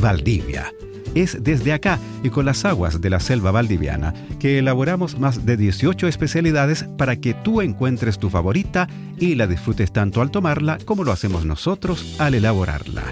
Valdivia 0.00 0.72
es 1.14 1.42
desde 1.42 1.72
acá 1.72 1.98
y 2.22 2.30
con 2.30 2.44
las 2.44 2.64
aguas 2.64 3.00
de 3.00 3.10
la 3.10 3.20
selva 3.20 3.50
valdiviana 3.50 4.14
que 4.38 4.58
elaboramos 4.58 5.18
más 5.18 5.44
de 5.46 5.56
18 5.56 6.08
especialidades 6.08 6.84
para 6.96 7.16
que 7.16 7.34
tú 7.34 7.60
encuentres 7.60 8.18
tu 8.18 8.30
favorita 8.30 8.88
y 9.18 9.34
la 9.34 9.46
disfrutes 9.46 9.92
tanto 9.92 10.22
al 10.22 10.30
tomarla 10.30 10.78
como 10.84 11.04
lo 11.04 11.12
hacemos 11.12 11.44
nosotros 11.44 12.16
al 12.18 12.34
elaborarla. 12.34 13.04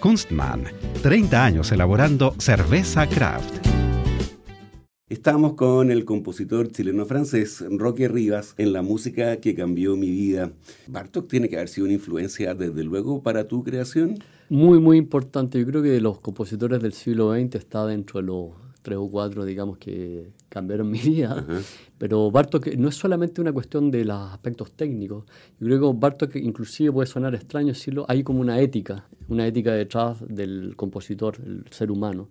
Kunstmann, 0.00 0.64
30 1.02 1.44
años 1.44 1.72
elaborando 1.72 2.34
cerveza 2.38 3.06
craft. 3.06 3.73
Estamos 5.10 5.52
con 5.52 5.90
el 5.90 6.06
compositor 6.06 6.72
chileno-francés 6.72 7.62
Roque 7.68 8.08
Rivas 8.08 8.54
en 8.56 8.72
la 8.72 8.80
música 8.80 9.36
que 9.36 9.54
cambió 9.54 9.96
mi 9.96 10.10
vida. 10.10 10.52
Bartok 10.86 11.28
tiene 11.28 11.50
que 11.50 11.56
haber 11.56 11.68
sido 11.68 11.84
una 11.84 11.92
influencia 11.92 12.54
desde 12.54 12.84
luego 12.84 13.22
para 13.22 13.46
tu 13.46 13.62
creación. 13.62 14.18
Muy, 14.48 14.80
muy 14.80 14.96
importante. 14.96 15.58
Yo 15.58 15.66
creo 15.66 15.82
que 15.82 15.90
de 15.90 16.00
los 16.00 16.20
compositores 16.20 16.80
del 16.80 16.94
siglo 16.94 17.34
XX 17.34 17.54
está 17.56 17.84
dentro 17.84 18.18
de 18.18 18.26
los 18.28 18.52
tres 18.80 18.96
o 18.96 19.10
cuatro, 19.10 19.44
digamos, 19.44 19.76
que 19.76 20.30
cambiaron 20.48 20.90
mi 20.90 21.00
vida. 21.00 21.46
Pero 21.98 22.30
Bartok 22.30 22.74
no 22.78 22.88
es 22.88 22.94
solamente 22.94 23.42
una 23.42 23.52
cuestión 23.52 23.90
de 23.90 24.06
los 24.06 24.32
aspectos 24.32 24.72
técnicos. 24.72 25.26
Yo 25.60 25.66
creo 25.66 25.92
que 25.92 25.98
Bartok 25.98 26.36
inclusive 26.36 26.90
puede 26.90 27.08
sonar 27.08 27.34
extraño 27.34 27.74
decirlo, 27.74 28.06
hay 28.08 28.22
como 28.22 28.40
una 28.40 28.58
ética, 28.58 29.06
una 29.28 29.46
ética 29.46 29.74
detrás 29.74 30.24
del 30.26 30.76
compositor, 30.76 31.36
el 31.44 31.66
ser 31.70 31.90
humano 31.90 32.30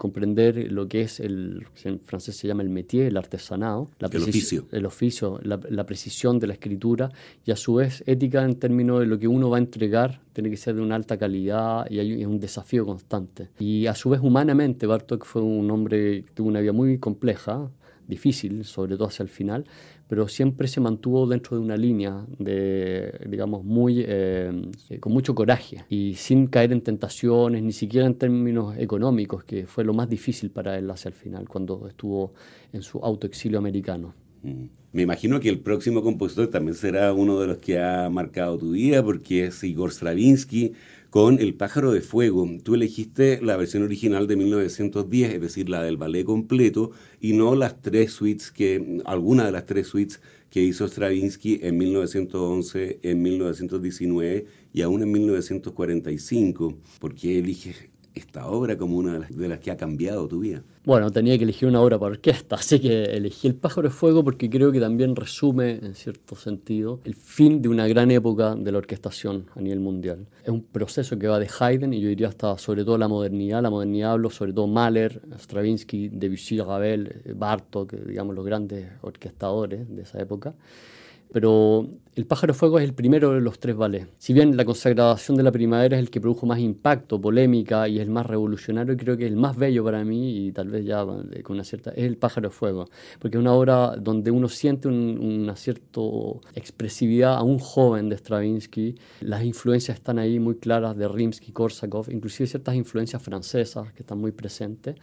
comprender 0.00 0.72
lo 0.72 0.88
que 0.88 1.02
es 1.02 1.20
el, 1.20 1.66
en 1.84 2.00
francés 2.00 2.34
se 2.34 2.48
llama 2.48 2.62
el 2.62 2.70
métier, 2.70 3.08
el 3.08 3.18
artesanado, 3.18 3.90
la 3.98 4.08
el 4.10 4.22
oficio, 4.22 4.66
el 4.72 4.86
oficio 4.86 5.38
la, 5.42 5.84
precisión 5.84 6.38
de 6.38 6.46
la 6.46 6.54
escritura 6.54 7.10
y 7.44 7.50
a 7.50 7.56
su 7.56 7.74
vez 7.74 8.02
ética 8.06 8.42
en 8.42 8.54
términos 8.54 9.00
de 9.00 9.04
lo 9.04 9.18
que 9.18 9.28
uno 9.28 9.50
va 9.50 9.58
a 9.58 9.60
entregar 9.60 10.22
tiene 10.32 10.48
que 10.48 10.56
ser 10.56 10.76
de 10.76 10.80
una 10.80 10.94
alta 10.94 11.18
calidad 11.18 11.84
y 11.90 11.98
hay, 11.98 12.22
es 12.22 12.26
un 12.26 12.40
desafío 12.40 12.86
constante. 12.86 13.50
Y 13.58 13.88
a 13.88 13.94
su 13.94 14.08
vez 14.08 14.22
humanamente 14.22 14.86
Bartok 14.86 15.26
fue 15.26 15.42
un 15.42 15.70
hombre 15.70 16.24
que 16.24 16.30
tuvo 16.32 16.48
una 16.48 16.60
vida 16.60 16.72
muy 16.72 16.96
compleja, 16.96 17.70
difícil, 18.08 18.64
sobre 18.64 18.96
todo 18.96 19.08
hacia 19.08 19.22
el 19.22 19.28
final, 19.28 19.66
pero 20.10 20.26
siempre 20.26 20.66
se 20.66 20.80
mantuvo 20.80 21.24
dentro 21.24 21.56
de 21.56 21.62
una 21.62 21.76
línea 21.76 22.26
de, 22.36 23.14
digamos, 23.28 23.64
muy, 23.64 24.04
eh, 24.04 24.50
con 24.98 25.12
mucho 25.12 25.36
coraje 25.36 25.84
y 25.88 26.14
sin 26.14 26.48
caer 26.48 26.72
en 26.72 26.80
tentaciones, 26.80 27.62
ni 27.62 27.70
siquiera 27.70 28.08
en 28.08 28.16
términos 28.16 28.74
económicos, 28.76 29.44
que 29.44 29.68
fue 29.68 29.84
lo 29.84 29.94
más 29.94 30.10
difícil 30.10 30.50
para 30.50 30.76
él 30.76 30.90
hacia 30.90 31.10
el 31.10 31.14
final, 31.14 31.48
cuando 31.48 31.86
estuvo 31.86 32.34
en 32.72 32.82
su 32.82 32.98
autoexilio 32.98 33.56
americano. 33.56 34.12
Mm. 34.42 34.64
Me 34.92 35.02
imagino 35.02 35.38
que 35.38 35.48
el 35.48 35.60
próximo 35.60 36.02
compositor 36.02 36.48
también 36.48 36.74
será 36.74 37.12
uno 37.12 37.38
de 37.38 37.46
los 37.46 37.58
que 37.58 37.78
ha 37.78 38.10
marcado 38.10 38.58
tu 38.58 38.72
vida, 38.72 39.04
porque 39.04 39.44
es 39.44 39.62
Igor 39.62 39.92
Stravinsky, 39.92 40.72
con 41.10 41.40
El 41.40 41.54
pájaro 41.54 41.90
de 41.92 42.00
fuego. 42.00 42.48
Tú 42.62 42.74
elegiste 42.74 43.40
la 43.42 43.56
versión 43.56 43.82
original 43.82 44.28
de 44.28 44.36
1910, 44.36 45.34
es 45.34 45.40
decir, 45.40 45.68
la 45.68 45.82
del 45.82 45.96
ballet 45.96 46.24
completo, 46.24 46.92
y 47.20 47.32
no 47.32 47.56
las 47.56 47.82
tres 47.82 48.12
suites 48.12 48.52
que, 48.52 49.00
alguna 49.04 49.44
de 49.44 49.52
las 49.52 49.66
tres 49.66 49.88
suites 49.88 50.20
que 50.50 50.62
hizo 50.62 50.86
Stravinsky 50.86 51.60
en 51.62 51.78
1911, 51.78 53.00
en 53.02 53.22
1919 53.22 54.46
y 54.72 54.82
aún 54.82 55.02
en 55.02 55.10
1945. 55.10 56.78
¿Por 57.00 57.14
qué 57.16 57.40
eliges 57.40 57.90
esta 58.14 58.46
obra 58.46 58.78
como 58.78 58.96
una 58.96 59.18
de 59.18 59.48
las, 59.48 59.58
que 59.58 59.72
ha 59.72 59.76
cambiado 59.76 60.28
tu 60.28 60.40
vida? 60.40 60.64
Bueno, 60.82 61.10
tenía 61.10 61.36
que 61.36 61.44
elegir 61.44 61.68
una 61.68 61.82
obra 61.82 61.98
para 61.98 62.12
orquesta, 62.12 62.56
así 62.56 62.80
que 62.80 63.04
elegí 63.04 63.46
El 63.46 63.54
pájaro 63.54 63.88
de 63.88 63.94
fuego 63.94 64.24
porque 64.24 64.48
creo 64.48 64.72
que 64.72 64.80
también 64.80 65.14
resume, 65.14 65.72
en 65.72 65.94
cierto 65.94 66.36
sentido, 66.36 67.00
el 67.04 67.14
fin 67.14 67.60
de 67.60 67.68
una 67.68 67.86
gran 67.86 68.10
época 68.10 68.54
de 68.54 68.72
la 68.72 68.78
orquestación 68.78 69.44
a 69.54 69.60
nivel 69.60 69.80
mundial. 69.80 70.26
Es 70.42 70.48
un 70.48 70.62
proceso 70.62 71.18
que 71.18 71.28
va 71.28 71.38
de 71.38 71.50
Haydn 71.58 71.92
y 71.92 72.00
yo 72.00 72.08
diría 72.08 72.28
hasta 72.28 72.56
sobre 72.56 72.82
todo 72.82 72.96
la 72.96 73.08
modernidad. 73.08 73.60
La 73.60 73.68
modernidad 73.68 74.12
hablo 74.12 74.30
sobre 74.30 74.54
todo 74.54 74.68
Mahler, 74.68 75.20
Stravinsky, 75.38 76.08
Debussy, 76.08 76.58
Ravel, 76.60 77.24
Bartok, 77.34 77.92
digamos 78.06 78.34
los 78.34 78.46
grandes 78.46 78.88
orquestadores 79.02 79.86
de 79.94 80.00
esa 80.00 80.18
época 80.18 80.54
pero 81.32 81.86
El 82.16 82.26
pájaro 82.26 82.52
fuego 82.54 82.78
es 82.78 82.84
el 82.84 82.92
primero 82.92 83.32
de 83.32 83.40
los 83.40 83.60
tres 83.60 83.76
ballets. 83.76 84.08
Si 84.18 84.32
bien 84.32 84.56
la 84.56 84.64
consagración 84.64 85.36
de 85.36 85.44
la 85.44 85.52
primavera 85.52 85.96
es 85.96 86.02
el 86.02 86.10
que 86.10 86.20
produjo 86.20 86.44
más 86.44 86.58
impacto, 86.58 87.20
polémica 87.20 87.88
y 87.88 87.96
es 87.96 88.02
el 88.02 88.10
más 88.10 88.26
revolucionario, 88.26 88.96
creo 88.96 89.16
que 89.16 89.26
el 89.26 89.36
más 89.36 89.56
bello 89.56 89.84
para 89.84 90.04
mí, 90.04 90.48
y 90.48 90.52
tal 90.52 90.68
vez 90.68 90.84
ya 90.84 91.04
con 91.04 91.54
una 91.54 91.64
cierta, 91.64 91.92
es 91.92 92.04
El 92.04 92.16
pájaro 92.16 92.50
fuego, 92.50 92.86
porque 93.20 93.36
es 93.36 93.40
una 93.40 93.54
obra 93.54 93.94
donde 93.96 94.30
uno 94.32 94.48
siente 94.48 94.88
una 94.88 95.54
cierta 95.56 96.00
expresividad 96.54 97.36
a 97.36 97.42
un 97.42 97.58
joven 97.58 98.08
de 98.08 98.16
Stravinsky, 98.16 98.96
las 99.20 99.44
influencias 99.44 99.96
están 99.96 100.18
ahí 100.18 100.40
muy 100.40 100.56
claras 100.56 100.96
de 100.96 101.08
Rimsky, 101.08 101.52
Korsakov, 101.52 102.10
inclusive 102.10 102.48
ciertas 102.48 102.74
influencias 102.74 103.22
francesas 103.22 103.92
que 103.92 104.02
están 104.02 104.18
muy 104.18 104.32
presentes. 104.32 104.96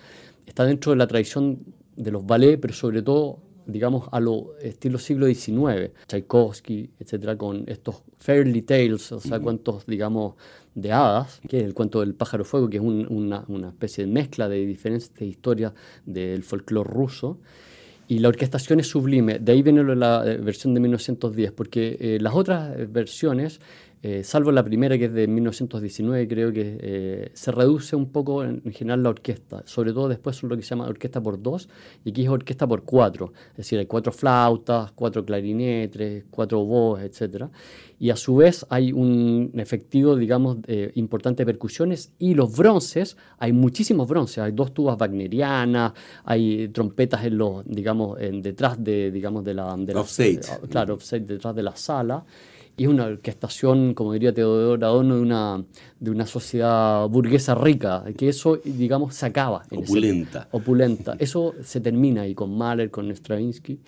Está 0.45 0.65
dentro 0.65 0.91
de 0.91 0.97
la 0.97 1.07
tradición 1.07 1.59
de 1.95 2.11
los 2.11 2.25
ballets, 2.25 2.59
pero 2.61 2.73
sobre 2.73 3.01
todo 3.01 3.39
digamos, 3.67 4.07
a 4.11 4.19
lo 4.19 4.57
estilo 4.59 4.97
siglo 4.97 5.27
XIX, 5.27 5.91
Tchaikovsky, 6.07 6.89
etcétera, 6.99 7.37
con 7.37 7.63
estos 7.67 8.03
fairy 8.17 8.61
tales, 8.61 9.11
o 9.11 9.19
sea, 9.19 9.39
cuentos, 9.39 9.85
digamos, 9.85 10.35
de 10.73 10.91
hadas, 10.91 11.41
que 11.47 11.57
es 11.57 11.63
el 11.63 11.73
cuento 11.73 11.99
del 11.99 12.13
pájaro 12.13 12.45
fuego, 12.45 12.69
que 12.69 12.77
es 12.77 12.83
una, 12.83 13.43
una, 13.47 13.69
especie 13.69 14.05
de 14.05 14.11
mezcla 14.11 14.47
de 14.47 14.65
diferentes 14.65 15.11
historias 15.21 15.73
del 16.05 16.43
folclore 16.43 16.89
ruso. 16.89 17.39
Y 18.09 18.19
la 18.19 18.29
orquestación 18.29 18.79
es 18.79 18.87
sublime, 18.87 19.39
de 19.39 19.51
ahí 19.51 19.61
viene 19.61 19.83
la 19.95 20.23
eh, 20.25 20.37
versión 20.37 20.73
de 20.73 20.79
1910, 20.79 21.51
porque 21.51 21.97
eh, 21.99 22.17
las 22.21 22.33
otras 22.35 22.73
versiones 22.89 23.59
eh, 24.03 24.23
salvo 24.23 24.51
la 24.51 24.63
primera 24.63 24.97
que 24.97 25.05
es 25.05 25.13
de 25.13 25.27
1919, 25.27 26.27
creo 26.27 26.53
que 26.53 26.77
eh, 26.79 27.31
se 27.33 27.51
reduce 27.51 27.95
un 27.95 28.11
poco 28.11 28.43
en, 28.43 28.61
general 28.71 29.01
la 29.01 29.09
orquesta, 29.09 29.63
sobre 29.65 29.91
todo 29.91 30.07
después 30.07 30.35
son 30.35 30.49
lo 30.49 30.55
que 30.55 30.61
se 30.61 30.69
llama 30.69 30.87
orquesta 30.87 31.21
por 31.21 31.41
dos, 31.41 31.67
y 32.05 32.11
aquí 32.11 32.23
es 32.23 32.29
orquesta 32.29 32.67
por 32.67 32.83
cuatro, 32.83 33.33
es 33.51 33.57
decir, 33.57 33.79
hay 33.79 33.87
cuatro 33.87 34.11
flautas, 34.11 34.91
cuatro 34.91 35.25
clarinetes, 35.25 36.25
cuatro 36.29 36.63
voz, 36.63 37.01
etc. 37.01 37.45
Y 37.99 38.11
a 38.11 38.15
su 38.15 38.35
vez 38.35 38.65
hay 38.69 38.91
un 38.91 39.51
efectivo, 39.55 40.15
digamos, 40.15 40.57
importante 40.93 41.41
de 41.41 41.47
percusiones, 41.47 42.11
y 42.19 42.35
los 42.35 42.55
bronces, 42.55 43.17
hay 43.39 43.51
muchísimos 43.51 44.07
bronces, 44.07 44.37
hay 44.37 44.51
dos 44.51 44.73
tubas 44.73 44.97
wagnerianas, 44.99 45.93
hay 46.23 46.67
trompetas 46.67 47.25
en 47.25 47.37
los, 47.37 47.65
digamos, 47.65 48.19
en, 48.19 48.43
detrás 48.43 48.81
de, 48.83 49.09
digamos, 49.09 49.43
de 49.43 49.53
la... 49.55 49.75
De 49.75 49.93
claro, 50.69 50.93
offset 50.93 51.25
detrás 51.25 51.55
de 51.55 51.63
la 51.63 51.75
sala 51.75 52.23
y 52.79 52.83
es 52.83 52.89
una 52.89 53.05
orquestación, 53.05 53.95
como 53.95 54.13
diría 54.13 54.31
Teodoro 54.31 54.85
Adorno, 54.85 55.15
de 55.15 55.21
una, 55.21 55.65
de 55.99 56.11
una 56.11 56.27
sociedad 56.27 57.09
burguesa 57.09 57.55
rica, 57.55 58.03
que 58.15 58.29
eso, 58.29 58.57
digamos, 58.63 59.15
se 59.15 59.25
acaba. 59.25 59.63
opulenta. 59.75 60.47
opulenta. 60.51 61.15
Eso 61.19 61.55
se 61.63 61.81
termina 61.81 62.21
ahí 62.21 62.35
con 62.35 62.55
Mahler, 62.55 62.91
con 62.91 63.09
Stravinsky. 63.09 63.79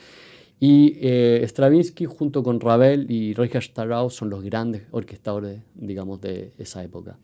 Y 0.60 0.98
eh, 1.02 1.46
Stravinsky 1.48 2.06
junto 2.06 2.42
con 2.42 2.60
Ravel 2.60 3.10
y 3.12 3.36
Richard 3.36 3.62
Strauss 3.62 4.16
son 4.16 4.32
los 4.32 4.44
grandes 4.44 4.82
orquestadores, 4.90 5.62
digamos, 5.76 6.20
de 6.20 6.54
esa 6.58 6.84
época. 6.84 7.16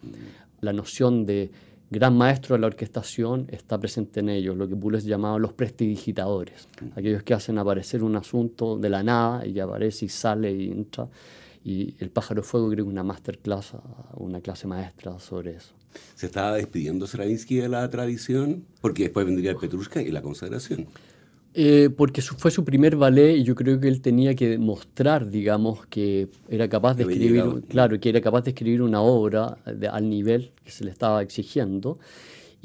La 0.62 0.72
noción 0.72 1.26
de 1.26 1.50
gran 1.90 2.16
maestro 2.16 2.56
de 2.56 2.62
la 2.62 2.68
orquestación 2.68 3.48
está 3.50 3.80
presente 3.80 4.20
en 4.20 4.30
ellos, 4.30 4.56
lo 4.56 4.68
que 4.68 4.76
Boulez 4.76 5.04
llamaba 5.04 5.40
los 5.40 5.54
prestidigitadores, 5.54 6.68
aquellos 6.96 7.24
que 7.24 7.34
hacen 7.34 7.58
aparecer 7.58 8.04
un 8.04 8.16
asunto 8.16 8.78
de 8.78 8.90
la 8.90 9.02
nada 9.02 9.46
y 9.46 9.54
que 9.54 9.62
aparece 9.62 10.06
y 10.06 10.10
sale 10.10 10.52
y 10.52 10.72
entra 10.72 11.08
y 11.66 11.96
El 11.98 12.12
pájaro 12.12 12.44
fuego 12.44 12.70
creo 12.70 12.86
que 12.86 12.92
una 12.92 13.02
masterclass, 13.02 13.74
una 14.18 14.40
clase 14.40 14.68
maestra 14.68 15.18
sobre 15.20 15.56
eso. 15.56 15.74
¿Se 16.14 16.28
estaba 16.28 16.56
despidiendo 16.56 17.08
Stravinsky 17.08 17.56
de 17.56 17.70
la 17.70 17.90
tradición? 17.90 18.66
Porque 18.82 19.04
después 19.04 19.26
vendría 19.26 19.50
el 19.52 19.58
Petrushka 19.58 20.00
y 20.00 20.12
la 20.12 20.22
consagración. 20.22 20.86
Eh, 21.56 21.90
porque 21.90 22.22
fue 22.22 22.52
su 22.52 22.64
primer 22.64 22.98
ballet 22.98 23.38
y 23.38 23.44
yo 23.44 23.56
creo 23.56 23.80
que 23.80 23.88
él 23.88 24.02
tenía 24.02 24.36
que 24.36 24.60
mostrar, 24.60 25.28
digamos, 25.28 25.88
que 25.88 26.28
era 26.50 26.70
capaz 26.70 26.96
de 26.96 27.04
escribir, 27.04 27.64
claro, 27.68 28.00
que 28.00 28.10
era 28.10 28.22
capaz 28.22 28.42
de 28.42 28.52
escribir 28.52 28.84
una 28.84 29.02
obra 29.02 29.58
al 29.92 30.10
nivel 30.10 30.52
que 30.64 30.70
se 30.70 30.84
le 30.84 30.92
estaba 30.92 31.24
exigiendo 31.24 31.98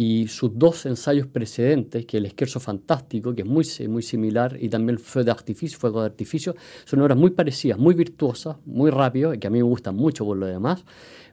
y 0.02 0.28
sus 0.28 0.58
dos 0.58 0.86
ensayos 0.86 1.26
precedentes, 1.26 2.06
que 2.06 2.16
el 2.16 2.24
Esquerzo 2.24 2.58
Fantástico, 2.58 3.34
que 3.34 3.42
es 3.42 3.46
muy, 3.46 3.66
muy 3.86 4.02
similar, 4.02 4.56
y 4.58 4.70
también 4.70 4.98
Fuego 4.98 5.26
de 5.26 5.30
Artificio, 5.30 5.78
Fuego 5.78 6.00
de 6.00 6.06
Artificio, 6.06 6.56
son 6.86 7.02
obras 7.02 7.18
muy 7.18 7.32
parecidas, 7.32 7.78
muy 7.78 7.94
virtuosas, 7.94 8.56
muy 8.64 8.90
rápidas, 8.90 9.36
que 9.36 9.46
a 9.46 9.50
mí 9.50 9.58
me 9.58 9.64
gustan 9.64 9.96
mucho 9.96 10.24
por 10.24 10.38
lo 10.38 10.46
demás, 10.46 10.86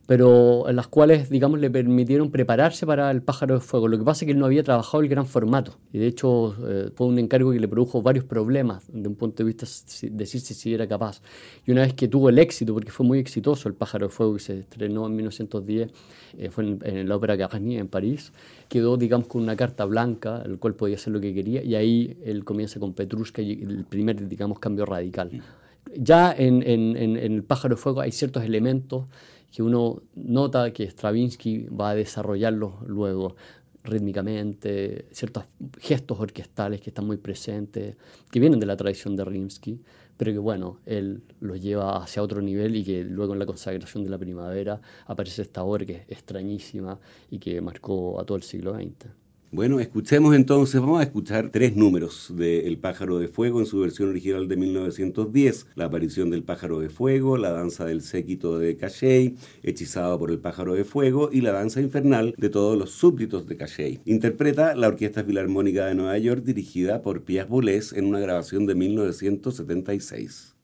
pero 0.07 0.69
en 0.69 0.77
las 0.77 0.87
cuales, 0.87 1.29
digamos, 1.29 1.59
le 1.59 1.69
permitieron 1.69 2.31
prepararse 2.31 2.85
para 2.85 3.11
el 3.11 3.21
pájaro 3.21 3.55
de 3.55 3.59
fuego. 3.59 3.89
Lo 3.89 3.97
que 3.97 4.05
pasa 4.05 4.23
es 4.23 4.27
que 4.27 4.31
él 4.31 4.39
no 4.39 4.45
había 4.45 4.63
trabajado 4.63 5.03
el 5.03 5.09
gran 5.09 5.25
formato 5.25 5.77
y 5.91 5.99
de 5.99 6.07
hecho 6.07 6.55
eh, 6.65 6.89
fue 6.95 7.07
un 7.07 7.19
encargo 7.19 7.51
que 7.51 7.59
le 7.59 7.67
produjo 7.67 8.01
varios 8.01 8.23
problemas 8.23 8.85
desde 8.87 9.05
un 9.09 9.15
punto 9.15 9.43
de 9.43 9.47
vista 9.47 9.67
de 10.01 10.09
decirse 10.11 10.53
si 10.53 10.73
era 10.73 10.87
capaz. 10.87 11.21
Y 11.65 11.71
una 11.71 11.81
vez 11.81 11.93
que 11.93 12.07
tuvo 12.07 12.29
el 12.29 12.39
éxito, 12.39 12.73
porque 12.73 12.89
fue 12.89 13.05
muy 13.05 13.19
exitoso 13.19 13.67
el 13.67 13.75
pájaro 13.75 14.07
de 14.07 14.13
fuego 14.13 14.35
que 14.35 14.39
se 14.39 14.59
estrenó 14.59 15.05
en 15.05 15.15
1910, 15.17 15.91
eh, 16.37 16.49
fue 16.51 16.63
en, 16.63 16.79
en, 16.83 17.09
la 17.09 17.17
ópera 17.17 17.35
Garnier 17.35 17.81
en 17.81 17.89
París, 17.89 18.31
quedó, 18.69 18.95
digamos, 18.95 19.27
con 19.27 19.43
una 19.43 19.57
carta 19.57 19.83
blanca, 19.83 20.41
el 20.45 20.57
cual 20.57 20.75
podía 20.75 20.95
hacer 20.95 21.11
lo 21.11 21.19
que 21.19 21.33
quería 21.33 21.61
y 21.61 21.75
ahí 21.75 22.17
él 22.23 22.45
comienza 22.45 22.79
con 22.79 22.93
Petrushka 22.93 23.41
y 23.41 23.61
el 23.61 23.83
primer, 23.83 24.25
digamos, 24.29 24.59
cambio 24.59 24.85
radical. 24.85 25.31
Ya 25.95 26.33
en, 26.37 26.63
en, 26.63 26.95
en 26.95 27.17
el 27.17 27.43
pájaro 27.43 27.75
de 27.75 27.81
fuego 27.81 28.01
hay 28.01 28.11
ciertos 28.11 28.43
elementos 28.43 29.05
que 29.57 29.63
uno 29.63 30.03
nota 30.13 30.71
que 30.71 30.83
Stravinsky 30.87 31.69
va 31.69 31.89
a 31.89 31.95
desarrollarlos 31.95 32.73
luego 32.85 33.35
rítmicamente, 33.83 35.07
ciertos 35.11 35.45
gestos 35.79 36.19
orquestales 36.19 36.79
que 36.79 36.91
están 36.91 37.07
muy 37.07 37.17
presentes, 37.17 37.95
que 38.29 38.39
vienen 38.39 38.59
de 38.59 38.67
la 38.67 38.77
tradición 38.77 39.15
de 39.15 39.25
Rimsky, 39.25 39.81
pero 40.15 40.31
que 40.31 40.37
bueno, 40.37 40.77
él 40.85 41.23
los 41.39 41.59
lleva 41.59 41.97
hacia 41.97 42.21
otro 42.21 42.39
nivel 42.39 42.75
y 42.75 42.83
que 42.83 43.03
luego 43.03 43.33
en 43.33 43.39
la 43.39 43.47
consagración 43.47 44.03
de 44.03 44.11
la 44.11 44.19
primavera 44.19 44.79
aparece 45.07 45.41
esta 45.41 45.63
obra 45.63 45.87
que 45.87 45.93
es 45.93 46.01
extrañísima 46.07 46.99
y 47.31 47.39
que 47.39 47.59
marcó 47.59 48.19
a 48.19 48.25
todo 48.25 48.37
el 48.37 48.43
siglo 48.43 48.75
XX. 48.75 49.07
Bueno, 49.57 49.79
escuchemos 49.79 50.35
entonces, 50.35 50.79
vamos 50.79 50.99
a 50.99 51.03
escuchar 51.03 51.49
tres 51.49 51.75
números 51.75 52.31
de 52.35 52.67
El 52.67 52.77
pájaro 52.77 53.17
de 53.17 53.27
fuego 53.27 53.59
en 53.59 53.65
su 53.65 53.79
versión 53.79 54.09
original 54.09 54.47
de 54.47 54.55
1910, 54.55 55.65
la 55.73 55.85
aparición 55.85 56.29
del 56.29 56.43
pájaro 56.43 56.79
de 56.79 56.89
fuego, 56.89 57.37
la 57.37 57.49
danza 57.49 57.83
del 57.83 58.03
séquito 58.03 58.59
de 58.59 58.77
Cachet, 58.77 59.35
hechizado 59.63 60.19
por 60.19 60.29
el 60.29 60.37
pájaro 60.37 60.75
de 60.75 60.83
fuego, 60.83 61.31
y 61.33 61.41
la 61.41 61.53
danza 61.53 61.81
infernal 61.81 62.35
de 62.37 62.49
todos 62.49 62.77
los 62.77 62.91
súbditos 62.91 63.47
de 63.47 63.57
Cachet. 63.57 63.99
Interpreta 64.05 64.75
la 64.75 64.89
Orquesta 64.89 65.23
Filarmónica 65.23 65.87
de 65.87 65.95
Nueva 65.95 66.19
York 66.19 66.43
dirigida 66.43 67.01
por 67.01 67.23
Pierre 67.23 67.49
Boulez 67.49 67.93
en 67.93 68.05
una 68.05 68.19
grabación 68.19 68.67
de 68.67 68.75
1976. 68.75 70.55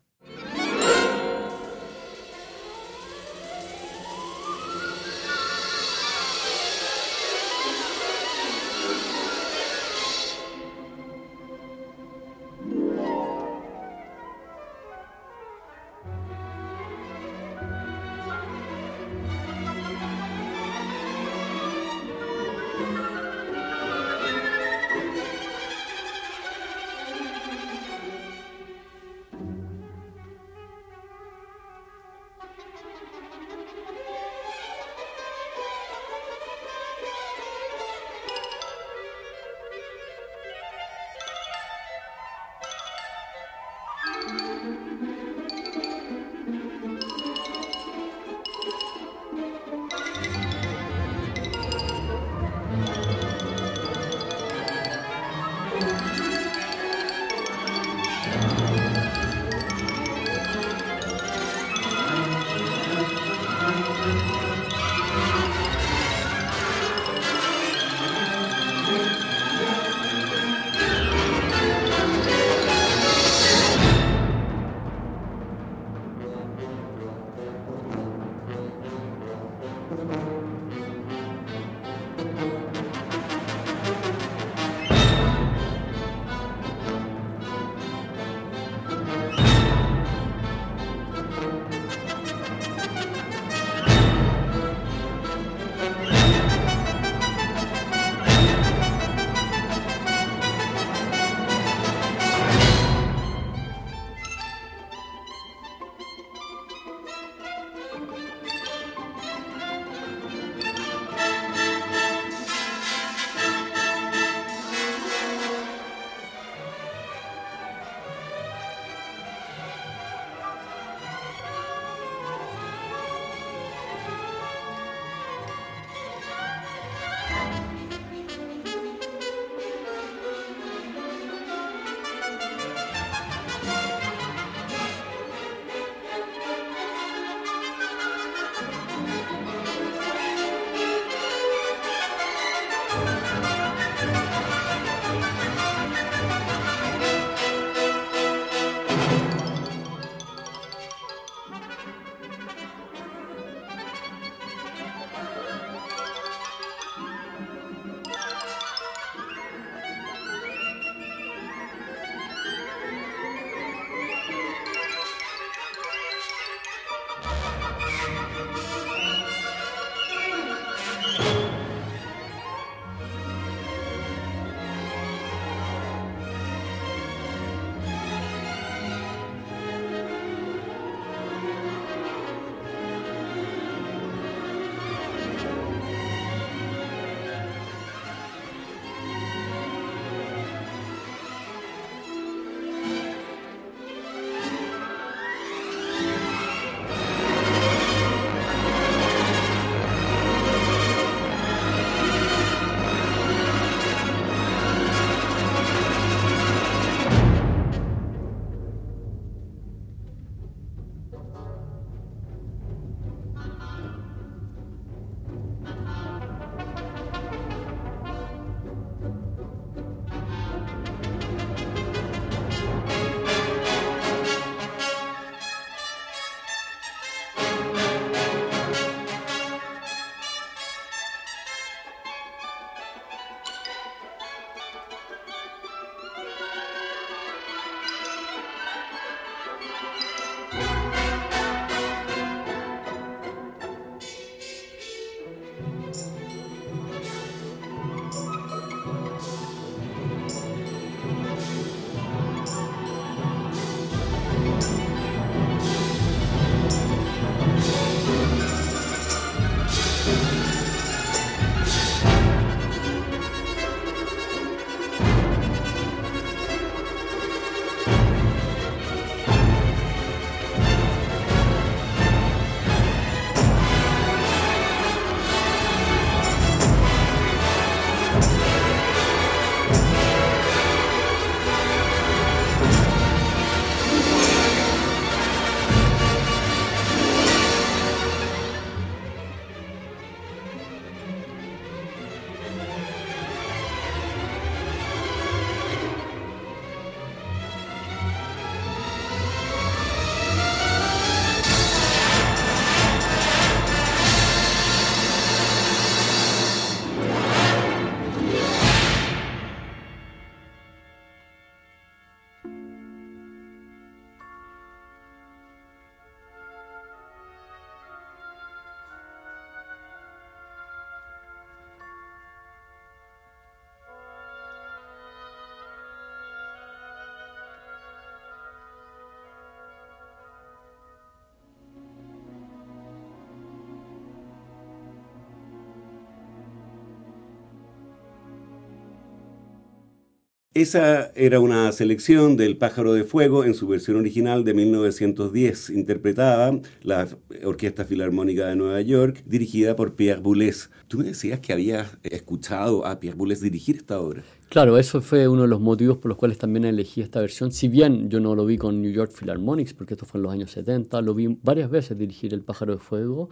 Esa 340.56 341.12
era 341.16 341.39
una 341.39 341.72
selección 341.72 342.38
del 342.38 342.58
Pájaro 342.58 342.93
de 342.93 343.06
Fuego 343.06 343.43
en 343.43 343.56
su 343.56 343.68
versión 343.68 343.97
original 343.97 344.43
de 344.43 344.54
1910, 344.54 345.72
interpretada 345.72 346.60
la 346.84 347.08
Orquesta 347.43 347.86
Filarmónica 347.86 348.45
de 348.45 348.56
Nueva 348.56 348.80
York, 348.82 349.24
dirigida 349.26 349.76
por 349.76 349.95
Pierre 349.95 350.22
Boulez. 350.22 350.70
Tú 350.88 350.99
me 350.99 351.06
decías 351.06 351.39
que 351.39 351.54
habías 351.54 351.97
escuchado 352.04 352.86
a 352.86 352.99
Pierre 352.99 353.18
Boulez 353.18 353.41
dirigir 353.41 353.78
esta 353.78 353.99
obra. 353.99 354.24
Claro, 354.54 354.78
eso 354.78 355.01
fue 355.01 355.28
uno 355.28 355.41
de 355.41 355.47
los 355.47 355.60
motivos 355.60 355.97
por 355.97 356.10
los 356.10 356.18
cuales 356.20 356.38
también 356.38 356.64
elegí 356.66 357.01
esta 357.01 357.20
versión. 357.20 357.51
Si 357.51 357.68
bien 357.68 358.08
yo 358.08 358.20
no 358.20 358.36
lo 358.36 358.45
vi 358.45 358.60
con 358.60 358.84
New 358.84 358.91
York 358.91 359.12
Philharmonics, 359.12 359.74
porque 359.74 359.95
esto 359.95 360.06
fue 360.06 360.20
en 360.20 360.24
los 360.26 360.32
años 360.32 360.51
70, 360.51 361.01
lo 361.01 361.16
vi 361.16 361.39
varias 361.41 361.72
veces 361.72 361.97
dirigir 361.97 362.36
El 362.36 362.41
pájaro 362.41 362.74
de 362.74 362.78
fuego, 362.78 363.32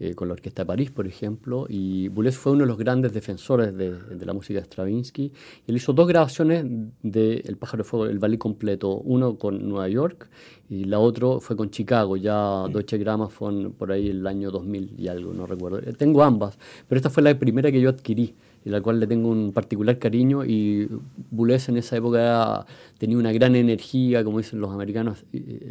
eh, 0.00 0.14
con 0.14 0.28
la 0.28 0.32
Orquesta 0.32 0.62
de 0.62 0.66
París, 0.66 0.90
por 0.90 1.06
ejemplo, 1.06 1.66
y 1.68 2.08
Boulez 2.08 2.38
fue 2.38 2.52
uno 2.52 2.62
de 2.62 2.68
los 2.68 2.78
grandes 2.78 3.12
defensores 3.12 3.76
de, 3.76 3.98
la 4.24 4.32
música 4.32 4.60
de 4.60 4.64
Stravinsky. 4.64 5.30
Él 5.66 5.76
hizo 5.76 5.92
dos 5.92 6.08
grabaciones 6.08 6.64
de 7.02 7.42
El 7.44 7.58
pájaro 7.58 7.82
de 7.82 7.90
fuego, 7.90 8.06
el 8.06 8.18
ballet 8.18 8.38
completo, 8.38 8.96
uno 8.96 9.36
con 9.36 9.68
Nueva 9.68 9.90
York 9.90 10.30
y 10.70 10.84
la 10.84 11.00
otra 11.00 11.38
fue 11.40 11.54
con 11.54 11.70
Chicago, 11.70 12.16
ya 12.16 12.66
Deutsche 12.72 12.96
Grammophon 12.96 13.74
por 13.76 13.92
ahí 13.92 14.08
el 14.08 14.26
año 14.26 14.50
2000 14.50 14.94
y 14.98 15.08
algo, 15.08 15.34
no 15.34 15.46
recuerdo. 15.46 15.80
Eh, 15.80 15.92
tengo 15.92 16.22
ambas, 16.22 16.58
pero 16.88 16.96
esta 16.96 17.10
fue 17.10 17.22
la 17.22 17.38
primera 17.38 17.70
que 17.70 17.78
yo 17.78 17.90
adquirí 17.90 18.34
y 18.64 18.70
la 18.70 18.80
cual 18.80 19.00
le 19.00 19.06
tengo 19.06 19.28
un 19.28 19.52
particular 19.52 19.98
cariño 19.98 20.44
y 20.44 20.88
Boulez 21.30 21.68
en 21.68 21.76
esa 21.76 21.96
época 21.96 22.66
tenía 22.98 23.18
una 23.18 23.32
gran 23.32 23.56
energía, 23.56 24.24
como 24.24 24.38
dicen 24.38 24.60
los 24.60 24.70
americanos, 24.72 25.24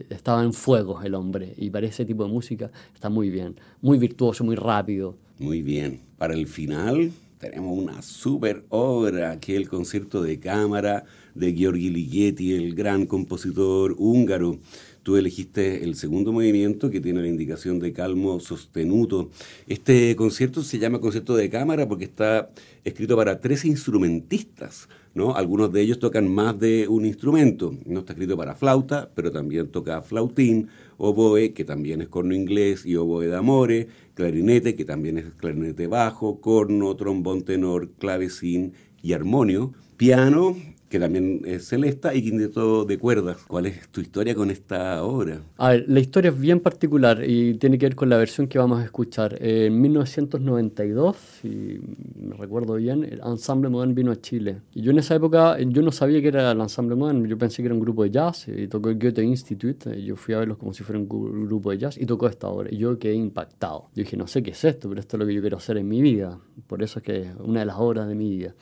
estaba 0.09 0.43
en 0.43 0.53
fuego 0.53 1.01
el 1.01 1.15
hombre 1.15 1.53
y 1.57 1.69
para 1.69 1.87
ese 1.87 2.05
tipo 2.05 2.23
de 2.23 2.29
música 2.29 2.71
está 2.93 3.09
muy 3.09 3.29
bien, 3.29 3.55
muy 3.81 3.97
virtuoso, 3.97 4.43
muy 4.43 4.55
rápido. 4.55 5.15
Muy 5.39 5.61
bien. 5.61 6.01
Para 6.17 6.33
el 6.33 6.47
final 6.47 7.11
tenemos 7.39 7.75
una 7.75 8.01
super 8.03 8.63
obra 8.69 9.39
que 9.39 9.55
es 9.55 9.61
el 9.61 9.67
concierto 9.67 10.21
de 10.21 10.39
cámara 10.39 11.05
de 11.33 11.53
Georgi 11.53 11.89
Ligeti, 11.89 12.53
el 12.53 12.75
gran 12.75 13.07
compositor 13.07 13.95
húngaro. 13.97 14.59
Tú 15.03 15.17
elegiste 15.17 15.83
el 15.83 15.95
segundo 15.95 16.31
movimiento 16.31 16.91
que 16.91 17.01
tiene 17.01 17.21
la 17.21 17.27
indicación 17.27 17.79
de 17.79 17.91
calmo 17.91 18.39
sostenuto. 18.39 19.31
Este 19.67 20.15
concierto 20.15 20.61
se 20.63 20.77
llama 20.77 20.99
concierto 20.99 21.35
de 21.35 21.49
cámara 21.49 21.87
porque 21.87 22.05
está 22.05 22.51
escrito 22.83 23.17
para 23.17 23.39
tres 23.39 23.65
instrumentistas. 23.65 24.87
¿no? 25.13 25.35
Algunos 25.35 25.71
de 25.73 25.81
ellos 25.81 25.99
tocan 25.99 26.31
más 26.31 26.59
de 26.59 26.87
un 26.87 27.05
instrumento. 27.05 27.75
No 27.85 28.01
está 28.01 28.13
escrito 28.13 28.37
para 28.37 28.55
flauta, 28.55 29.09
pero 29.15 29.31
también 29.31 29.69
toca 29.69 30.01
flautín, 30.01 30.69
oboe, 30.97 31.53
que 31.53 31.65
también 31.65 32.01
es 32.01 32.07
corno 32.07 32.35
inglés, 32.35 32.85
y 32.85 32.95
oboe 32.95 33.27
de 33.27 33.35
amore, 33.35 33.87
clarinete, 34.13 34.75
que 34.75 34.85
también 34.85 35.17
es 35.17 35.25
clarinete 35.35 35.87
bajo, 35.87 36.39
corno, 36.39 36.95
trombón 36.95 37.41
tenor, 37.43 37.89
clavecín 37.97 38.73
y 39.01 39.13
armonio, 39.13 39.73
piano, 39.97 40.55
que 40.91 40.99
también 40.99 41.41
es 41.45 41.69
celesta, 41.69 42.13
y 42.13 42.21
quinteto 42.21 42.83
de 42.83 42.97
cuerdas. 42.99 43.37
¿Cuál 43.47 43.65
es 43.65 43.87
tu 43.87 44.01
historia 44.01 44.35
con 44.35 44.51
esta 44.51 45.03
obra? 45.05 45.39
A 45.57 45.69
ver, 45.69 45.85
la 45.87 46.01
historia 46.01 46.31
es 46.31 46.39
bien 46.39 46.59
particular 46.59 47.23
y 47.25 47.53
tiene 47.53 47.77
que 47.77 47.85
ver 47.85 47.95
con 47.95 48.09
la 48.09 48.17
versión 48.17 48.47
que 48.47 48.59
vamos 48.59 48.81
a 48.81 48.83
escuchar. 48.83 49.37
En 49.41 49.79
1992, 49.79 51.15
si 51.41 51.79
me 52.19 52.35
recuerdo 52.35 52.75
bien, 52.75 53.05
el 53.05 53.21
Ensemble 53.25 53.69
Modern 53.69 53.95
vino 53.95 54.11
a 54.11 54.17
Chile. 54.17 54.57
Y 54.75 54.81
yo 54.81 54.91
en 54.91 54.99
esa 54.99 55.15
época, 55.15 55.57
yo 55.61 55.81
no 55.81 55.93
sabía 55.93 56.21
que 56.21 56.27
era 56.27 56.51
el 56.51 56.59
Ensemble 56.59 56.97
Modern, 56.97 57.25
yo 57.25 57.37
pensé 57.37 57.61
que 57.61 57.67
era 57.67 57.73
un 57.73 57.81
grupo 57.81 58.03
de 58.03 58.11
jazz, 58.11 58.49
y 58.49 58.67
tocó 58.67 58.89
el 58.89 58.99
Goethe 58.99 59.23
Institute, 59.23 59.97
y 59.97 60.03
yo 60.03 60.17
fui 60.17 60.33
a 60.33 60.39
verlos 60.39 60.57
como 60.57 60.73
si 60.73 60.83
fuera 60.83 60.99
un 60.99 61.07
grupo 61.07 61.71
de 61.71 61.77
jazz, 61.77 61.97
y 61.97 62.05
tocó 62.05 62.27
esta 62.27 62.49
obra. 62.49 62.67
Y 62.69 62.77
yo 62.77 62.99
quedé 62.99 63.13
impactado. 63.13 63.85
Yo 63.95 64.03
dije, 64.03 64.17
no 64.17 64.27
sé 64.27 64.43
qué 64.43 64.51
es 64.51 64.65
esto, 64.65 64.89
pero 64.89 64.99
esto 64.99 65.15
es 65.15 65.19
lo 65.21 65.25
que 65.25 65.33
yo 65.33 65.39
quiero 65.39 65.55
hacer 65.55 65.77
en 65.77 65.87
mi 65.87 66.01
vida. 66.01 66.37
Por 66.67 66.83
eso 66.83 66.99
es 66.99 67.05
que 67.05 67.21
es 67.21 67.27
una 67.39 67.61
de 67.61 67.65
las 67.65 67.77
obras 67.79 68.09
de 68.09 68.15
mi 68.15 68.29
vida. 68.29 68.53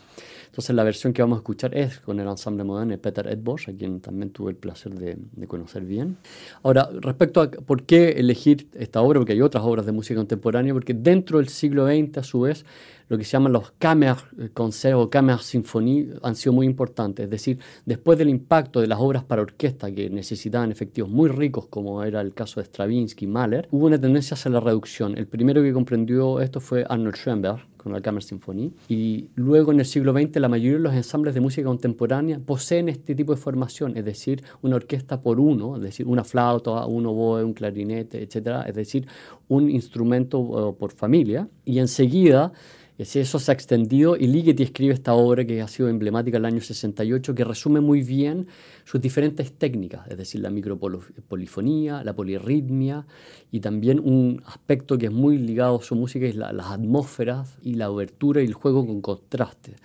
Entonces 0.49 0.75
la 0.75 0.83
versión 0.83 1.13
que 1.13 1.21
vamos 1.21 1.37
a 1.37 1.39
escuchar 1.39 1.77
es 1.77 1.99
con 1.99 2.19
el 2.19 2.27
ensamble 2.27 2.63
moderno 2.63 2.91
de 2.91 2.97
Peter 2.97 3.27
Edbosch, 3.27 3.69
a 3.69 3.73
quien 3.73 4.01
también 4.01 4.31
tuve 4.31 4.51
el 4.51 4.57
placer 4.57 4.93
de, 4.95 5.17
conocer 5.47 5.83
bien. 5.83 6.17
Ahora, 6.63 6.89
respecto 6.91 7.41
a 7.41 7.51
por 7.51 7.83
qué 7.83 8.13
elegir 8.13 8.67
esta 8.73 9.01
obra, 9.01 9.19
porque 9.19 9.33
hay 9.33 9.41
otras 9.41 9.63
obras 9.63 9.85
de 9.85 9.91
música 9.91 10.17
contemporánea, 10.17 10.73
porque 10.73 10.95
dentro 10.95 11.37
del 11.37 11.49
siglo 11.49 11.87
XX, 11.87 12.17
a 12.17 12.23
su 12.23 12.41
vez, 12.41 12.65
lo 13.09 13.17
que 13.17 13.25
se 13.25 13.31
llaman 13.31 13.51
los 13.51 13.71
Kammerkonzerte 13.77 14.93
o 14.93 15.09
Kammersinfonie 15.09 16.13
han 16.23 16.35
sido 16.35 16.53
muy 16.53 16.65
importantes. 16.65 17.25
Es 17.25 17.29
decir, 17.29 17.59
después 17.85 18.17
del 18.17 18.29
impacto 18.29 18.79
de 18.79 18.87
las 18.87 18.99
obras 18.99 19.23
para 19.23 19.41
orquesta 19.41 19.91
que 19.91 20.09
necesitaban 20.09 20.71
efectivos 20.71 21.09
muy 21.09 21.29
ricos, 21.29 21.67
como 21.67 22.03
era 22.03 22.21
el 22.21 22.33
caso 22.33 22.59
de 22.59 22.67
Stravinsky 22.67 23.25
y 23.25 23.27
Mahler, 23.27 23.67
hubo 23.71 23.87
una 23.87 23.99
tendencia 23.99 24.35
hacia 24.35 24.51
la 24.51 24.59
reducción. 24.59 25.17
El 25.17 25.27
primero 25.27 25.61
que 25.61 25.73
comprendió 25.73 26.39
esto 26.39 26.59
fue 26.61 26.85
Arnold 26.87 27.15
Schoenberg, 27.15 27.69
con 27.79 27.93
la 27.93 28.01
Kammersinfonie. 28.01 28.71
Y 28.89 29.29
luego 29.35 29.71
en 29.71 29.79
el 29.79 29.85
siglo 29.85 30.13
XX 30.13 30.35
la 30.39 30.49
mayoría 30.49 30.77
de 30.77 30.83
los 30.83 30.93
ensambles 30.93 31.33
de 31.33 31.41
música 31.41 31.65
contemporánea 31.65 32.39
poseen 32.39 32.89
este 32.89 33.15
tipo 33.15 33.33
de 33.33 33.41
formación, 33.41 33.97
es 33.97 34.05
decir, 34.05 34.43
una 34.61 34.75
orquesta 34.75 35.21
por 35.21 35.39
uno, 35.39 35.77
es 35.77 35.81
decir, 35.81 36.05
una 36.05 36.23
flauta, 36.23 36.85
un 36.85 37.05
oboe, 37.07 37.43
un 37.43 37.53
clarinete, 37.53 38.21
etc. 38.21 38.67
Es 38.67 38.75
decir, 38.75 39.07
un 39.47 39.69
instrumento 39.69 40.39
eh, 40.41 40.75
por 40.77 40.91
familia. 40.91 41.47
Y 41.65 41.79
enseguida 41.79 42.51
eso 42.99 43.39
se 43.39 43.51
ha 43.51 43.53
extendido 43.53 44.17
y 44.17 44.27
Ligeti 44.27 44.61
escribe 44.61 44.93
esta 44.93 45.13
obra 45.13 45.45
que 45.45 45.61
ha 45.61 45.69
sido 45.69 45.87
emblemática 45.87 46.37
el 46.37 46.43
año 46.43 46.59
68, 46.59 47.33
que 47.33 47.45
resume 47.45 47.79
muy 47.79 48.03
bien 48.03 48.47
sus 48.83 48.99
diferentes 48.99 49.53
técnicas, 49.53 50.05
es 50.09 50.17
decir, 50.17 50.41
la 50.41 50.49
micropolifonía, 50.49 52.03
la 52.03 52.13
polirritmia 52.13 53.05
y 53.51 53.61
también 53.61 54.01
un 54.01 54.43
aspecto 54.45 54.97
que 54.97 55.05
es 55.05 55.13
muy 55.13 55.37
ligado 55.37 55.77
a 55.77 55.81
su 55.81 55.95
música 55.95 56.25
es 56.25 56.35
las 56.35 56.65
atmósferas 56.65 57.57
y 57.63 57.75
la 57.75 57.89
obertura 57.89 58.41
y 58.41 58.45
el 58.45 58.53
juego 58.53 58.85
con 58.85 58.99
contraste. 58.99 59.75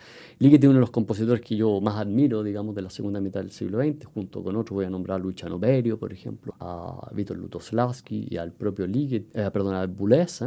Ligeti 0.40 0.66
es 0.66 0.70
uno 0.70 0.78
de 0.78 0.80
los 0.80 0.90
compositores 0.90 1.40
que 1.40 1.54
yo 1.54 1.80
más 1.80 1.94
admiro, 1.94 2.42
digamos, 2.42 2.74
de 2.74 2.82
la 2.82 2.90
segunda 2.90 3.20
mitad 3.20 3.40
del 3.40 3.52
siglo 3.52 3.80
XX, 3.80 4.06
junto 4.06 4.42
con 4.42 4.56
otros 4.56 4.74
voy 4.74 4.86
a 4.86 4.90
nombrar 4.90 5.20
a 5.20 5.22
Luciano 5.22 5.56
Berio, 5.60 6.00
por 6.00 6.12
ejemplo, 6.12 6.52
a 6.58 7.10
Vítor 7.14 7.36
Lutoslavski 7.36 8.26
y 8.28 8.36
al 8.38 8.50
propio 8.50 8.88
Ligeti, 8.88 9.28
eh, 9.34 9.50
perdón, 9.52 9.76
a 9.76 9.86
Boulez. 9.86 10.42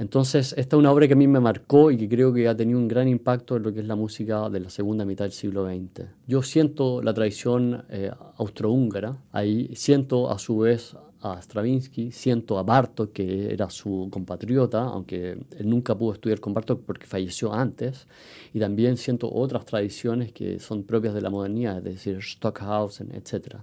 Entonces, 0.00 0.54
esta 0.56 0.76
es 0.76 0.80
una 0.80 0.90
obra 0.90 1.06
que 1.06 1.12
a 1.12 1.16
mí 1.16 1.28
me 1.28 1.40
marcó 1.40 1.90
y 1.90 1.98
que 1.98 2.08
creo 2.08 2.32
que 2.32 2.48
ha 2.48 2.56
tenido 2.56 2.78
un 2.78 2.88
gran 2.88 3.06
impacto 3.06 3.58
en 3.58 3.64
lo 3.64 3.70
que 3.70 3.80
es 3.80 3.86
la 3.86 3.96
música 3.96 4.48
de 4.48 4.60
la 4.60 4.70
segunda 4.70 5.04
mitad 5.04 5.26
del 5.26 5.32
siglo 5.32 5.66
XX. 5.66 6.06
Yo 6.26 6.40
siento 6.40 7.02
la 7.02 7.12
tradición 7.12 7.84
eh, 7.90 8.10
austrohúngara, 8.38 9.18
ahí 9.30 9.68
siento 9.74 10.30
a 10.30 10.38
su 10.38 10.56
vez 10.56 10.96
a 11.20 11.38
Stravinsky, 11.42 12.12
siento 12.12 12.58
a 12.58 12.62
Bartok, 12.62 13.12
que 13.12 13.52
era 13.52 13.68
su 13.68 14.08
compatriota, 14.10 14.84
aunque 14.84 15.32
él 15.58 15.68
nunca 15.68 15.94
pudo 15.94 16.14
estudiar 16.14 16.40
con 16.40 16.54
Bartok 16.54 16.80
porque 16.80 17.04
falleció 17.04 17.52
antes, 17.52 18.06
y 18.54 18.58
también 18.58 18.96
siento 18.96 19.30
otras 19.30 19.66
tradiciones 19.66 20.32
que 20.32 20.60
son 20.60 20.84
propias 20.84 21.12
de 21.12 21.20
la 21.20 21.28
modernidad, 21.28 21.76
es 21.86 21.96
decir, 21.96 22.22
Stockhausen, 22.22 23.10
etc. 23.14 23.56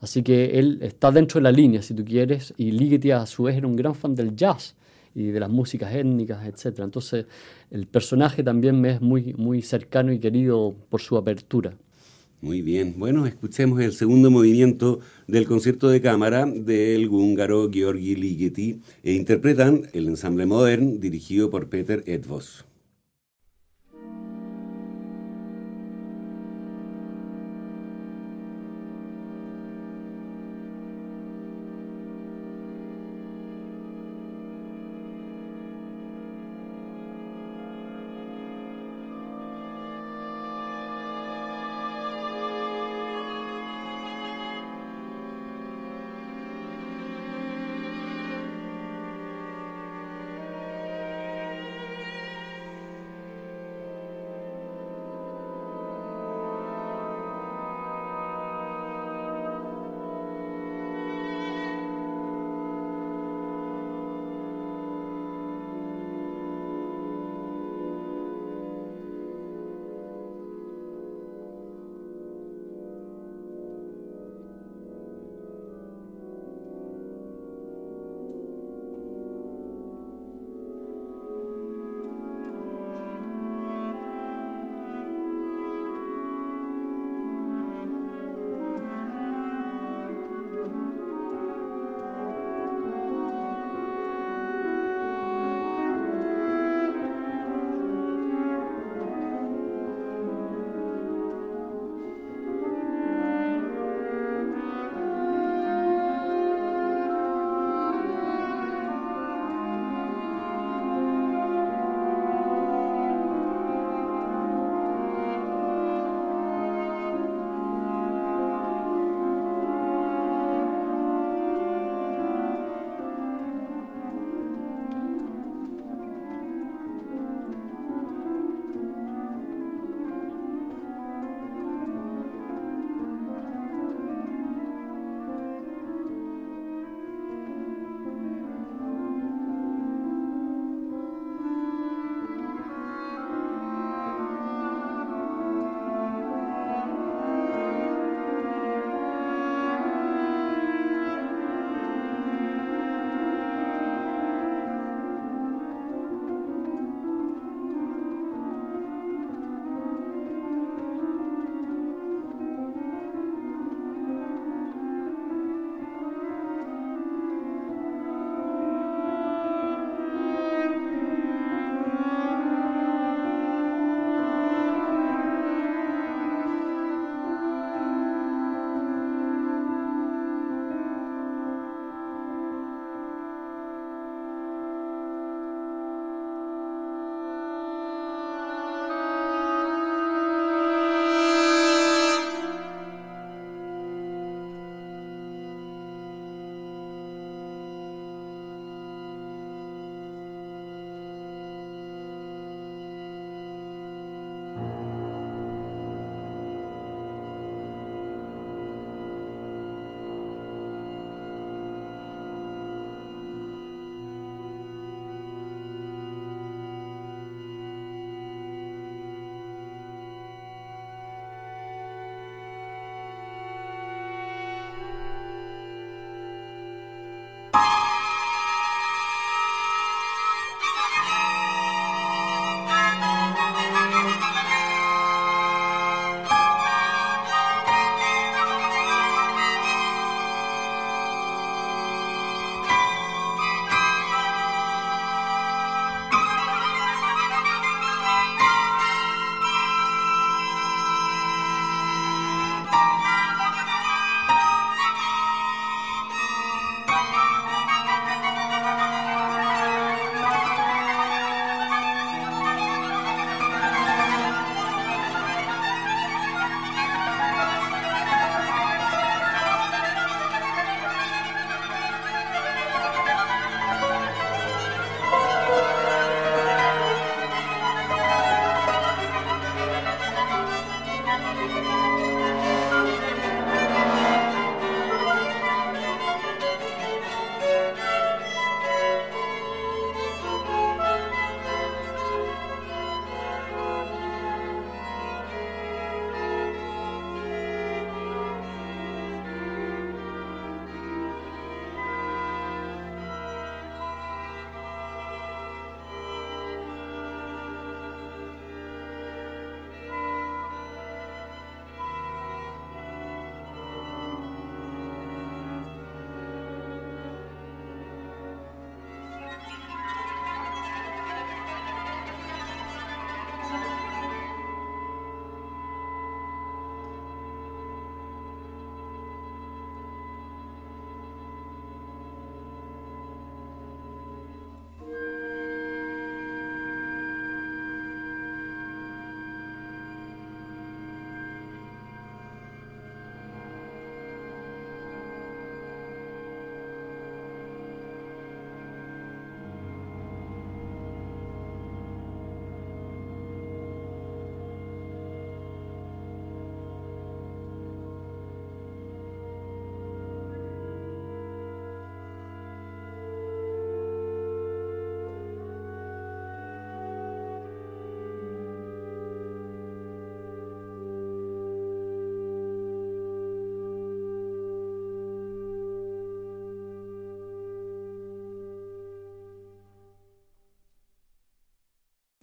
Así 0.00 0.22
que 0.22 0.56
él 0.56 0.78
está 0.82 1.10
dentro 1.10 1.40
de 1.40 1.42
la 1.42 1.50
línea, 1.50 1.82
si 1.82 1.94
tú 1.94 2.04
quieres, 2.04 2.54
y 2.56 2.70
Ligeti 2.70 3.10
a 3.10 3.26
su 3.26 3.42
vez 3.42 3.56
era 3.56 3.66
un 3.66 3.74
gran 3.74 3.96
fan 3.96 4.14
del 4.14 4.36
jazz, 4.36 4.76
y 5.14 5.26
de 5.26 5.40
las 5.40 5.50
músicas 5.50 5.94
étnicas, 5.94 6.46
etc. 6.46 6.80
Entonces 6.80 7.26
el 7.70 7.86
personaje 7.86 8.42
también 8.42 8.80
me 8.80 8.90
es 8.90 9.00
muy, 9.00 9.34
muy 9.34 9.62
cercano 9.62 10.12
y 10.12 10.18
querido 10.18 10.74
por 10.90 11.00
su 11.00 11.16
apertura. 11.16 11.74
Muy 12.40 12.60
bien, 12.60 12.96
bueno, 12.98 13.24
escuchemos 13.26 13.80
el 13.80 13.92
segundo 13.92 14.30
movimiento 14.30 15.00
del 15.26 15.46
concierto 15.46 15.88
de 15.88 16.02
cámara 16.02 16.44
del 16.44 17.08
húngaro 17.08 17.70
Georgi 17.72 18.16
Ligeti 18.16 18.80
e 19.02 19.14
interpretan 19.14 19.88
el 19.94 20.08
ensamble 20.08 20.44
modern 20.44 21.00
dirigido 21.00 21.48
por 21.48 21.70
Peter 21.70 22.02
Edvos. 22.06 22.66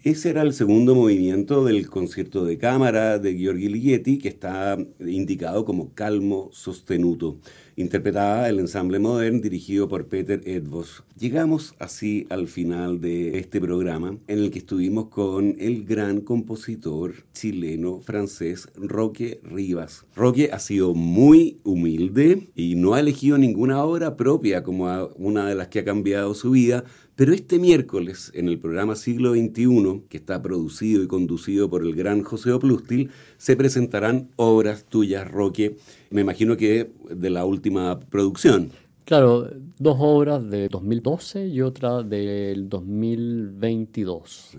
Ese 0.03 0.31
era 0.31 0.41
el 0.41 0.53
segundo 0.53 0.95
movimiento 0.95 1.63
del 1.63 1.87
concierto 1.87 2.43
de 2.43 2.57
cámara 2.57 3.19
de 3.19 3.35
Gheorghi 3.35 3.69
Ligeti, 3.69 4.17
que 4.17 4.29
está 4.29 4.75
indicado 4.99 5.63
como 5.63 5.93
Calmo 5.93 6.49
Sostenuto, 6.51 7.37
interpretada 7.75 8.49
el 8.49 8.59
ensamble 8.59 8.97
modern 8.97 9.41
dirigido 9.41 9.87
por 9.87 10.07
Peter 10.07 10.41
Edvos. 10.45 11.03
Llegamos 11.21 11.75
así 11.77 12.25
al 12.31 12.47
final 12.47 12.99
de 12.99 13.37
este 13.37 13.61
programa, 13.61 14.17
en 14.27 14.39
el 14.39 14.49
que 14.49 14.57
estuvimos 14.57 15.09
con 15.09 15.55
el 15.59 15.85
gran 15.85 16.21
compositor 16.21 17.13
chileno-francés 17.31 18.69
Roque 18.73 19.39
Rivas. 19.43 20.03
Roque 20.15 20.49
ha 20.51 20.57
sido 20.57 20.95
muy 20.95 21.59
humilde 21.63 22.49
y 22.55 22.73
no 22.73 22.95
ha 22.95 23.01
elegido 23.01 23.37
ninguna 23.37 23.83
obra 23.83 24.17
propia 24.17 24.63
como 24.63 25.11
una 25.15 25.47
de 25.47 25.53
las 25.53 25.67
que 25.67 25.77
ha 25.77 25.85
cambiado 25.85 26.33
su 26.33 26.49
vida, 26.49 26.85
pero 27.15 27.33
este 27.33 27.59
miércoles, 27.59 28.31
en 28.33 28.47
el 28.47 28.57
programa 28.57 28.95
Siglo 28.95 29.35
XXI, 29.35 30.01
que 30.09 30.17
está 30.17 30.41
producido 30.41 31.03
y 31.03 31.07
conducido 31.07 31.69
por 31.69 31.83
el 31.83 31.93
gran 31.93 32.23
José 32.23 32.51
Oplustil, 32.51 33.11
se 33.37 33.55
presentarán 33.55 34.31
obras 34.37 34.85
tuyas, 34.85 35.29
Roque, 35.29 35.77
me 36.09 36.21
imagino 36.21 36.57
que 36.57 36.89
de 37.11 37.29
la 37.29 37.45
última 37.45 37.99
producción. 37.99 38.71
Claro, 39.11 39.49
dos 39.77 39.97
obras 39.99 40.49
de 40.49 40.69
2012 40.69 41.47
y 41.47 41.59
otra 41.59 42.01
del 42.01 42.69
2022. 42.69 44.51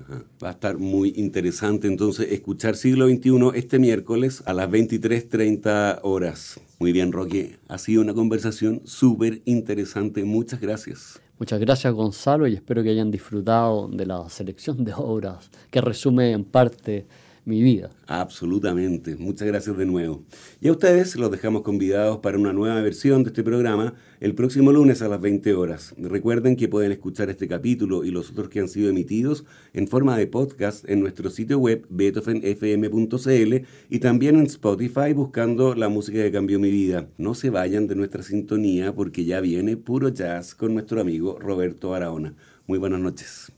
Va 0.45 0.49
a 0.49 0.51
estar 0.51 0.77
muy 0.77 1.15
interesante 1.17 1.89
entonces 1.89 2.31
escuchar 2.31 2.77
Siglo 2.77 3.09
XXI 3.09 3.53
este 3.55 3.79
miércoles 3.79 4.43
a 4.45 4.53
las 4.53 4.69
23.30 4.69 6.01
horas. 6.03 6.61
Muy 6.79 6.93
bien, 6.93 7.13
Roque. 7.13 7.61
Ha 7.67 7.79
sido 7.79 8.03
una 8.03 8.13
conversación 8.13 8.83
súper 8.85 9.41
interesante. 9.47 10.23
Muchas 10.23 10.61
gracias. 10.61 11.19
Muchas 11.39 11.59
gracias 11.59 11.91
Gonzalo 11.95 12.47
y 12.47 12.53
espero 12.53 12.83
que 12.83 12.91
hayan 12.91 13.11
disfrutado 13.11 13.89
de 13.89 14.05
la 14.05 14.29
selección 14.29 14.85
de 14.85 14.93
obras 14.95 15.51
que 15.71 15.81
resume 15.81 16.33
en 16.33 16.45
parte 16.45 17.07
mi 17.45 17.63
vida. 17.63 17.91
Absolutamente. 18.07 19.17
Muchas 19.17 19.49
gracias 19.49 19.77
de 19.77 19.87
nuevo. 19.87 20.25
Y 20.61 20.69
a 20.69 20.73
ustedes 20.73 21.17
los 21.17 21.31
dejamos 21.31 21.63
convidados 21.63 22.19
para 22.19 22.39
una 22.39 22.53
nueva 22.53 22.81
versión 22.81 23.25
de 23.25 23.31
este 23.31 23.43
programa 23.43 23.95
el 24.21 24.35
próximo 24.35 24.71
lunes 24.71 25.03
a 25.03 25.09
las 25.09 25.21
20 25.21 25.55
horas. 25.55 25.95
Recuerden 25.99 26.55
que 26.57 26.69
pueden 26.69 26.93
escuchar 26.93 27.31
este 27.31 27.49
capítulo 27.49 28.05
y 28.05 28.11
los 28.11 28.31
otros 28.31 28.49
que 28.49 28.61
han 28.61 28.69
sido 28.69 28.91
emitidos 28.91 29.45
en 29.73 29.89
forma 29.89 30.17
de 30.17 30.29
podcast 30.29 30.89
en 30.89 31.01
nuestro 31.01 31.31
sitio 31.31 31.59
web 31.59 31.85
beethovenfm.cl 31.91 33.67
y 33.91 33.99
también 33.99 34.37
en 34.37 34.47
Spotify 34.47 35.13
buscando 35.13 35.75
la 35.75 35.89
música 35.89 36.23
que 36.23 36.31
cambió 36.33 36.61
mi 36.61 36.71
vida. 36.71 37.09
No 37.19 37.35
se 37.35 37.51
vayan 37.51 37.89
de 37.89 37.97
nuestra 37.97 38.23
sintonía 38.23 38.95
porque 38.95 39.25
ya 39.25 39.41
viene 39.41 39.77
puro 39.77 40.09
jazz 40.09 40.55
con 40.55 40.75
nuestro 40.75 41.01
amigo 41.01 41.39
Roberto 41.41 41.95
Araona. 41.95 42.37
Muy 42.67 42.79
buenas 42.79 43.01
noches. 43.01 43.53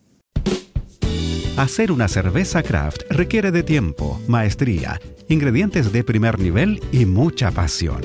Hacer 1.56 1.92
una 1.92 2.08
cerveza 2.08 2.64
craft 2.64 3.02
requiere 3.10 3.52
de 3.52 3.62
tiempo, 3.62 4.20
maestría, 4.26 5.00
ingredientes 5.28 5.92
de 5.92 6.02
primer 6.02 6.40
nivel 6.40 6.82
y 6.90 7.06
mucha 7.06 7.52
pasión. 7.52 8.02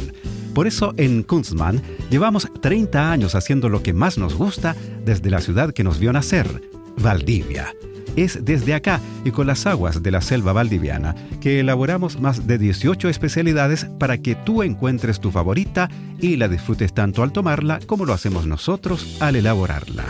Por 0.54 0.68
eso 0.68 0.94
en 0.98 1.24
Kunstmann 1.24 1.82
llevamos 2.12 2.48
30 2.62 3.12
años 3.12 3.34
haciendo 3.34 3.68
lo 3.68 3.82
que 3.82 3.92
más 3.92 4.20
nos 4.20 4.36
gusta 4.36 4.76
desde 5.04 5.32
la 5.32 5.42
ciudad 5.42 5.74
que 5.74 5.84
nos 5.84 5.98
vio 5.98 6.14
nacer, 6.14 6.62
Valdivia. 7.02 7.74
Es 8.16 8.46
desde 8.46 8.76
acá 8.76 9.02
y 9.26 9.32
con 9.32 9.48
las 9.48 9.66
aguas 9.66 10.04
de 10.04 10.12
la 10.12 10.22
selva 10.22 10.54
valdiviana 10.54 11.16
que 11.42 11.60
elaboramos 11.60 12.20
más 12.20 12.46
de 12.46 12.60
18 12.60 13.10
especialidades 13.10 13.86
para 13.98 14.20
que 14.20 14.36
tú 14.36 14.62
encuentres 14.62 15.20
tu 15.20 15.32
favorita 15.32 15.90
y 16.20 16.36
la 16.36 16.50
disfrutes 16.50 16.94
tanto 16.94 17.24
al 17.24 17.32
tomarla 17.32 17.80
como 17.88 18.06
lo 18.06 18.14
hacemos 18.14 18.46
nosotros 18.46 19.18
al 19.20 19.38
elaborarla. 19.38 20.06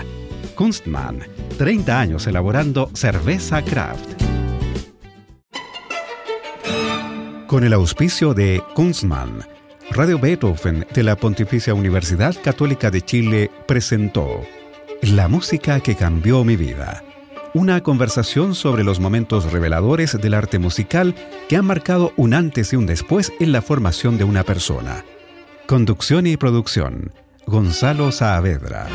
Kunstmann, 0.59 1.21
30 1.57 1.97
años 1.97 2.27
elaborando 2.27 2.91
cerveza 2.93 3.61
craft. 3.63 4.21
Con 7.47 7.63
el 7.63 7.71
auspicio 7.71 8.33
de 8.33 8.61
Kunstmann, 8.75 9.39
Radio 9.91 10.19
Beethoven 10.19 10.85
de 10.93 11.03
la 11.03 11.15
Pontificia 11.15 11.73
Universidad 11.73 12.35
Católica 12.43 12.91
de 12.91 13.01
Chile 13.01 13.49
presentó 13.67 14.41
La 15.01 15.29
música 15.29 15.79
que 15.79 15.95
cambió 15.95 16.43
mi 16.43 16.57
vida. 16.57 17.05
Una 17.53 17.81
conversación 17.81 18.53
sobre 18.53 18.83
los 18.83 18.99
momentos 18.99 19.53
reveladores 19.53 20.19
del 20.21 20.33
arte 20.33 20.59
musical 20.59 21.15
que 21.47 21.55
han 21.55 21.63
marcado 21.63 22.11
un 22.17 22.33
antes 22.33 22.73
y 22.73 22.75
un 22.75 22.85
después 22.85 23.31
en 23.39 23.53
la 23.53 23.61
formación 23.61 24.17
de 24.17 24.25
una 24.25 24.43
persona. 24.43 25.05
Conducción 25.67 26.27
y 26.27 26.35
producción. 26.35 27.13
Gonzalo 27.45 28.11
Saavedra. 28.11 28.89